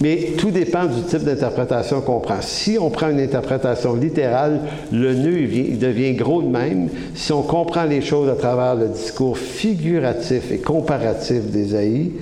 Mais 0.00 0.32
tout 0.38 0.50
dépend 0.50 0.86
du 0.86 1.02
type 1.02 1.24
d'interprétation 1.24 2.00
qu'on 2.00 2.20
prend. 2.20 2.40
Si 2.40 2.78
on 2.80 2.88
prend 2.88 3.10
une 3.10 3.20
interprétation 3.20 3.94
littérale, 3.94 4.60
le 4.90 5.14
nœud 5.14 5.76
devient 5.76 6.14
gros 6.14 6.40
de 6.40 6.48
même. 6.48 6.88
Si 7.14 7.30
on 7.32 7.42
comprend 7.42 7.84
les 7.84 8.00
choses 8.00 8.30
à 8.30 8.34
travers 8.34 8.74
le 8.74 8.88
discours 8.88 9.36
figuratif 9.36 10.50
et 10.50 10.58
comparatif 10.58 11.42
d'Ésaïe, 11.42 12.12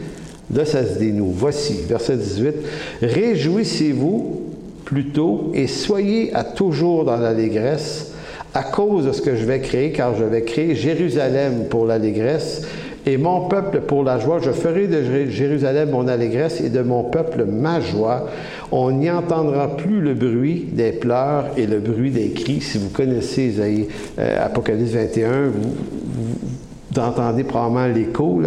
là, 0.52 0.64
ça 0.64 0.84
se 0.84 0.98
dénoue. 0.98 1.32
Voici, 1.32 1.82
verset 1.88 2.16
18. 2.16 2.54
Réjouissez-vous 3.02 4.40
plutôt 4.84 5.52
et 5.54 5.68
soyez 5.68 6.34
à 6.34 6.42
toujours 6.42 7.04
dans 7.04 7.18
l'allégresse 7.18 8.14
à 8.56 8.62
cause 8.62 9.04
de 9.04 9.12
ce 9.12 9.20
que 9.20 9.36
je 9.36 9.44
vais 9.44 9.60
créer, 9.60 9.92
car 9.92 10.16
je 10.16 10.24
vais 10.24 10.40
créer 10.40 10.74
Jérusalem 10.74 11.66
pour 11.68 11.84
l'allégresse 11.84 12.62
et 13.04 13.18
mon 13.18 13.48
peuple 13.48 13.82
pour 13.82 14.02
la 14.02 14.18
joie. 14.18 14.38
Je 14.42 14.50
ferai 14.50 14.86
de 14.86 15.28
Jérusalem 15.28 15.90
mon 15.90 16.08
allégresse 16.08 16.62
et 16.62 16.70
de 16.70 16.80
mon 16.80 17.04
peuple 17.04 17.44
ma 17.44 17.80
joie. 17.80 18.30
On 18.72 18.92
n'y 18.92 19.10
entendra 19.10 19.76
plus 19.76 20.00
le 20.00 20.14
bruit 20.14 20.68
des 20.72 20.92
pleurs 20.92 21.48
et 21.58 21.66
le 21.66 21.80
bruit 21.80 22.10
des 22.10 22.30
cris. 22.30 22.62
Si 22.62 22.78
vous 22.78 22.88
connaissez 22.88 23.42
Isaïe, 23.42 23.88
euh, 24.18 24.46
Apocalypse 24.46 24.92
21, 24.92 25.48
vous, 25.48 26.98
entendez 26.98 27.44
probablement 27.44 27.94
l'écho. 27.94 28.40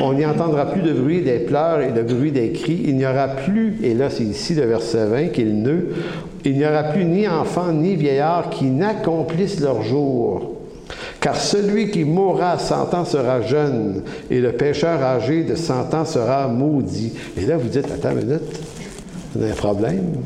On 0.00 0.14
n'y 0.14 0.24
entendra 0.24 0.70
plus 0.70 0.80
de 0.80 0.94
bruit 0.94 1.20
des 1.20 1.40
pleurs 1.40 1.82
et 1.82 1.90
le 1.90 2.02
bruit 2.02 2.32
des 2.32 2.52
cris. 2.52 2.80
Il 2.86 2.96
n'y 2.96 3.04
aura 3.04 3.28
plus, 3.28 3.76
et 3.82 3.92
là 3.92 4.08
c'est 4.08 4.24
ici 4.24 4.54
le 4.54 4.62
verset 4.62 5.04
20 5.04 5.26
qui 5.28 5.42
est 5.42 5.44
le 5.44 5.52
nœud, 5.52 5.88
il 6.44 6.58
n'y 6.58 6.66
aura 6.66 6.84
plus 6.84 7.04
ni 7.04 7.26
enfants 7.26 7.72
ni 7.72 7.96
vieillards 7.96 8.50
qui 8.50 8.66
n'accomplissent 8.66 9.60
leur 9.60 9.82
jour. 9.82 10.50
Car 11.20 11.36
celui 11.36 11.90
qui 11.90 12.04
mourra 12.04 12.52
à 12.52 12.58
100 12.58 12.94
ans 12.94 13.04
sera 13.06 13.40
jeune, 13.40 14.02
et 14.30 14.40
le 14.40 14.52
pécheur 14.52 15.02
âgé 15.02 15.42
de 15.42 15.54
100 15.54 15.94
ans 15.94 16.04
sera 16.04 16.48
maudit. 16.48 17.14
Et 17.38 17.46
là, 17.46 17.56
vous 17.56 17.68
dites, 17.68 17.90
attends 17.90 18.10
une 18.10 18.26
minute, 18.26 18.42
vous 19.34 19.42
avez 19.42 19.52
un 19.52 19.54
problème? 19.54 20.16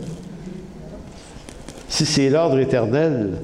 Si 1.89 2.05
c'est 2.05 2.29
l'ordre 2.29 2.59
éternel, 2.59 3.35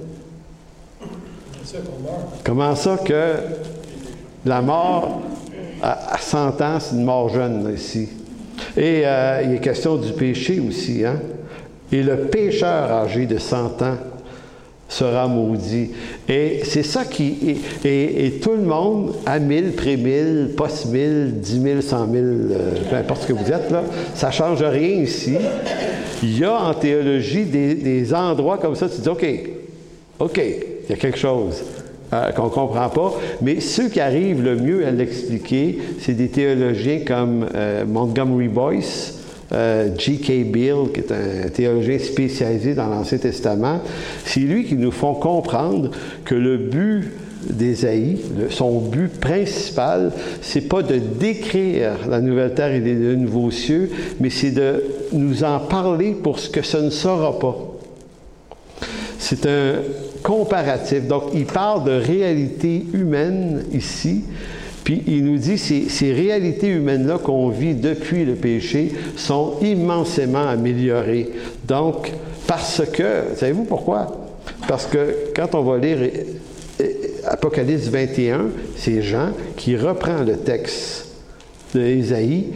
comment 2.43 2.75
ça 2.75 2.99
que 3.05 3.35
la 4.45 4.61
mort 4.61 5.23
à 5.81 6.19
100 6.19 6.61
ans, 6.61 6.79
c'est 6.81 6.97
une 6.97 7.05
mort 7.05 7.29
jeune 7.29 7.73
ici? 7.73 8.09
Et 8.77 9.03
euh, 9.05 9.43
il 9.45 9.55
est 9.55 9.61
question 9.61 9.97
du 9.97 10.13
péché 10.13 10.61
aussi, 10.61 11.05
hein? 11.05 11.21
Et 11.95 12.03
le 12.03 12.17
pécheur 12.17 12.91
âgé 12.91 13.25
de 13.25 13.39
100 13.39 13.83
ans 13.83 13.97
sera 14.89 15.29
maudit. 15.29 15.93
Et 16.29 16.63
c'est 16.65 16.83
ça 16.83 17.05
qui... 17.05 17.57
Et, 17.85 18.33
tout 18.43 18.51
le 18.51 18.65
monde, 18.65 19.15
à 19.25 19.39
1000, 19.39 19.75
pré 19.75 19.97
1000, 19.97 20.55
post 20.57 20.87
1000, 20.87 21.35
10 21.41 21.63
000, 21.63 21.81
100 21.81 22.13
000, 22.13 22.25
peu 22.91 22.97
importe 22.97 23.23
ce 23.23 23.29
que 23.29 23.33
vous 23.33 23.47
êtes, 23.53 23.71
là, 23.71 23.85
ça 24.13 24.27
ne 24.27 24.33
change 24.33 24.63
rien 24.65 25.03
ici. 25.03 25.37
Il 26.21 26.37
y 26.37 26.45
a 26.45 26.53
en 26.53 26.75
théologie 26.75 27.45
des, 27.45 27.77
des 27.77 28.13
endroits 28.13 28.59
comme 28.59 28.75
ça, 28.75 28.89
tu 28.89 29.01
dis, 29.01 29.09
OK, 29.09 29.25
OK, 30.19 30.39
il 30.39 30.91
y 30.91 30.93
a 30.93 30.97
quelque 30.97 31.19
chose. 31.19 31.63
Euh, 32.13 32.33
qu'on 32.33 32.47
ne 32.47 32.51
comprend 32.51 32.89
pas. 32.89 33.13
Mais 33.41 33.61
ceux 33.61 33.89
qui 33.89 34.01
arrivent 34.01 34.43
le 34.43 34.57
mieux 34.57 34.85
à 34.85 34.91
l'expliquer, 34.91 35.79
c'est 36.01 36.13
des 36.13 36.29
théologiens 36.29 37.01
comme 37.07 37.47
euh, 37.55 37.85
Montgomery 37.87 38.49
Boyce, 38.49 39.24
euh, 39.55 39.89
G.K. 39.97 40.51
Bill, 40.51 40.91
qui 40.93 41.01
est 41.01 41.13
un 41.13 41.49
théologien 41.49 41.99
spécialisé 41.99 42.75
dans 42.75 42.89
l'Ancien 42.89 43.19
Testament, 43.19 43.81
c'est 44.25 44.41
lui 44.41 44.65
qui 44.65 44.75
nous 44.75 44.91
font 44.91 45.15
comprendre 45.15 45.91
que 46.25 46.35
le 46.35 46.57
but 46.57 47.11
d'Ésaïe, 47.49 48.19
son 48.51 48.81
but 48.81 49.09
principal, 49.21 50.13
c'est 50.41 50.69
pas 50.69 50.83
de 50.83 50.97
décrire 50.97 52.09
la 52.09 52.21
nouvelle 52.21 52.55
terre 52.55 52.73
et 52.73 52.81
les 52.81 52.95
nouveaux 53.17 53.51
cieux, 53.51 53.91
mais 54.21 54.31
c'est 54.31 54.51
de 54.51 54.83
nous 55.13 55.45
en 55.45 55.61
parler 55.61 56.13
pour 56.13 56.39
ce 56.39 56.49
que 56.49 56.63
ce 56.63 56.79
ne 56.79 56.91
sera 56.91 57.39
pas. 57.39 57.57
C'est 59.19 59.47
un 59.47 59.75
comparatif. 60.23 61.07
Donc, 61.07 61.25
il 61.35 61.47
parle 61.47 61.85
de 61.85 61.93
réalité 61.93 62.85
humaine 62.93 63.65
ici, 63.73 64.25
puis 64.85 65.03
il 65.07 65.25
nous 65.25 65.39
dit 65.39 65.55
que 65.55 65.89
ces, 65.91 66.13
réalités 66.13 66.69
humaines-là 66.69 67.19
qu'on 67.19 67.49
vit 67.49 67.75
depuis 67.75 68.27
le 68.27 68.35
péché 68.35 68.93
sont 69.17 69.55
immensément 69.63 70.47
améliorées. 70.47 71.31
Donc, 71.67 72.13
parce 72.47 72.83
que, 72.93 73.35
savez-vous 73.35 73.65
pourquoi? 73.65 74.27
Parce 74.69 74.85
que 74.87 75.31
quand 75.35 75.55
on 75.55 75.63
va 75.63 75.79
lire 75.79 75.99
Apocalypse 77.27 77.89
21, 77.89 78.49
c'est 78.77 79.01
Jean 79.01 79.31
qui 79.57 79.75
reprend 79.77 80.23
le 80.23 80.37
texte 80.37 81.09
d'Ésaïe. 81.75 82.49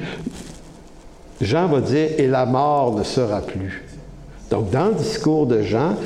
Jean 1.41 1.67
va 1.69 1.81
dire 1.81 2.09
Et 2.19 2.27
la 2.27 2.45
mort 2.45 2.95
ne 2.95 3.05
sera 3.05 3.41
plus. 3.41 3.85
Donc, 4.51 4.71
dans 4.71 4.89
le 4.89 4.95
discours 4.95 5.47
de 5.47 5.63
Jean, 5.63 5.97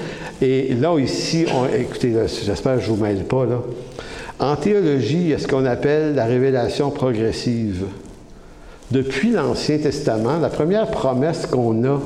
et 0.41 0.75
là, 0.75 0.97
ici, 0.99 1.47
écoutez, 1.77 2.15
j'espère 2.45 2.77
que 2.77 2.81
je 2.83 2.91
ne 2.91 2.97
vous 2.97 3.03
mêle 3.03 3.25
pas, 3.25 3.45
là. 3.45 3.63
En 4.43 4.57
théologie, 4.57 5.19
il 5.21 5.29
y 5.29 5.35
a 5.35 5.39
ce 5.39 5.47
qu'on 5.47 5.65
appelle 5.65 6.17
la 6.17 6.25
révélation 6.25 6.91
progressive. 6.91 7.85
Depuis 8.91 9.31
l'Ancien 9.31 9.79
Testament, 9.79 10.41
la 10.41 10.49
première 10.49 10.91
promesse 10.91 11.47
qu'on 11.47 11.85
a 11.85 12.01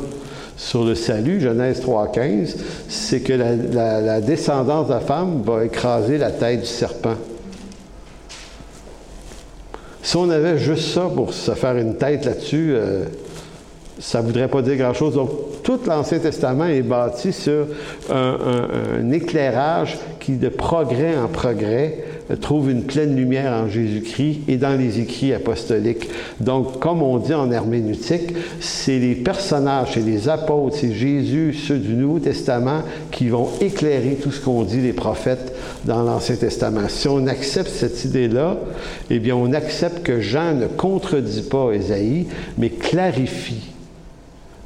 sur 0.54 0.84
le 0.84 0.94
salut, 0.94 1.40
Genèse 1.40 1.80
3.15, 1.80 2.56
c'est 2.90 3.20
que 3.20 3.32
la, 3.32 4.20
descendance 4.20 4.88
de 4.88 4.92
la 4.92 5.00
femme 5.00 5.40
va 5.46 5.64
écraser 5.64 6.18
la 6.18 6.30
tête 6.30 6.60
du 6.60 6.66
serpent. 6.66 7.14
Si 10.02 10.16
on 10.18 10.28
avait 10.28 10.58
juste 10.58 10.92
ça 10.92 11.08
pour 11.12 11.32
se 11.32 11.52
faire 11.52 11.78
une 11.78 11.96
tête 11.96 12.26
là-dessus, 12.26 12.74
euh, 12.74 13.04
ça 13.98 14.20
ne 14.20 14.26
voudrait 14.26 14.48
pas 14.48 14.60
dire 14.60 14.76
grand-chose. 14.76 15.14
Donc, 15.14 15.30
tout 15.62 15.80
l'Ancien 15.86 16.18
Testament 16.18 16.66
est 16.66 16.82
bâti 16.82 17.32
sur 17.32 17.66
un, 18.10 19.10
éclairage 19.10 19.98
qui, 20.20 20.32
de 20.32 20.48
progrès 20.48 21.16
en 21.16 21.28
progrès, 21.28 22.04
trouve 22.34 22.70
une 22.70 22.82
pleine 22.82 23.14
lumière 23.14 23.52
en 23.52 23.68
Jésus-Christ 23.68 24.40
et 24.48 24.56
dans 24.56 24.76
les 24.76 25.00
écrits 25.00 25.32
apostoliques. 25.32 26.08
Donc, 26.40 26.80
comme 26.80 27.02
on 27.02 27.18
dit 27.18 27.34
en 27.34 27.50
herméneutique, 27.52 28.34
c'est 28.60 28.98
les 28.98 29.14
personnages, 29.14 29.90
c'est 29.94 30.04
les 30.04 30.28
apôtres, 30.28 30.76
c'est 30.76 30.92
Jésus, 30.92 31.54
ceux 31.54 31.78
du 31.78 31.94
Nouveau 31.94 32.18
Testament, 32.18 32.82
qui 33.10 33.28
vont 33.28 33.48
éclairer 33.60 34.16
tout 34.20 34.32
ce 34.32 34.40
qu'ont 34.40 34.62
dit 34.62 34.80
les 34.80 34.92
prophètes 34.92 35.54
dans 35.84 36.02
l'Ancien 36.02 36.36
Testament. 36.36 36.88
Si 36.88 37.06
on 37.08 37.26
accepte 37.26 37.70
cette 37.70 38.04
idée-là, 38.04 38.56
eh 39.10 39.18
bien, 39.18 39.36
on 39.36 39.52
accepte 39.52 40.02
que 40.02 40.20
Jean 40.20 40.54
ne 40.54 40.66
contredit 40.66 41.42
pas 41.42 41.72
Ésaïe, 41.72 42.26
mais 42.58 42.70
clarifie 42.70 43.75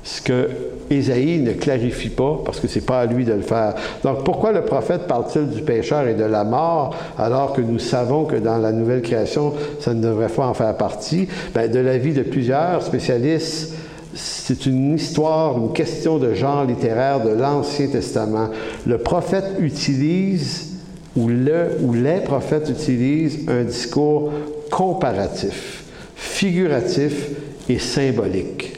ce 0.03 0.23
que 0.23 0.49
Ésaïe 0.89 1.39
ne 1.39 1.53
clarifie 1.53 2.09
pas, 2.09 2.41
parce 2.45 2.59
que 2.59 2.69
ce 2.69 2.79
n'est 2.79 2.85
pas 2.85 3.01
à 3.01 3.07
lui 3.07 3.25
de 3.25 3.33
le 3.33 3.43
faire. 3.43 3.75
Donc 4.03 4.25
pourquoi 4.25 4.53
le 4.53 4.63
prophète 4.63 5.07
parle-t-il 5.07 5.49
du 5.49 5.63
pécheur 5.63 6.07
et 6.07 6.15
de 6.15 6.25
la 6.25 6.45
mort, 6.45 6.97
alors 7.19 7.53
que 7.53 7.61
nous 7.61 7.79
savons 7.79 8.25
que 8.25 8.37
dans 8.37 8.59
la 8.59 8.73
nouvelle 8.73 9.03
création, 9.03 9.53
ça 9.79 9.93
ne 9.93 10.03
devrait 10.03 10.29
pas 10.29 10.47
en 10.47 10.55
faire 10.55 10.77
partie? 10.77 11.29
Bien, 11.55 11.69
de 11.69 11.79
l'avis 11.79 12.15
de 12.15 12.23
plusieurs 12.23 12.83
spécialistes, 12.83 13.75
c'est 14.15 14.67
une 14.67 14.95
histoire, 14.95 15.57
une 15.59 15.73
question 15.73 16.19
de 16.19 16.35
genre 16.35 16.65
littéraire 16.65 17.23
de 17.23 17.31
l'Ancien 17.31 17.87
Testament. 17.89 18.49
Le 18.87 18.99
prophète 18.99 19.45
utilise, 19.61 20.71
ou, 21.15 21.29
le, 21.29 21.77
ou 21.83 21.93
les 21.93 22.21
prophètes 22.21 22.69
utilisent 22.71 23.47
un 23.49 23.65
discours 23.65 24.33
comparatif, 24.71 25.85
figuratif 26.17 27.29
et 27.69 27.79
symbolique 27.79 28.70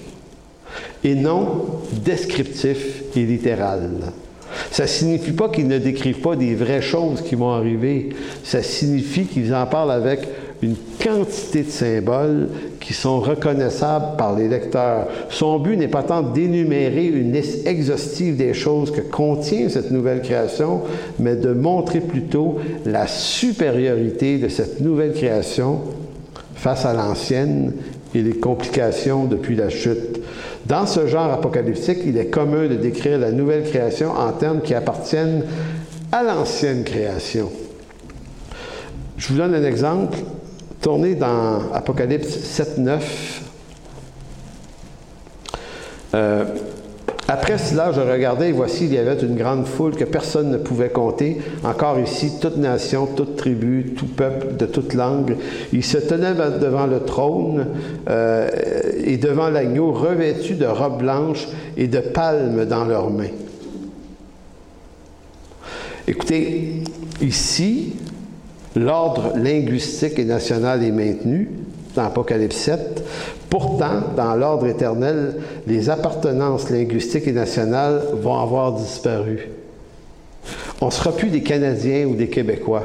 et 1.05 1.15
non 1.15 1.67
descriptif 2.05 3.03
et 3.17 3.25
littéral. 3.25 3.91
Ça 4.71 4.85
ne 4.85 4.89
signifie 4.89 5.33
pas 5.33 5.49
qu'ils 5.49 5.69
ne 5.69 5.79
décrivent 5.79 6.21
pas 6.21 6.37
des 6.37 6.55
vraies 6.55 6.83
choses 6.83 7.23
qui 7.23 7.35
vont 7.35 7.51
arriver. 7.51 8.11
Ça 8.45 8.63
signifie 8.63 9.25
qu'ils 9.25 9.55
en 9.55 9.67
parlent 9.67 9.91
avec 9.91 10.21
une 10.63 10.77
quantité 11.03 11.63
de 11.63 11.71
symboles 11.71 12.49
qui 12.79 12.93
sont 12.93 13.19
reconnaissables 13.19 14.17
par 14.17 14.37
les 14.37 14.49
lecteurs. 14.49 15.09
Son 15.29 15.59
but 15.59 15.77
n'est 15.77 15.89
pas 15.89 16.05
tant 16.05 16.23
d'énumérer 16.23 17.07
une 17.07 17.33
liste 17.33 17.67
exhaustive 17.67 18.37
des 18.37 18.55
choses 18.55 18.93
que 18.93 19.01
contient 19.01 19.69
cette 19.69 19.91
nouvelle 19.91 20.23
création, 20.23 20.83
mais 21.19 21.35
de 21.35 21.53
montrer 21.53 22.01
plutôt 22.01 22.59
la 22.87 23.09
supériorité 23.09 24.39
de 24.39 24.49
cette 24.49 24.81
nouvelle 24.81 25.15
création 25.15 25.81
face 26.55 26.85
à 26.85 26.93
l'ancienne 26.93 27.73
et 28.15 28.23
les 28.23 28.35
complications 28.35 29.25
depuis 29.25 29.57
la 29.57 29.69
chute. 29.69 30.12
Dans 30.67 30.87
ce 30.87 31.07
genre 31.07 31.33
apocalyptique, 31.33 31.99
il 32.05 32.17
est 32.17 32.27
commun 32.27 32.69
de 32.69 32.77
décrire 32.77 33.19
la 33.19 33.33
nouvelle 33.33 33.65
création 33.65 34.13
en 34.13 34.33
termes 34.33 34.61
qui 34.61 34.75
appartiennent 34.75 35.45
à 36.13 36.23
l'ancienne 36.23 36.85
création. 36.85 37.51
Je 39.17 39.29
vous 39.29 39.39
donne 39.39 39.55
un 39.55 39.65
exemple. 39.65 40.19
Tournez 40.81 41.15
dans 41.15 41.73
Apocalypse 41.73 42.29
7, 42.29 42.79
9. 42.79 43.43
Euh, 46.15 46.45
après 47.33 47.57
cela, 47.57 47.93
je 47.93 48.01
regardais 48.03 48.51
et 48.51 48.53
voici, 48.53 48.85
il 48.85 48.93
y 48.93 48.99
avait 48.99 49.19
une 49.23 49.37
grande 49.37 49.67
foule 49.67 49.97
que 49.97 50.05
personne 50.05 50.51
ne 50.51 50.59
pouvait 50.59 50.91
compter. 50.91 51.39
Encore 51.65 51.99
ici, 51.99 52.31
toute 52.39 52.59
nation, 52.59 53.07
toute 53.07 53.37
tribu, 53.37 53.95
tout 53.97 54.07
peuple, 54.07 54.57
de 54.59 54.67
toute 54.67 54.93
langue. 54.93 55.39
Ils 55.73 55.83
se 55.83 55.97
tenaient 55.97 56.35
devant 56.35 56.87
le 56.87 57.01
trône 57.01 57.69
euh, 58.11 58.51
et 59.03 59.17
devant 59.17 59.49
l'agneau, 59.49 59.93
revêtus 59.93 60.57
de 60.57 60.67
robes 60.67 60.99
blanches 60.99 61.49
et 61.79 61.87
de 61.87 62.01
palmes 62.01 62.67
dans 62.67 62.85
leurs 62.85 63.09
mains. 63.09 63.33
Écoutez, 66.07 66.85
ici, 67.23 67.95
l'ordre 68.77 69.33
linguistique 69.37 70.19
et 70.19 70.27
national 70.27 70.85
est 70.85 70.91
maintenu 70.91 71.49
dans 71.95 72.05
Apocalypse 72.05 72.57
7. 72.57 73.03
Pourtant, 73.53 74.01
dans 74.17 74.35
l'ordre 74.35 74.67
éternel, 74.67 75.35
les 75.67 75.91
appartenances 75.91 76.71
linguistiques 76.71 77.29
et 77.29 77.33
nationales 77.33 78.03
vont 78.15 78.39
avoir 78.41 78.73
disparu. 78.73 79.51
On 80.81 80.87
ne 80.87 80.91
sera 80.91 81.13
plus 81.13 81.29
des 81.29 81.43
Canadiens 81.43 82.07
ou 82.07 82.15
des 82.15 82.29
Québécois. 82.29 82.85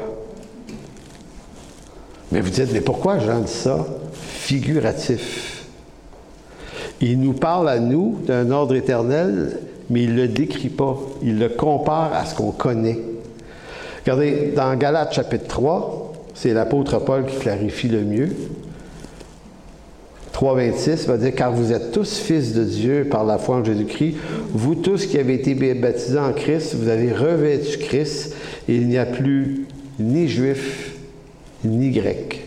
Mais 2.30 2.42
vous 2.42 2.50
dites, 2.50 2.70
mais 2.70 2.82
pourquoi 2.82 3.18
Jean 3.18 3.40
dit 3.40 3.50
ça? 3.50 3.78
Figuratif. 4.12 5.64
Il 7.00 7.18
nous 7.18 7.32
parle 7.32 7.70
à 7.70 7.78
nous 7.78 8.18
d'un 8.26 8.50
ordre 8.50 8.74
éternel, 8.74 9.60
mais 9.88 10.02
il 10.02 10.16
ne 10.16 10.20
le 10.20 10.28
décrit 10.28 10.68
pas. 10.68 10.98
Il 11.22 11.38
le 11.38 11.48
compare 11.48 12.12
à 12.12 12.26
ce 12.26 12.34
qu'on 12.34 12.52
connaît. 12.52 12.98
Regardez, 14.02 14.52
dans 14.54 14.76
Galates 14.76 15.14
chapitre 15.14 15.46
3, 15.46 16.12
c'est 16.34 16.52
l'apôtre 16.52 16.98
Paul 16.98 17.24
qui 17.24 17.38
clarifie 17.38 17.88
le 17.88 18.02
mieux. 18.02 18.28
3.26 20.38 21.06
va 21.06 21.16
dire, 21.16 21.34
car 21.34 21.52
vous 21.52 21.72
êtes 21.72 21.90
tous 21.90 22.18
fils 22.18 22.54
de 22.54 22.62
Dieu 22.62 23.08
par 23.10 23.24
la 23.24 23.38
foi 23.38 23.56
en 23.56 23.64
Jésus-Christ. 23.64 24.14
Vous 24.50 24.76
tous 24.76 25.06
qui 25.06 25.18
avez 25.18 25.34
été 25.34 25.54
baptisés 25.74 26.18
en 26.18 26.32
Christ, 26.32 26.76
vous 26.76 26.88
avez 26.88 27.12
revêtu 27.12 27.78
Christ. 27.78 28.36
Et 28.68 28.76
il 28.76 28.86
n'y 28.86 28.98
a 28.98 29.04
plus 29.04 29.66
ni 29.98 30.28
juif, 30.28 30.92
ni 31.64 31.90
grec. 31.90 32.46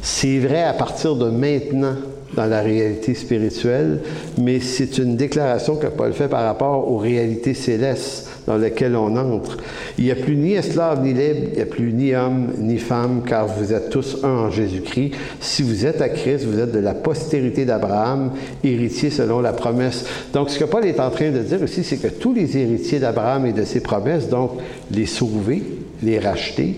C'est 0.00 0.38
vrai 0.38 0.62
à 0.62 0.72
partir 0.72 1.16
de 1.16 1.28
maintenant 1.28 1.96
dans 2.34 2.46
la 2.46 2.60
réalité 2.60 3.14
spirituelle, 3.14 4.00
mais 4.38 4.60
c'est 4.60 4.98
une 4.98 5.16
déclaration 5.16 5.76
que 5.76 5.86
Paul 5.86 6.12
fait 6.12 6.28
par 6.28 6.44
rapport 6.44 6.90
aux 6.90 6.98
réalités 6.98 7.54
célestes 7.54 8.28
dans 8.46 8.56
lesquelles 8.56 8.96
on 8.96 9.16
entre. 9.16 9.56
Il 9.98 10.04
n'y 10.04 10.10
a 10.10 10.16
plus 10.16 10.36
ni 10.36 10.54
esclave 10.54 11.02
ni 11.02 11.12
libre, 11.12 11.48
il 11.50 11.56
n'y 11.56 11.62
a 11.62 11.66
plus 11.66 11.92
ni 11.92 12.14
homme 12.14 12.52
ni 12.58 12.78
femme, 12.78 13.22
car 13.26 13.46
vous 13.46 13.72
êtes 13.72 13.90
tous 13.90 14.18
un 14.22 14.28
en 14.28 14.50
Jésus-Christ. 14.50 15.12
Si 15.40 15.62
vous 15.62 15.86
êtes 15.86 16.00
à 16.00 16.08
Christ, 16.08 16.44
vous 16.44 16.58
êtes 16.58 16.72
de 16.72 16.78
la 16.78 16.94
postérité 16.94 17.64
d'Abraham, 17.64 18.32
héritier 18.62 19.10
selon 19.10 19.40
la 19.40 19.52
promesse. 19.52 20.04
Donc, 20.32 20.50
ce 20.50 20.58
que 20.58 20.64
Paul 20.64 20.84
est 20.84 21.00
en 21.00 21.10
train 21.10 21.30
de 21.30 21.40
dire 21.40 21.62
aussi, 21.62 21.82
c'est 21.82 21.96
que 21.96 22.08
tous 22.08 22.34
les 22.34 22.56
héritiers 22.56 23.00
d'Abraham 23.00 23.46
et 23.46 23.52
de 23.52 23.64
ses 23.64 23.80
promesses, 23.80 24.28
donc 24.28 24.52
les 24.90 25.06
sauvés, 25.06 25.62
les 26.02 26.18
rachetés, 26.18 26.76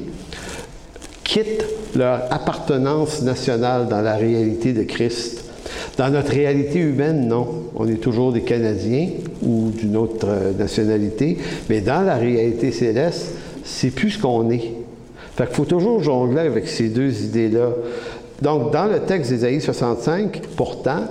quittent 1.29 1.67
leur 1.95 2.23
appartenance 2.33 3.23
nationale 3.23 3.87
dans 3.87 4.01
la 4.01 4.17
réalité 4.17 4.73
de 4.73 4.83
Christ. 4.83 5.45
Dans 5.99 6.11
notre 6.11 6.31
réalité 6.31 6.79
humaine, 6.79 7.29
non. 7.29 7.47
On 7.77 7.87
est 7.87 8.01
toujours 8.01 8.33
des 8.33 8.41
Canadiens 8.41 9.11
ou 9.43 9.71
d'une 9.71 9.97
autre 9.97 10.27
euh, 10.27 10.53
nationalité, 10.59 11.37
mais 11.69 11.83
dans 11.83 12.01
la 12.01 12.17
réalité 12.17 12.73
céleste, 12.73 13.35
c'est 13.63 13.91
plus 13.91 14.13
ce 14.13 14.23
qu'on 14.23 14.51
est. 14.51 14.73
Fait 15.37 15.47
qu'il 15.47 15.55
faut 15.55 15.67
toujours 15.67 16.03
jongler 16.03 16.41
avec 16.41 16.67
ces 16.67 16.89
deux 16.89 17.25
idées-là. 17.25 17.71
Donc, 18.41 18.73
dans 18.73 18.87
le 18.87 19.01
texte 19.01 19.31
d'Ésaïe 19.31 19.61
65, 19.61 20.41
pourtant, 20.57 21.05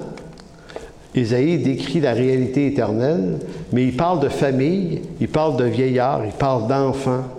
Ésaïe 1.14 1.60
décrit 1.60 2.00
la 2.00 2.14
réalité 2.14 2.66
éternelle, 2.66 3.38
mais 3.72 3.84
il 3.84 3.96
parle 3.96 4.20
de 4.22 4.30
famille, 4.30 5.02
il 5.22 5.28
parle 5.28 5.58
de 5.58 5.66
vieillards, 5.66 6.24
il 6.26 6.32
parle 6.32 6.68
d'enfants. 6.68 7.37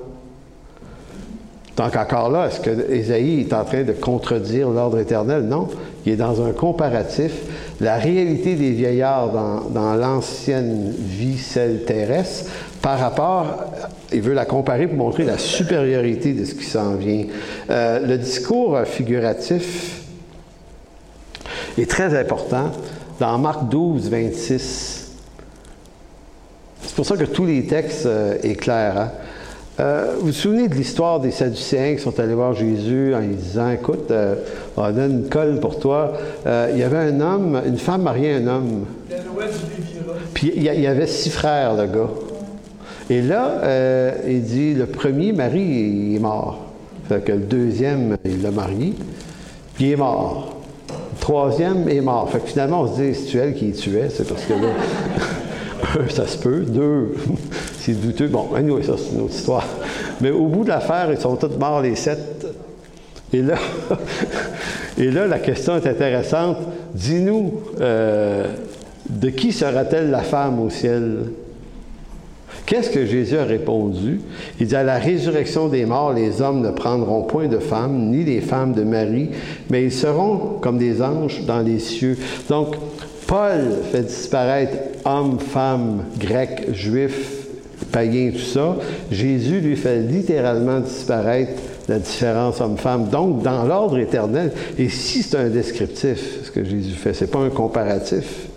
Donc 1.79 1.95
encore 1.95 2.29
là, 2.29 2.49
est-ce 2.49 2.59
que 2.59 2.91
Ésaïe 2.91 3.43
est 3.43 3.53
en 3.53 3.65
train 3.65 3.85
de 3.85 3.93
contredire 3.93 4.69
l'ordre 4.69 4.99
éternel? 4.99 5.43
Non, 5.43 5.69
il 6.05 6.13
est 6.13 6.17
dans 6.17 6.45
un 6.45 6.51
comparatif. 6.51 7.31
La 7.81 7.99
réalité 7.99 8.57
des 8.57 8.73
vieillards 8.73 9.31
dans, 9.71 9.95
l'ancienne 9.95 10.93
vie, 10.99 11.39
celle 11.39 11.85
terrestre, 11.85 12.51
par 12.83 12.99
rapport, 12.99 13.47
il 14.13 14.21
veut 14.23 14.35
la 14.35 14.45
comparer 14.45 14.89
pour 14.89 14.97
montrer 14.97 15.23
la 15.23 15.39
supériorité 15.39 16.33
de 16.33 16.45
ce 16.45 16.55
qui 16.57 16.65
s'en 16.65 16.97
vient. 16.97 17.27
Euh, 17.71 18.05
le 18.05 18.19
discours 18.19 18.81
figuratif 18.85 20.03
est 21.79 21.89
très 21.89 22.19
important 22.19 22.73
dans 23.21 23.39
Marc 23.39 23.69
12, 23.69 24.11
26. 24.11 25.13
C'est 26.83 26.95
pour 26.97 27.07
ça 27.07 27.17
que 27.17 27.25
tous 27.25 27.47
les 27.47 27.67
textes 27.67 28.07
euh, 28.07 28.37
éclairent. 28.43 28.99
Hein? 28.99 29.11
Euh, 29.81 30.15
vous 30.19 30.27
vous 30.27 30.33
souvenez 30.33 30.67
de 30.67 30.75
l'histoire 30.75 31.21
des 31.21 31.31
Sadducéens 31.31 31.95
qui 31.95 32.03
sont 32.03 32.19
allés 32.19 32.35
voir 32.35 32.53
Jésus 32.53 33.15
en 33.15 33.21
lui 33.21 33.37
disant 33.37 33.71
Écoute, 33.71 34.11
euh, 34.11 34.35
on 34.77 34.83
a 34.83 35.07
une 35.07 35.29
colle 35.29 35.61
pour 35.61 35.79
toi. 35.79 36.15
Euh, 36.47 36.71
il 36.73 36.79
y 36.79 36.83
avait 36.83 36.97
un 36.97 37.21
homme, 37.21 37.63
une 37.65 37.79
femme 37.79 38.03
mariée 38.03 38.35
à 38.35 38.37
un 38.39 38.47
homme. 38.49 38.87
Puis 40.35 40.53
il 40.57 40.63
y 40.65 40.87
avait 40.87 41.07
six 41.07 41.31
frères, 41.31 41.75
le 41.75 41.87
gars. 41.87 42.11
Et 43.09 43.23
là, 43.23 44.15
il 44.27 44.43
dit 44.43 44.75
Le 44.75 44.87
premier 44.87 45.33
mari, 45.33 45.63
il 45.63 46.17
est 46.17 46.21
mort. 46.21 46.65
Fait 47.09 47.25
que 47.25 47.33
le 47.33 47.39
deuxième, 47.39 48.17
il 48.25 48.43
l'a 48.43 48.51
marié, 48.51 48.95
puis 49.75 49.87
il 49.87 49.93
est 49.93 49.97
mort. 49.97 50.57
Le 50.89 51.21
troisième 51.21 51.89
est 51.89 52.01
mort. 52.01 52.29
Fait 52.31 52.41
que 52.41 52.49
finalement, 52.49 52.83
on 52.83 52.95
se 52.95 53.01
dit 53.01 53.15
C'est 53.15 53.39
elle 53.39 53.55
qui 53.55 53.71
tuait, 53.73 54.09
c'est 54.11 54.29
parce 54.29 54.45
que 54.45 54.55
là. 54.55 54.69
ça 56.11 56.27
se 56.27 56.37
peut. 56.37 56.61
Deux, 56.61 57.15
douteux. 57.93 58.29
Bon, 58.29 58.49
anyway, 58.55 58.83
ça, 58.83 58.95
c'est 58.97 59.15
une 59.15 59.23
autre 59.23 59.35
histoire. 59.35 59.67
Mais 60.21 60.31
au 60.31 60.47
bout 60.47 60.65
de 60.65 60.69
l'affaire, 60.69 61.09
ils 61.11 61.19
sont 61.19 61.37
tous 61.37 61.57
morts, 61.59 61.81
les 61.81 61.97
sept. 61.97 62.47
Et 63.33 63.43
là, 63.43 63.57
et 64.99 65.11
là 65.11 65.27
la 65.27 65.39
question 65.39 65.77
est 65.77 65.87
intéressante. 65.87 66.59
Dis-nous, 66.95 67.55
euh, 67.81 68.47
de 69.09 69.31
qui 69.31 69.53
sera-t-elle 69.53 70.11
la 70.11 70.21
femme 70.23 70.61
au 70.61 70.71
ciel? 70.71 71.25
Qu'est-ce 72.67 72.91
que 72.91 73.07
Jésus 73.07 73.39
a 73.39 73.45
répondu? 73.45 74.21
Il 74.61 74.67
dit, 74.67 74.77
à 74.77 74.83
la 74.83 74.99
résurrection 74.99 75.69
des 75.69 75.87
morts, 75.87 76.13
les 76.13 76.43
hommes 76.43 76.61
ne 76.61 76.71
prendront 76.71 77.23
point 77.23 77.49
de 77.49 77.59
femmes, 77.59 78.11
ni 78.11 78.25
les 78.25 78.43
femmes 78.43 78.75
de 78.75 78.83
Marie, 78.83 79.31
mais 79.71 79.85
ils 79.85 79.93
seront 79.93 80.59
comme 80.61 80.77
des 80.77 81.01
anges 81.01 81.45
dans 81.47 81.61
les 81.61 81.79
cieux. 81.79 82.19
Donc, 82.51 82.77
Paul 83.27 83.61
fait 83.91 84.03
disparaître 84.03 84.77
hommes, 85.07 85.39
femmes, 85.39 86.05
grecs, 86.19 86.75
juifs, 86.75 87.38
païens, 87.87 88.31
tout 88.33 88.39
ça. 88.39 88.77
Jésus 89.11 89.61
lui 89.61 89.77
fait 89.77 90.01
littéralement 90.01 90.81
disparaître 90.81 91.53
la 91.89 91.99
différence 91.99 92.61
homme-femme. 92.61 93.09
Donc, 93.09 93.43
dans 93.43 93.65
l'ordre 93.65 93.99
éternel, 93.99 94.53
et 94.79 94.89
si 94.89 95.23
c'est 95.23 95.37
un 95.37 95.49
descriptif, 95.49 96.45
ce 96.45 96.51
que 96.51 96.65
Jésus 96.65 96.95
fait, 96.95 97.15
ce 97.15 97.25
n'est 97.25 97.31
pas 97.31 97.39
un 97.39 97.51
comparatif, 97.51 98.49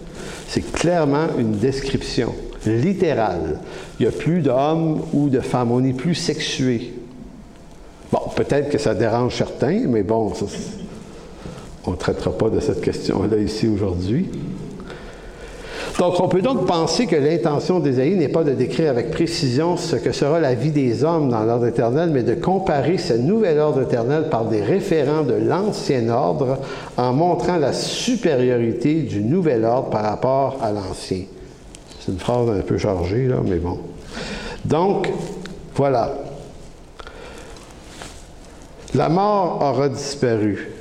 c'est 0.47 0.71
clairement 0.71 1.27
une 1.37 1.53
description 1.53 2.33
littérale. 2.65 3.59
Il 3.99 4.03
n'y 4.03 4.09
a 4.09 4.11
plus 4.11 4.41
d'hommes 4.41 5.01
ou 5.13 5.29
de 5.29 5.39
femmes, 5.39 5.71
on 5.71 5.79
n'est 5.79 5.93
plus 5.93 6.15
sexué. 6.15 6.93
Bon, 8.11 8.19
peut-être 8.35 8.69
que 8.69 8.77
ça 8.77 8.93
dérange 8.93 9.35
certains, 9.35 9.85
mais 9.87 10.03
bon, 10.03 10.33
on 11.85 11.91
ne 11.91 11.95
traitera 11.95 12.31
pas 12.37 12.49
de 12.49 12.59
cette 12.59 12.81
question-là 12.81 13.37
ici 13.37 13.67
aujourd'hui. 13.67 14.29
Donc, 16.01 16.19
on 16.19 16.27
peut 16.27 16.41
donc 16.41 16.65
penser 16.65 17.05
que 17.05 17.15
l'intention 17.15 17.79
d'Ésaïe 17.79 18.15
n'est 18.15 18.27
pas 18.27 18.43
de 18.43 18.53
décrire 18.53 18.89
avec 18.89 19.11
précision 19.11 19.77
ce 19.77 19.95
que 19.95 20.11
sera 20.11 20.39
la 20.39 20.55
vie 20.55 20.71
des 20.71 21.03
hommes 21.03 21.29
dans 21.29 21.43
l'ordre 21.43 21.67
éternel, 21.67 22.09
mais 22.09 22.23
de 22.23 22.33
comparer 22.33 22.97
ce 22.97 23.13
nouvel 23.13 23.59
ordre 23.59 23.83
éternel 23.83 24.27
par 24.31 24.45
des 24.45 24.63
référents 24.63 25.21
de 25.21 25.35
l'ancien 25.35 26.09
ordre 26.09 26.57
en 26.97 27.13
montrant 27.13 27.57
la 27.57 27.71
supériorité 27.71 29.03
du 29.03 29.21
nouvel 29.21 29.63
ordre 29.63 29.91
par 29.91 30.01
rapport 30.01 30.57
à 30.63 30.71
l'ancien. 30.71 31.25
C'est 31.99 32.11
une 32.11 32.17
phrase 32.17 32.49
un 32.49 32.61
peu 32.61 32.79
chargée, 32.79 33.27
là, 33.27 33.35
mais 33.45 33.57
bon. 33.57 33.77
Donc, 34.65 35.07
voilà. 35.75 36.15
La 38.95 39.07
mort 39.07 39.59
aura 39.61 39.87
disparu. 39.87 40.80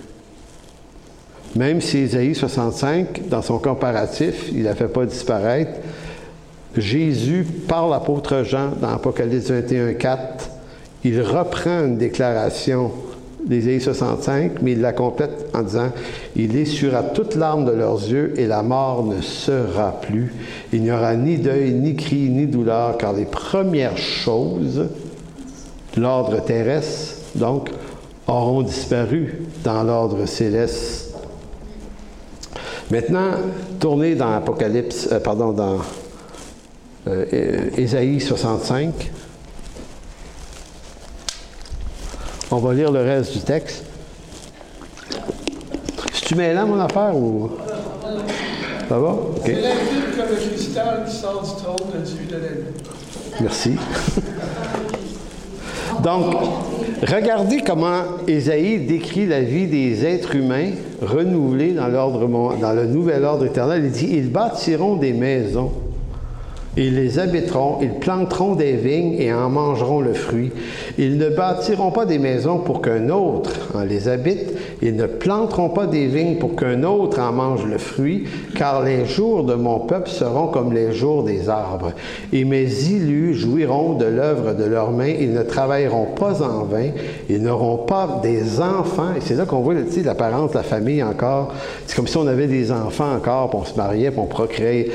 Même 1.56 1.80
si 1.80 1.98
Ésaïe 1.98 2.34
65, 2.34 3.28
dans 3.28 3.42
son 3.42 3.58
comparatif, 3.58 4.48
il 4.52 4.60
ne 4.60 4.64
la 4.64 4.74
fait 4.74 4.88
pas 4.88 5.04
disparaître, 5.04 5.72
Jésus, 6.76 7.44
par 7.66 7.88
l'apôtre 7.88 8.44
Jean, 8.44 8.70
dans 8.80 8.90
Apocalypse 8.90 9.50
21, 9.50 9.94
4, 9.94 10.50
il 11.02 11.20
reprend 11.20 11.84
une 11.86 11.98
déclaration 11.98 12.92
d'Ésaïe 13.44 13.80
65, 13.80 14.62
mais 14.62 14.72
il 14.72 14.80
la 14.80 14.92
complète 14.92 15.46
en 15.54 15.62
disant 15.62 15.90
Il 16.36 16.56
essuiera 16.56 17.02
toute 17.02 17.34
larme 17.34 17.64
de 17.64 17.72
leurs 17.72 17.98
yeux 17.98 18.34
et 18.36 18.46
la 18.46 18.62
mort 18.62 19.04
ne 19.04 19.20
sera 19.20 20.00
plus. 20.00 20.32
Il 20.72 20.82
n'y 20.82 20.92
aura 20.92 21.16
ni 21.16 21.38
deuil, 21.38 21.72
ni 21.72 21.96
cri, 21.96 22.28
ni 22.28 22.46
douleur, 22.46 22.96
car 22.98 23.14
les 23.14 23.24
premières 23.24 23.98
choses 23.98 24.88
l'ordre 25.96 26.40
terrestre, 26.44 27.16
donc, 27.34 27.70
auront 28.28 28.62
disparu 28.62 29.42
dans 29.64 29.82
l'ordre 29.82 30.26
céleste. 30.26 31.09
Maintenant, 32.90 33.30
tournez 33.78 34.16
dans 34.16 34.32
Apocalypse, 34.32 35.08
euh, 35.12 35.20
pardon, 35.20 35.52
dans 35.52 35.78
euh, 37.06 37.70
Ésaïe 37.76 38.20
65. 38.20 39.12
On 42.50 42.56
va 42.56 42.74
lire 42.74 42.90
le 42.90 43.00
reste 43.00 43.32
du 43.32 43.40
texte. 43.40 43.84
Si 46.12 46.22
tu 46.22 46.34
mets 46.34 46.52
là 46.52 46.66
mon 46.66 46.80
affaire 46.80 47.14
ou? 47.14 47.52
Ça 48.88 48.98
va? 48.98 49.08
OK. 49.10 49.42
C'est 49.44 49.52
limpide 49.52 50.16
comme 50.16 50.28
le 50.30 50.48
cristal 50.48 51.04
qui 51.08 51.16
sort 51.16 51.42
du 51.42 51.62
trône 51.62 51.92
de 51.94 52.04
Dieu 52.04 52.26
de 52.28 52.32
la 52.32 52.38
vie. 52.38 52.80
Merci. 53.40 53.76
Donc, 56.02 56.34
regardez 57.02 57.62
comment 57.66 58.02
Ésaïe 58.26 58.78
décrit 58.86 59.26
la 59.26 59.42
vie 59.42 59.66
des 59.66 60.04
êtres 60.04 60.36
humains 60.36 60.70
renouvelés 61.02 61.72
dans, 61.72 61.88
dans 61.88 62.72
le 62.72 62.86
nouvel 62.86 63.24
ordre 63.24 63.46
éternel. 63.46 63.82
Il 63.84 63.90
dit, 63.90 64.10
ils 64.12 64.30
bâtiront 64.30 64.96
des 64.96 65.12
maisons 65.12 65.72
ils 66.76 66.94
les 66.94 67.18
habiteront, 67.18 67.78
ils 67.82 67.94
planteront 67.94 68.54
des 68.54 68.74
vignes 68.74 69.14
et 69.18 69.32
en 69.32 69.50
mangeront 69.50 70.00
le 70.00 70.14
fruit. 70.14 70.52
Ils 70.98 71.18
ne 71.18 71.28
bâtiront 71.28 71.90
pas 71.90 72.06
des 72.06 72.20
maisons 72.20 72.58
pour 72.58 72.80
qu'un 72.80 73.08
autre 73.08 73.50
en 73.74 73.82
les 73.82 74.08
habite. 74.08 74.52
Ils 74.80 74.94
ne 74.94 75.06
planteront 75.06 75.70
pas 75.70 75.86
des 75.86 76.06
vignes 76.06 76.36
pour 76.36 76.54
qu'un 76.54 76.84
autre 76.84 77.18
en 77.20 77.32
mange 77.32 77.66
le 77.66 77.78
fruit, 77.78 78.24
car 78.56 78.84
les 78.84 79.04
jours 79.04 79.42
de 79.42 79.54
mon 79.54 79.80
peuple 79.80 80.08
seront 80.08 80.46
comme 80.46 80.72
les 80.72 80.92
jours 80.92 81.24
des 81.24 81.48
arbres. 81.48 81.92
Et 82.32 82.44
mes 82.44 82.90
élus 82.90 83.34
jouiront 83.34 83.94
de 83.94 84.06
l'œuvre 84.06 84.54
de 84.54 84.64
leurs 84.64 84.92
mains. 84.92 85.14
Ils 85.20 85.32
ne 85.32 85.42
travailleront 85.42 86.06
pas 86.14 86.40
en 86.40 86.64
vain. 86.64 86.90
Ils 87.28 87.42
n'auront 87.42 87.78
pas 87.78 88.20
des 88.22 88.60
enfants. 88.60 89.14
Et 89.16 89.20
c'est 89.20 89.34
là 89.34 89.44
qu'on 89.44 89.60
voit 89.60 89.74
l'apparence 89.74 90.52
de 90.52 90.56
la 90.56 90.62
famille 90.62 91.02
encore. 91.02 91.52
C'est 91.86 91.96
comme 91.96 92.06
si 92.06 92.16
on 92.16 92.28
avait 92.28 92.46
des 92.46 92.70
enfants 92.70 93.12
encore, 93.12 93.50
puis 93.50 93.58
on 93.60 93.64
se 93.64 93.76
mariait, 93.76 94.10
puis 94.10 94.20
on 94.20 94.26
procréait. 94.26 94.88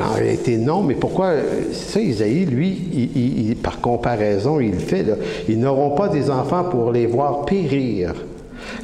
En 0.00 0.14
réalité, 0.14 0.58
non, 0.58 0.82
mais 0.82 0.97
pourquoi, 1.00 1.32
ça, 1.72 2.00
Isaïe, 2.00 2.46
lui, 2.46 3.56
par 3.62 3.80
comparaison, 3.80 4.60
il 4.60 4.74
fait, 4.74 5.04
ils 5.48 5.58
n'auront 5.58 5.90
pas 5.90 6.08
des 6.08 6.30
enfants 6.30 6.64
pour 6.64 6.92
les 6.92 7.06
voir 7.06 7.44
périr, 7.44 8.14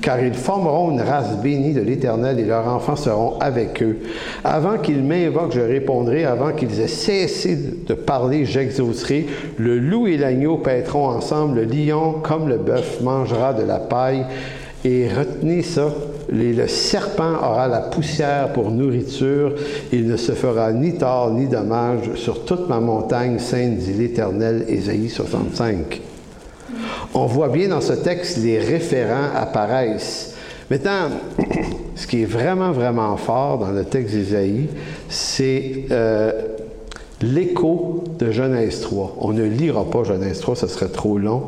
car 0.01 0.23
ils 0.23 0.35
formeront 0.35 0.93
une 0.93 1.01
race 1.01 1.37
bénie 1.43 1.73
de 1.73 1.81
l'Éternel 1.81 2.39
et 2.39 2.45
leurs 2.45 2.67
enfants 2.69 2.97
seront 2.97 3.39
avec 3.41 3.83
eux. 3.83 3.99
Avant 4.43 4.79
qu'ils 4.79 5.03
m'invoquent, 5.03 5.55
je 5.55 5.61
répondrai, 5.61 6.25
avant 6.25 6.53
qu'ils 6.53 6.81
aient 6.81 6.89
cessé 6.89 7.57
de 7.87 7.95
parler, 7.95 8.45
j'exaucerai. 8.45 9.27
Le 9.59 9.79
loup 9.79 10.07
et 10.07 10.17
l'agneau 10.17 10.59
paîtront 10.59 11.09
ensemble, 11.09 11.61
le 11.61 11.65
lion, 11.65 12.17
comme 12.23 12.49
le 12.49 12.57
bœuf, 12.57 13.01
mangera 13.03 13.53
de 13.53 13.63
la 13.63 13.79
paille. 13.79 14.25
Et 14.85 15.09
retenez 15.09 15.63
ça, 15.63 15.89
le 16.31 16.67
serpent 16.67 17.35
aura 17.43 17.69
la 17.69 17.81
poussière 17.81 18.53
pour 18.53 18.71
nourriture, 18.71 19.55
il 19.93 20.07
ne 20.07 20.17
se 20.17 20.33
fera 20.33 20.73
ni 20.73 20.97
tort 20.97 21.31
ni 21.33 21.47
dommage 21.47 22.15
sur 22.15 22.45
toute 22.45 22.69
ma 22.69 22.81
montagne 22.81 23.39
sainte, 23.39 23.79
dit 23.79 23.93
l'Éternel, 23.93 24.65
Ésaïe 24.69 25.09
65. 25.09 26.01
On 27.15 27.27
voit 27.27 27.49
bien 27.49 27.69
dans 27.69 27.81
ce 27.81 27.93
texte 27.93 28.39
les 28.39 28.59
référents 28.59 29.29
apparaissent. 29.35 30.35
Maintenant, 30.71 31.11
ce 31.95 32.07
qui 32.07 32.23
est 32.23 32.27
vraiment, 32.27 32.73
vraiment 32.73 33.17
fort 33.17 33.59
dans 33.59 33.71
le 33.71 33.85
texte 33.85 34.15
d'Ésaïe, 34.15 34.69
c'est 35.09 35.85
euh, 35.91 36.33
l'écho 37.23 38.05
de 38.19 38.31
Genèse 38.31 38.81
3. 38.81 39.17
On 39.21 39.33
ne 39.33 39.45
lira 39.45 39.85
pas 39.85 40.05
Genèse 40.05 40.41
3, 40.41 40.57
ce 40.57 40.67
serait 40.67 40.89
trop 40.89 41.19
long, 41.19 41.45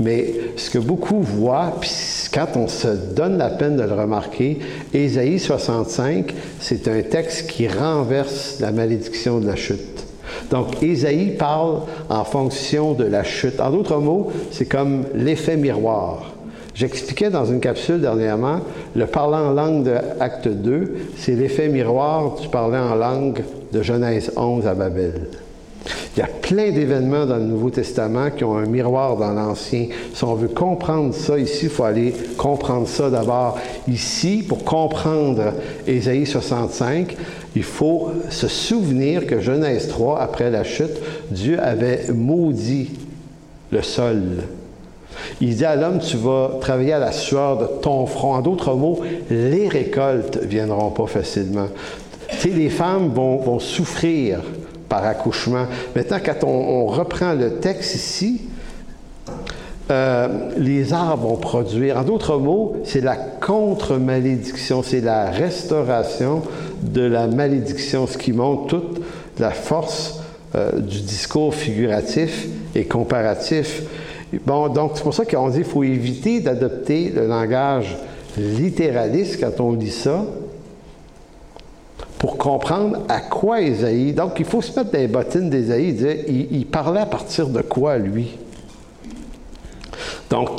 mais 0.00 0.34
ce 0.56 0.70
que 0.70 0.78
beaucoup 0.78 1.20
voient, 1.20 1.74
puis 1.80 1.90
quand 2.32 2.56
on 2.56 2.68
se 2.68 2.88
donne 2.88 3.38
la 3.38 3.50
peine 3.50 3.76
de 3.76 3.82
le 3.82 3.94
remarquer, 3.94 4.58
Ésaïe 4.94 5.38
65, 5.38 6.34
c'est 6.60 6.88
un 6.88 7.02
texte 7.02 7.50
qui 7.50 7.68
renverse 7.68 8.58
la 8.60 8.72
malédiction 8.72 9.40
de 9.40 9.46
la 9.46 9.56
chute. 9.56 10.04
Donc, 10.50 10.82
Ésaïe 10.82 11.36
parle 11.36 11.82
en 12.08 12.24
fonction 12.24 12.94
de 12.94 13.04
la 13.04 13.24
chute. 13.24 13.60
En 13.60 13.70
d'autres 13.70 13.98
mots, 13.98 14.32
c'est 14.50 14.66
comme 14.66 15.04
l'effet 15.14 15.56
miroir. 15.56 16.37
J'expliquais 16.78 17.28
dans 17.28 17.44
une 17.44 17.58
capsule 17.58 18.00
dernièrement, 18.00 18.60
le 18.94 19.06
parlant 19.06 19.48
en 19.48 19.52
langue 19.52 19.82
de 19.82 19.96
Acte 20.20 20.46
2, 20.46 20.94
c'est 21.16 21.32
l'effet 21.32 21.66
miroir 21.66 22.36
du 22.36 22.46
parler 22.46 22.78
en 22.78 22.94
langue 22.94 23.42
de 23.72 23.82
Genèse 23.82 24.30
11 24.36 24.64
à 24.64 24.74
Babel. 24.74 25.26
Il 26.14 26.20
y 26.20 26.22
a 26.22 26.28
plein 26.28 26.70
d'événements 26.70 27.26
dans 27.26 27.38
le 27.38 27.46
Nouveau 27.46 27.70
Testament 27.70 28.30
qui 28.30 28.44
ont 28.44 28.56
un 28.56 28.66
miroir 28.66 29.16
dans 29.16 29.32
l'Ancien. 29.32 29.88
Si 30.14 30.22
on 30.22 30.36
veut 30.36 30.46
comprendre 30.46 31.12
ça 31.14 31.36
ici, 31.36 31.64
il 31.64 31.68
faut 31.68 31.82
aller 31.82 32.14
comprendre 32.36 32.86
ça 32.86 33.10
d'abord 33.10 33.58
ici. 33.88 34.44
Pour 34.48 34.62
comprendre 34.62 35.54
Ésaïe 35.84 36.26
65, 36.26 37.16
il 37.56 37.64
faut 37.64 38.12
se 38.30 38.46
souvenir 38.46 39.26
que 39.26 39.40
Genèse 39.40 39.88
3, 39.88 40.20
après 40.20 40.48
la 40.52 40.62
chute, 40.62 40.96
Dieu 41.32 41.58
avait 41.60 42.12
maudit 42.12 42.90
le 43.72 43.82
sol. 43.82 44.22
Il 45.40 45.56
dit 45.56 45.64
à 45.64 45.76
l'homme, 45.76 45.98
tu 45.98 46.16
vas 46.16 46.52
travailler 46.60 46.92
à 46.92 46.98
la 46.98 47.12
sueur 47.12 47.58
de 47.58 47.66
ton 47.66 48.06
front. 48.06 48.34
En 48.34 48.40
d'autres 48.40 48.74
mots, 48.74 49.00
les 49.30 49.68
récoltes 49.68 50.38
viendront 50.42 50.90
pas 50.90 51.06
facilement. 51.06 51.68
Tu 52.30 52.36
sais, 52.36 52.48
les 52.50 52.68
femmes 52.68 53.10
vont, 53.14 53.58
souffrir 53.58 54.40
par 54.88 55.04
accouchement. 55.04 55.66
Maintenant, 55.94 56.18
quand 56.24 56.44
on, 56.44 56.86
reprend 56.86 57.34
le 57.34 57.54
texte 57.56 57.94
ici, 57.94 58.42
euh, 59.90 60.50
les 60.56 60.92
arbres 60.92 61.28
vont 61.28 61.36
produire. 61.36 61.96
En 61.96 62.02
d'autres 62.02 62.36
mots, 62.36 62.76
c'est 62.84 63.00
la 63.00 63.16
contre-malédiction, 63.16 64.82
c'est 64.82 65.00
la 65.00 65.30
restauration 65.30 66.42
de 66.82 67.02
la 67.02 67.26
malédiction, 67.26 68.06
ce 68.06 68.18
qui 68.18 68.32
montre 68.32 68.66
toute 68.66 69.00
la 69.38 69.50
force 69.50 70.20
euh, 70.54 70.72
du 70.78 71.00
discours 71.00 71.54
figuratif 71.54 72.46
et 72.74 72.84
comparatif. 72.84 73.82
Bon, 74.44 74.68
donc 74.68 74.92
c'est 74.94 75.02
pour 75.02 75.14
ça 75.14 75.24
qu'on 75.24 75.48
dit 75.48 75.58
qu'il 75.58 75.64
faut 75.64 75.84
éviter 75.84 76.40
d'adopter 76.40 77.10
le 77.14 77.26
langage 77.26 77.96
littéraliste 78.36 79.40
quand 79.40 79.60
on 79.62 79.72
lit 79.72 79.90
ça, 79.90 80.24
pour 82.18 82.36
comprendre 82.36 82.98
à 83.08 83.20
quoi 83.20 83.60
Ésaïe. 83.60 84.12
Donc, 84.12 84.38
il 84.38 84.44
faut 84.44 84.60
se 84.60 84.78
mettre 84.78 84.90
dans 84.92 84.98
les 84.98 85.08
bottines 85.08 85.48
d'Ésaïe. 85.48 85.96
Il, 86.28 86.56
il, 86.58 86.66
parlait 86.66 87.00
à 87.00 87.06
partir 87.06 87.48
de 87.48 87.62
quoi, 87.62 87.96
lui? 87.96 88.36
Donc, 90.28 90.50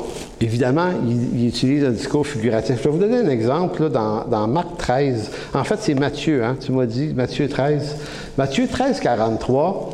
évidemment, 0.42 0.90
il, 1.08 1.48
utilise 1.48 1.84
un 1.84 1.92
discours 1.92 2.26
figuratif. 2.26 2.78
Je 2.78 2.84
vais 2.84 2.90
vous 2.90 3.00
donner 3.00 3.18
un 3.18 3.30
exemple 3.30 3.90
dans, 3.90 4.26
dans, 4.26 4.48
Marc 4.48 4.78
13. 4.78 5.32
En 5.54 5.64
fait, 5.64 5.78
c'est 5.80 5.94
Matthieu, 5.94 6.44
hein, 6.44 6.56
tu 6.60 6.72
m'as 6.72 6.86
dit, 6.86 7.14
Matthieu 7.14 7.48
13. 7.48 7.98
Matthieu 8.38 8.68
13, 8.68 9.00
43. 9.00 9.92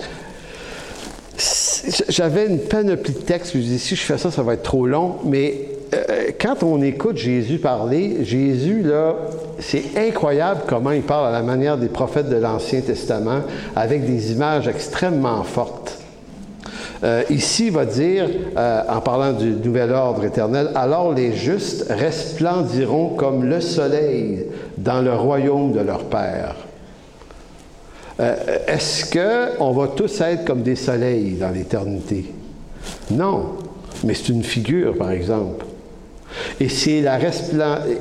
J'avais 2.10 2.48
une 2.48 2.60
panoplie 2.60 3.14
de 3.14 3.20
textes, 3.20 3.54
je 3.54 3.58
me 3.58 3.64
dis, 3.64 3.80
si 3.80 3.96
je 3.96 4.02
fais 4.02 4.18
ça, 4.18 4.32
ça 4.32 4.42
va 4.42 4.54
être 4.54 4.64
trop 4.64 4.88
long, 4.88 5.18
mais 5.24 5.70
euh, 5.94 6.32
quand 6.40 6.64
on 6.64 6.82
écoute 6.82 7.18
Jésus 7.18 7.60
parler, 7.60 8.24
Jésus, 8.24 8.82
là, 8.82 9.16
c'est 9.60 9.84
incroyable 9.96 10.62
comment 10.68 10.92
il 10.92 11.04
parle 11.04 11.28
à 11.28 11.32
la 11.32 11.44
manière 11.44 11.78
des 11.78 11.88
prophètes 11.88 12.30
de 12.30 12.38
l'Ancien 12.38 12.82
Testament, 12.82 13.42
avec 13.76 14.06
des 14.06 14.32
images 14.32 14.68
extrêmement 14.68 15.44
fortes. 15.44 16.00
Euh, 17.04 17.24
ici, 17.30 17.68
il 17.68 17.74
va 17.74 17.86
dire, 17.86 18.28
euh, 18.58 18.82
en 18.90 19.02
parlant 19.02 19.34
du 19.34 19.52
nouvel 19.52 19.92
ordre 19.92 20.26
éternel, 20.26 20.72
alors 20.76 21.14
les 21.14 21.34
justes 21.34 21.86
resplendiront 21.90 23.10
comme 23.10 23.44
le 23.44 23.62
soleil 23.62 24.46
dans 24.78 25.02
le 25.02 25.14
royaume 25.14 25.72
de 25.72 25.82
leur 25.82 26.06
Père. 26.06 26.56
Est-ce 28.18 29.12
qu'on 29.12 29.72
va 29.72 29.88
tous 29.90 30.22
être 30.22 30.46
comme 30.46 30.62
des 30.62 30.76
soleils 30.76 31.34
dans 31.34 31.50
l'éternité? 31.50 32.26
Non, 33.12 33.58
mais 34.04 34.14
c'est 34.14 34.30
une 34.30 34.44
figure, 34.44 34.98
par 34.98 35.12
exemple. 35.12 35.66
Et 36.60 36.70
c'est 36.70 37.02
la 37.02 37.20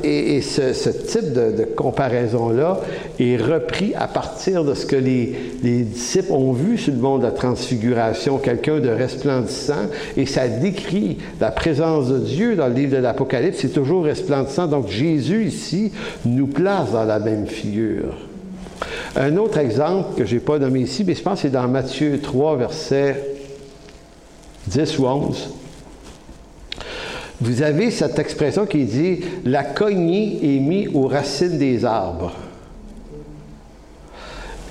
et, 0.03 0.41
ce, 0.41 0.89
type 0.89 1.33
de, 1.33 1.65
comparaison-là 1.77 2.81
est 3.21 3.37
repris 3.37 3.95
à 3.95 4.09
partir 4.09 4.65
de 4.65 4.75
ce 4.75 4.87
que 4.87 4.97
les, 4.97 5.35
disciples 5.63 6.33
ont 6.33 6.53
vu 6.53 6.77
sur 6.77 6.93
le 6.93 6.99
monde 6.99 7.21
de 7.21 7.27
la 7.27 7.33
transfiguration, 7.33 8.39
quelqu'un 8.39 8.81
de 8.81 8.89
resplendissant, 8.89 9.87
et 10.17 10.27
ça 10.27 10.49
décrit 10.49 11.19
la 11.41 11.51
présence 11.51 12.09
de 12.09 12.19
Dieu 12.19 12.57
dans 12.57 12.69
le 12.69 12.75
livre 12.75 12.97
de 12.97 13.03
l'Apocalypse, 13.03 13.59
c'est 13.61 13.73
toujours 13.73 14.05
resplendissant. 14.05 14.67
Donc 14.67 14.89
Jésus 14.89 15.45
ici 15.45 15.93
nous 16.25 16.47
place 16.47 16.93
dans 16.93 17.05
la 17.05 17.19
même 17.19 17.47
figure. 17.47 18.15
Un 19.17 19.37
autre 19.37 19.59
exemple 19.59 20.17
que 20.17 20.25
je 20.25 20.35
n'ai 20.35 20.41
pas 20.41 20.59
nommé 20.59 20.81
ici, 20.81 21.05
mais 21.05 21.15
je 21.15 21.23
pense 21.23 21.35
que 21.37 21.43
c'est 21.43 21.51
dans 21.51 21.69
Matthieu 21.69 22.21
3, 22.21 22.57
verset 22.57 23.37
10 24.67 24.99
ou 24.99 25.07
11 25.07 25.51
vous 27.41 27.63
avez 27.63 27.91
cette 27.91 28.19
expression 28.19 28.65
qui 28.65 28.85
dit 28.85 29.21
La 29.45 29.65
cognée 29.65 30.39
est 30.43 30.61
mise 30.61 30.89
aux 30.95 31.09
racines 31.09 31.59
des 31.59 31.85
arbres. 31.85 32.33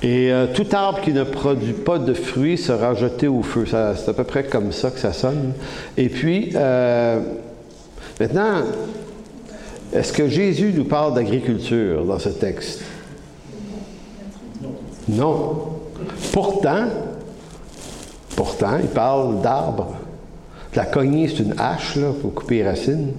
Et 0.01 0.31
euh, 0.31 0.47
tout 0.53 0.65
arbre 0.73 0.99
qui 1.01 1.13
ne 1.13 1.23
produit 1.23 1.73
pas 1.73 1.97
de 1.97 2.13
fruits 2.13 2.57
sera 2.57 2.93
jeté 2.93 3.27
au 3.27 3.41
feu. 3.41 3.65
C'est 3.65 4.09
à 4.09 4.13
peu 4.13 4.23
près 4.23 4.43
comme 4.43 4.71
ça 4.71 4.91
que 4.91 4.99
ça 4.99 5.13
sonne. 5.13 5.53
Et 5.95 6.09
puis, 6.09 6.51
euh, 6.55 7.21
maintenant, 8.19 8.63
est-ce 9.93 10.11
que 10.11 10.27
Jésus 10.27 10.73
nous 10.75 10.85
parle 10.85 11.13
d'agriculture 11.13 12.03
dans 12.05 12.19
ce 12.19 12.29
texte? 12.29 12.81
Non. 15.09 15.57
Pourtant, 16.31 16.85
pourtant, 18.35 18.77
il 18.81 18.89
parle 18.89 19.41
d'arbres. 19.41 19.95
La 20.75 20.85
cognée, 20.85 21.27
c'est 21.27 21.43
une 21.43 21.55
hache 21.59 21.95
là, 21.97 22.07
pour 22.19 22.33
couper 22.33 22.55
les 22.55 22.69
racines. 22.69 23.11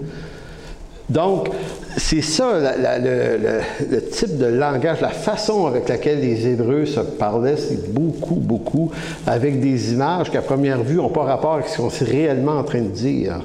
Donc, 1.09 1.51
c'est 1.97 2.23
ça 2.23 2.47
le, 2.59 4.01
type 4.11 4.39
de 4.39 4.47
langage, 4.47 5.01
la 5.01 5.11
façon 5.11 5.67
avec 5.67 5.89
laquelle 5.89 6.21
les 6.21 6.49
Hébreux 6.49 6.87
se 6.87 7.01
parlaient, 7.01 7.57
c'est 7.57 7.93
beaucoup, 7.93 8.37
beaucoup 8.37 8.91
avec 9.27 9.61
des 9.61 9.93
images 9.93 10.31
qu'à 10.31 10.41
première 10.41 10.83
vue 10.83 10.97
n'ont 10.97 11.11
pas 11.11 11.25
rapport 11.25 11.55
avec 11.55 11.69
ce 11.69 11.77
qu'on 11.77 11.91
est 11.91 12.03
réellement 12.05 12.59
en 12.59 12.65
train 12.65 12.81
de 12.81 12.89
dire. 12.89 13.41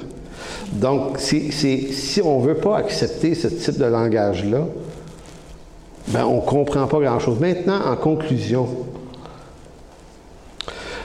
Donc, 0.72 1.18
si 1.18 2.20
on 2.24 2.40
ne 2.40 2.46
veut 2.46 2.56
pas 2.56 2.78
accepter 2.78 3.34
ce 3.34 3.48
type 3.48 3.76
de 3.76 3.84
langage-là, 3.84 4.64
ben, 6.10 6.24
on 6.24 6.36
ne 6.36 6.40
comprend 6.40 6.86
pas 6.86 7.00
grand-chose. 7.00 7.38
Maintenant, 7.40 7.80
en 7.86 7.96
conclusion, 7.96 8.66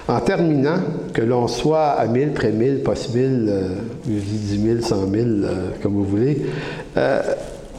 en 0.07 0.19
terminant, 0.19 0.79
que 1.13 1.21
l'on 1.21 1.47
soit 1.47 1.89
à 1.89 2.07
1000, 2.07 2.33
près 2.33 2.51
1000, 2.51 2.83
possible, 2.83 3.17
1000, 3.17 3.49
euh, 3.49 3.69
je 4.07 4.11
dis 4.11 4.57
10 4.57 4.61
000, 4.61 4.81
100 4.81 4.95
000, 4.95 5.05
euh, 5.13 5.69
comme 5.81 5.93
vous 5.93 6.03
voulez, 6.03 6.45
euh, 6.97 7.21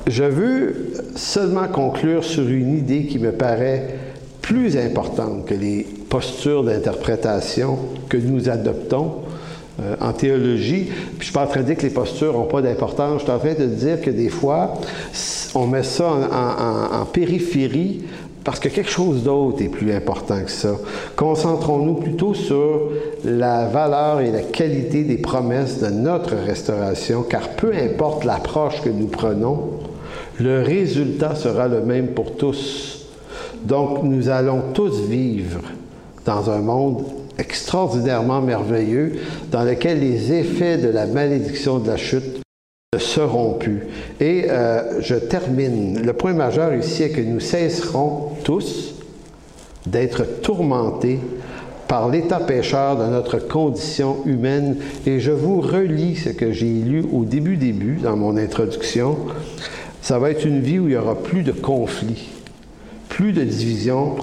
je 0.07 0.25
veux 0.25 0.93
seulement 1.17 1.69
conclure 1.69 2.25
sur 2.25 2.49
une 2.49 2.77
idée 2.77 3.07
qui 3.07 3.19
me 3.19 3.33
paraît 3.33 3.99
plus 4.41 4.77
importante 4.77 5.47
que 5.47 5.55
les 5.55 5.85
postures 6.09 6.63
d'interprétation 6.63 7.79
que 8.09 8.17
nous 8.17 8.49
adoptons 8.49 9.23
en 10.01 10.13
théologie. 10.13 10.85
Puis 10.85 11.19
je 11.21 11.25
suis 11.25 11.33
pas 11.33 11.45
en 11.45 11.47
train 11.47 11.61
de 11.61 11.67
dire 11.67 11.77
que 11.77 11.83
les 11.83 11.91
postures 11.91 12.33
n'ont 12.33 12.45
pas 12.45 12.63
d'importance. 12.63 13.21
Je 13.21 13.25
suis 13.25 13.33
en 13.33 13.39
train 13.39 13.55
de 13.55 13.67
dire 13.67 14.01
que 14.01 14.11
des 14.11 14.29
fois, 14.29 14.75
on 15.55 15.67
met 15.67 15.83
ça 15.83 16.07
en 16.07 17.05
périphérie 17.05 18.03
parce 18.47 18.61
que 18.61 18.69
quelque 18.69 18.91
chose 18.91 19.25
d'autre 19.25 19.61
est 19.61 19.69
plus 19.69 19.93
important 19.93 20.41
que 20.41 20.51
ça. 20.53 20.77
Concentrons-nous 21.17 21.95
plutôt 21.95 22.33
sur 22.33 22.93
la 23.25 23.67
valeur 23.67 24.21
et 24.21 24.31
la 24.31 24.43
qualité 24.43 25.03
des 25.03 25.17
promesses 25.17 25.81
de 25.81 25.89
notre 25.89 26.37
restauration, 26.37 27.25
car 27.25 27.49
peu 27.49 27.73
importe 27.75 28.25
l'approche 28.25 28.83
que 28.83 28.89
nous 28.89 29.09
prenons, 29.09 29.81
le 30.39 30.63
résultat 30.63 31.35
sera 31.35 31.67
le 31.67 31.81
même 31.81 32.09
pour 32.09 32.37
tous. 32.37 33.09
Donc 33.65 34.05
nous 34.05 34.29
allons 34.29 34.63
tous 34.75 35.01
vivre 35.01 35.63
dans 36.25 36.49
un 36.49 36.61
monde 36.61 37.03
extraordinairement 37.39 38.41
merveilleux 38.41 39.17
dans 39.51 39.65
lequel 39.65 40.01
les 40.01 40.33
effets 40.33 40.79
de 40.79 40.89
la 40.89 41.07
malédiction 41.07 41.79
de 41.79 41.89
la 41.89 41.97
chute 41.97 42.43
seront 42.99 43.55
plus. 43.55 43.87
Et 44.21 44.47
euh, 44.49 45.01
je 45.01 45.15
termine. 45.15 46.03
Le 46.03 46.13
point 46.13 46.33
majeur 46.33 46.75
ici 46.75 47.03
est 47.03 47.11
que 47.11 47.21
nous 47.21 47.41
cesserons 47.41 48.31
tous 48.45 48.95
d'être 49.87 50.41
tourmentés 50.41 51.21
par 51.89 52.09
l'état 52.09 52.41
pécheur 52.41 52.97
de 52.97 53.05
notre 53.05 53.39
condition 53.39 54.19
humaine. 54.25 54.77
Et 55.07 55.21
je 55.21 55.31
vous 55.31 55.61
relis 55.61 56.17
ce 56.17 56.31
que 56.31 56.53
j'ai 56.53 56.67
lu 56.67 57.05
au 57.13 57.25
début 57.25 57.57
début 57.57 57.99
dans 58.03 58.17
mon 58.17 58.37
introduction. 58.37 59.17
Ça 60.03 60.19
va 60.19 60.31
être 60.31 60.47
une 60.47 60.61
vie 60.61 60.79
où 60.79 60.85
il 60.85 60.91
n'y 60.91 60.97
aura 60.97 61.17
plus 61.17 61.43
de 61.43 61.53
conflits, 61.53 62.29
plus 63.09 63.33
de 63.33 63.43
divisions, 63.43 64.17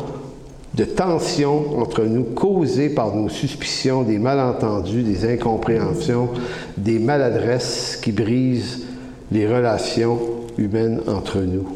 de 0.76 0.86
tensions 0.86 1.80
entre 1.80 2.04
nous 2.04 2.24
causées 2.24 2.90
par 2.90 3.16
nos 3.16 3.30
suspicions, 3.30 4.02
des 4.02 4.18
malentendus, 4.18 5.04
des 5.04 5.32
incompréhensions, 5.32 6.30
des 6.78 6.98
maladresses 7.00 8.00
qui 8.02 8.12
brisent 8.12 8.86
les 9.32 9.48
relations 9.48 10.20
humaines 10.58 11.02
entre 11.08 11.40
nous. 11.40 11.68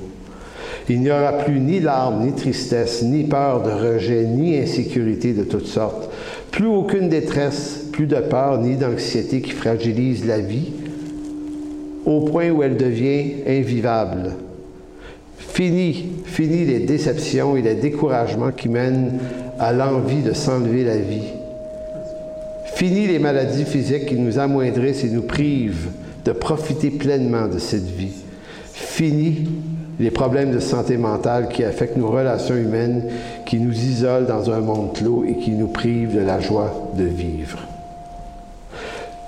Il 0.89 1.01
n'y 1.01 1.11
aura 1.11 1.33
plus 1.33 1.59
ni 1.59 1.79
larmes, 1.79 2.25
ni 2.25 2.31
tristesse, 2.31 3.03
ni 3.03 3.25
peur 3.25 3.61
de 3.61 3.71
rejet, 3.71 4.23
ni 4.23 4.57
insécurité 4.57 5.33
de 5.33 5.43
toutes 5.43 5.67
sortes, 5.67 6.09
plus 6.51 6.67
aucune 6.67 7.09
détresse, 7.09 7.85
plus 7.91 8.07
de 8.07 8.15
peur, 8.15 8.57
ni 8.59 8.77
d'anxiété 8.77 9.41
qui 9.41 9.51
fragilise 9.51 10.25
la 10.25 10.39
vie, 10.39 10.71
au 12.05 12.21
point 12.21 12.49
où 12.49 12.63
elle 12.63 12.77
devient 12.77 13.33
invivable 13.45 14.33
Fini, 15.58 16.05
fini 16.26 16.66
les 16.66 16.82
déceptions 16.82 17.58
et 17.58 17.64
les 17.64 17.74
découragements 17.74 18.51
qui 18.51 18.70
mènent 18.70 19.18
à 19.58 19.74
l'envie 19.74 20.22
de 20.22 20.34
s'enlever 20.34 20.84
la 20.84 20.97
vie. 20.97 21.34
Fini 22.76 23.08
les 23.08 23.18
maladies 23.18 23.66
physiques 23.66 24.05
qui 24.05 24.20
nous 24.20 24.38
amoindrissent 24.38 25.03
et 25.03 25.10
nous 25.10 25.24
privent 25.24 25.89
de 26.24 26.32
profiter 26.32 26.91
pleinement 26.91 27.47
de 27.47 27.58
cette 27.58 27.88
vie. 27.88 28.14
Fini 28.72 29.49
les 29.99 30.12
problèmes 30.12 30.51
de 30.51 30.60
santé 30.60 30.95
mentale 30.95 31.49
qui 31.49 31.64
affectent 31.64 31.97
nos 31.97 32.12
relations 32.12 32.55
humaines, 32.55 33.05
qui 33.47 33.58
nous 33.58 33.74
isolent 33.74 34.28
dans 34.28 34.51
un 34.51 34.60
monde 34.60 34.93
clos 34.93 35.26
et 35.28 35.38
qui 35.38 35.53
nous 35.53 35.70
privent 35.70 36.14
de 36.14 36.22
la 36.22 36.39
joie 36.39 36.91
de 36.95 37.05
vivre. 37.05 37.58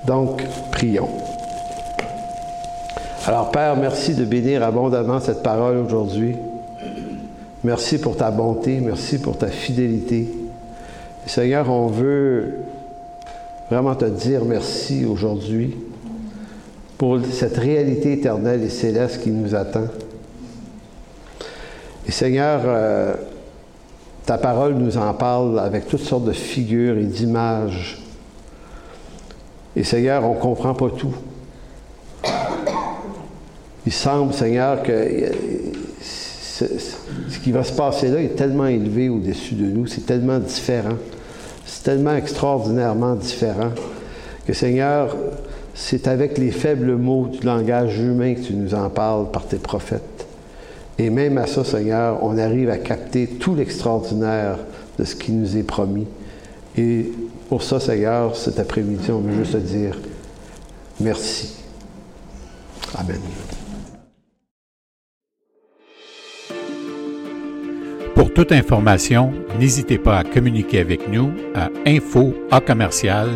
Donc, 0.06 0.44
prions. 0.74 1.10
Alors 3.26 3.52
Père, 3.52 3.76
merci 3.76 4.16
de 4.16 4.24
bénir 4.24 4.64
abondamment 4.64 5.20
cette 5.20 5.44
parole 5.44 5.78
aujourd'hui. 5.78 6.36
Merci 7.64 8.00
pour 8.00 8.16
ta 8.16 8.32
bonté, 8.32 8.80
merci 8.80 9.20
pour 9.20 9.38
ta 9.38 9.48
fidélité. 9.48 10.30
Seigneur, 11.26 11.70
on 11.70 11.88
veut 11.88 12.60
vraiment 13.70 13.94
te 13.96 14.06
dire 14.06 14.46
merci 14.46 15.06
aujourd'hui 15.06 15.76
pour 16.98 17.20
cette 17.30 17.58
réalité 17.58 18.14
éternelle 18.14 18.64
et 18.64 18.70
céleste 18.70 19.22
qui 19.22 19.32
nous 19.32 19.54
attend. 19.54 19.88
Et 22.08 22.12
Seigneur, 22.12 22.62
euh, 22.66 23.14
ta 24.26 24.38
parole 24.38 24.76
nous 24.76 24.98
en 24.98 25.14
parle 25.14 25.60
avec 25.60 25.88
toutes 25.88 26.00
sortes 26.04 26.26
de 26.26 26.32
figures 26.32 26.98
et 26.98 27.04
d'images. 27.04 28.02
Et 29.76 29.84
Seigneur, 29.84 30.24
on 30.24 30.36
ne 30.36 30.40
comprend 30.40 30.74
pas 30.74 30.90
tout. 30.90 31.14
Il 33.86 33.94
semble, 33.94 34.34
Seigneur, 34.34 34.84
que 34.84 34.92
euh, 34.92 35.30
ce 36.02 37.40
qui 37.44 37.52
va 37.52 37.64
se 37.64 37.74
passer 37.74 38.10
là 38.10 38.22
est 38.22 38.36
tellement 38.36 38.68
élevé 38.68 39.10
au-dessus 39.10 39.56
de 39.56 39.66
nous, 39.66 39.88
c'est 39.88 40.06
tellement 40.06 40.40
différent, 40.40 40.98
c'est 41.66 41.84
tellement 41.84 42.16
extraordinairement 42.16 43.16
différent 43.16 43.72
que, 44.46 44.54
Seigneur, 44.54 45.16
c'est 45.74 46.08
avec 46.08 46.38
les 46.38 46.52
faibles 46.52 46.96
mots 46.96 47.28
du 47.28 47.46
langage 47.46 47.98
humain 48.00 48.34
que 48.34 48.42
tu 48.42 48.54
nous 48.54 48.74
en 48.74 48.90
parles 48.90 49.32
par 49.32 49.46
tes 49.46 49.58
prophètes. 49.58 50.28
Et 50.98 51.10
même 51.10 51.38
à 51.38 51.48
ça, 51.48 51.64
Seigneur, 51.64 52.22
on 52.24 52.38
arrive 52.38 52.70
à 52.70 52.78
capter 52.78 53.28
tout 53.28 53.56
l'extraordinaire 53.56 54.58
de 54.98 55.06
ce 55.06 55.16
qui 55.16 55.32
nous 55.32 55.56
est 55.56 55.64
promis. 55.64 56.08
Et 56.78 57.12
pour 57.48 57.64
ça, 57.64 57.80
Seigneur, 57.80 58.36
cet 58.36 58.60
après-midi, 58.60 59.10
on 59.12 59.20
veut 59.20 59.34
juste 59.34 59.54
te 59.54 59.58
dire 59.58 59.98
merci. 61.00 61.56
Amen. 62.98 63.20
Pour 68.20 68.34
toute 68.34 68.52
information, 68.52 69.32
n'hésitez 69.62 69.98
pas 69.98 70.18
à 70.18 70.24
communiquer 70.26 70.82
avec 70.82 71.08
nous 71.08 71.32
à 71.56 71.70
info 71.88 72.36
à 72.52 72.60
commercial. 72.60 73.30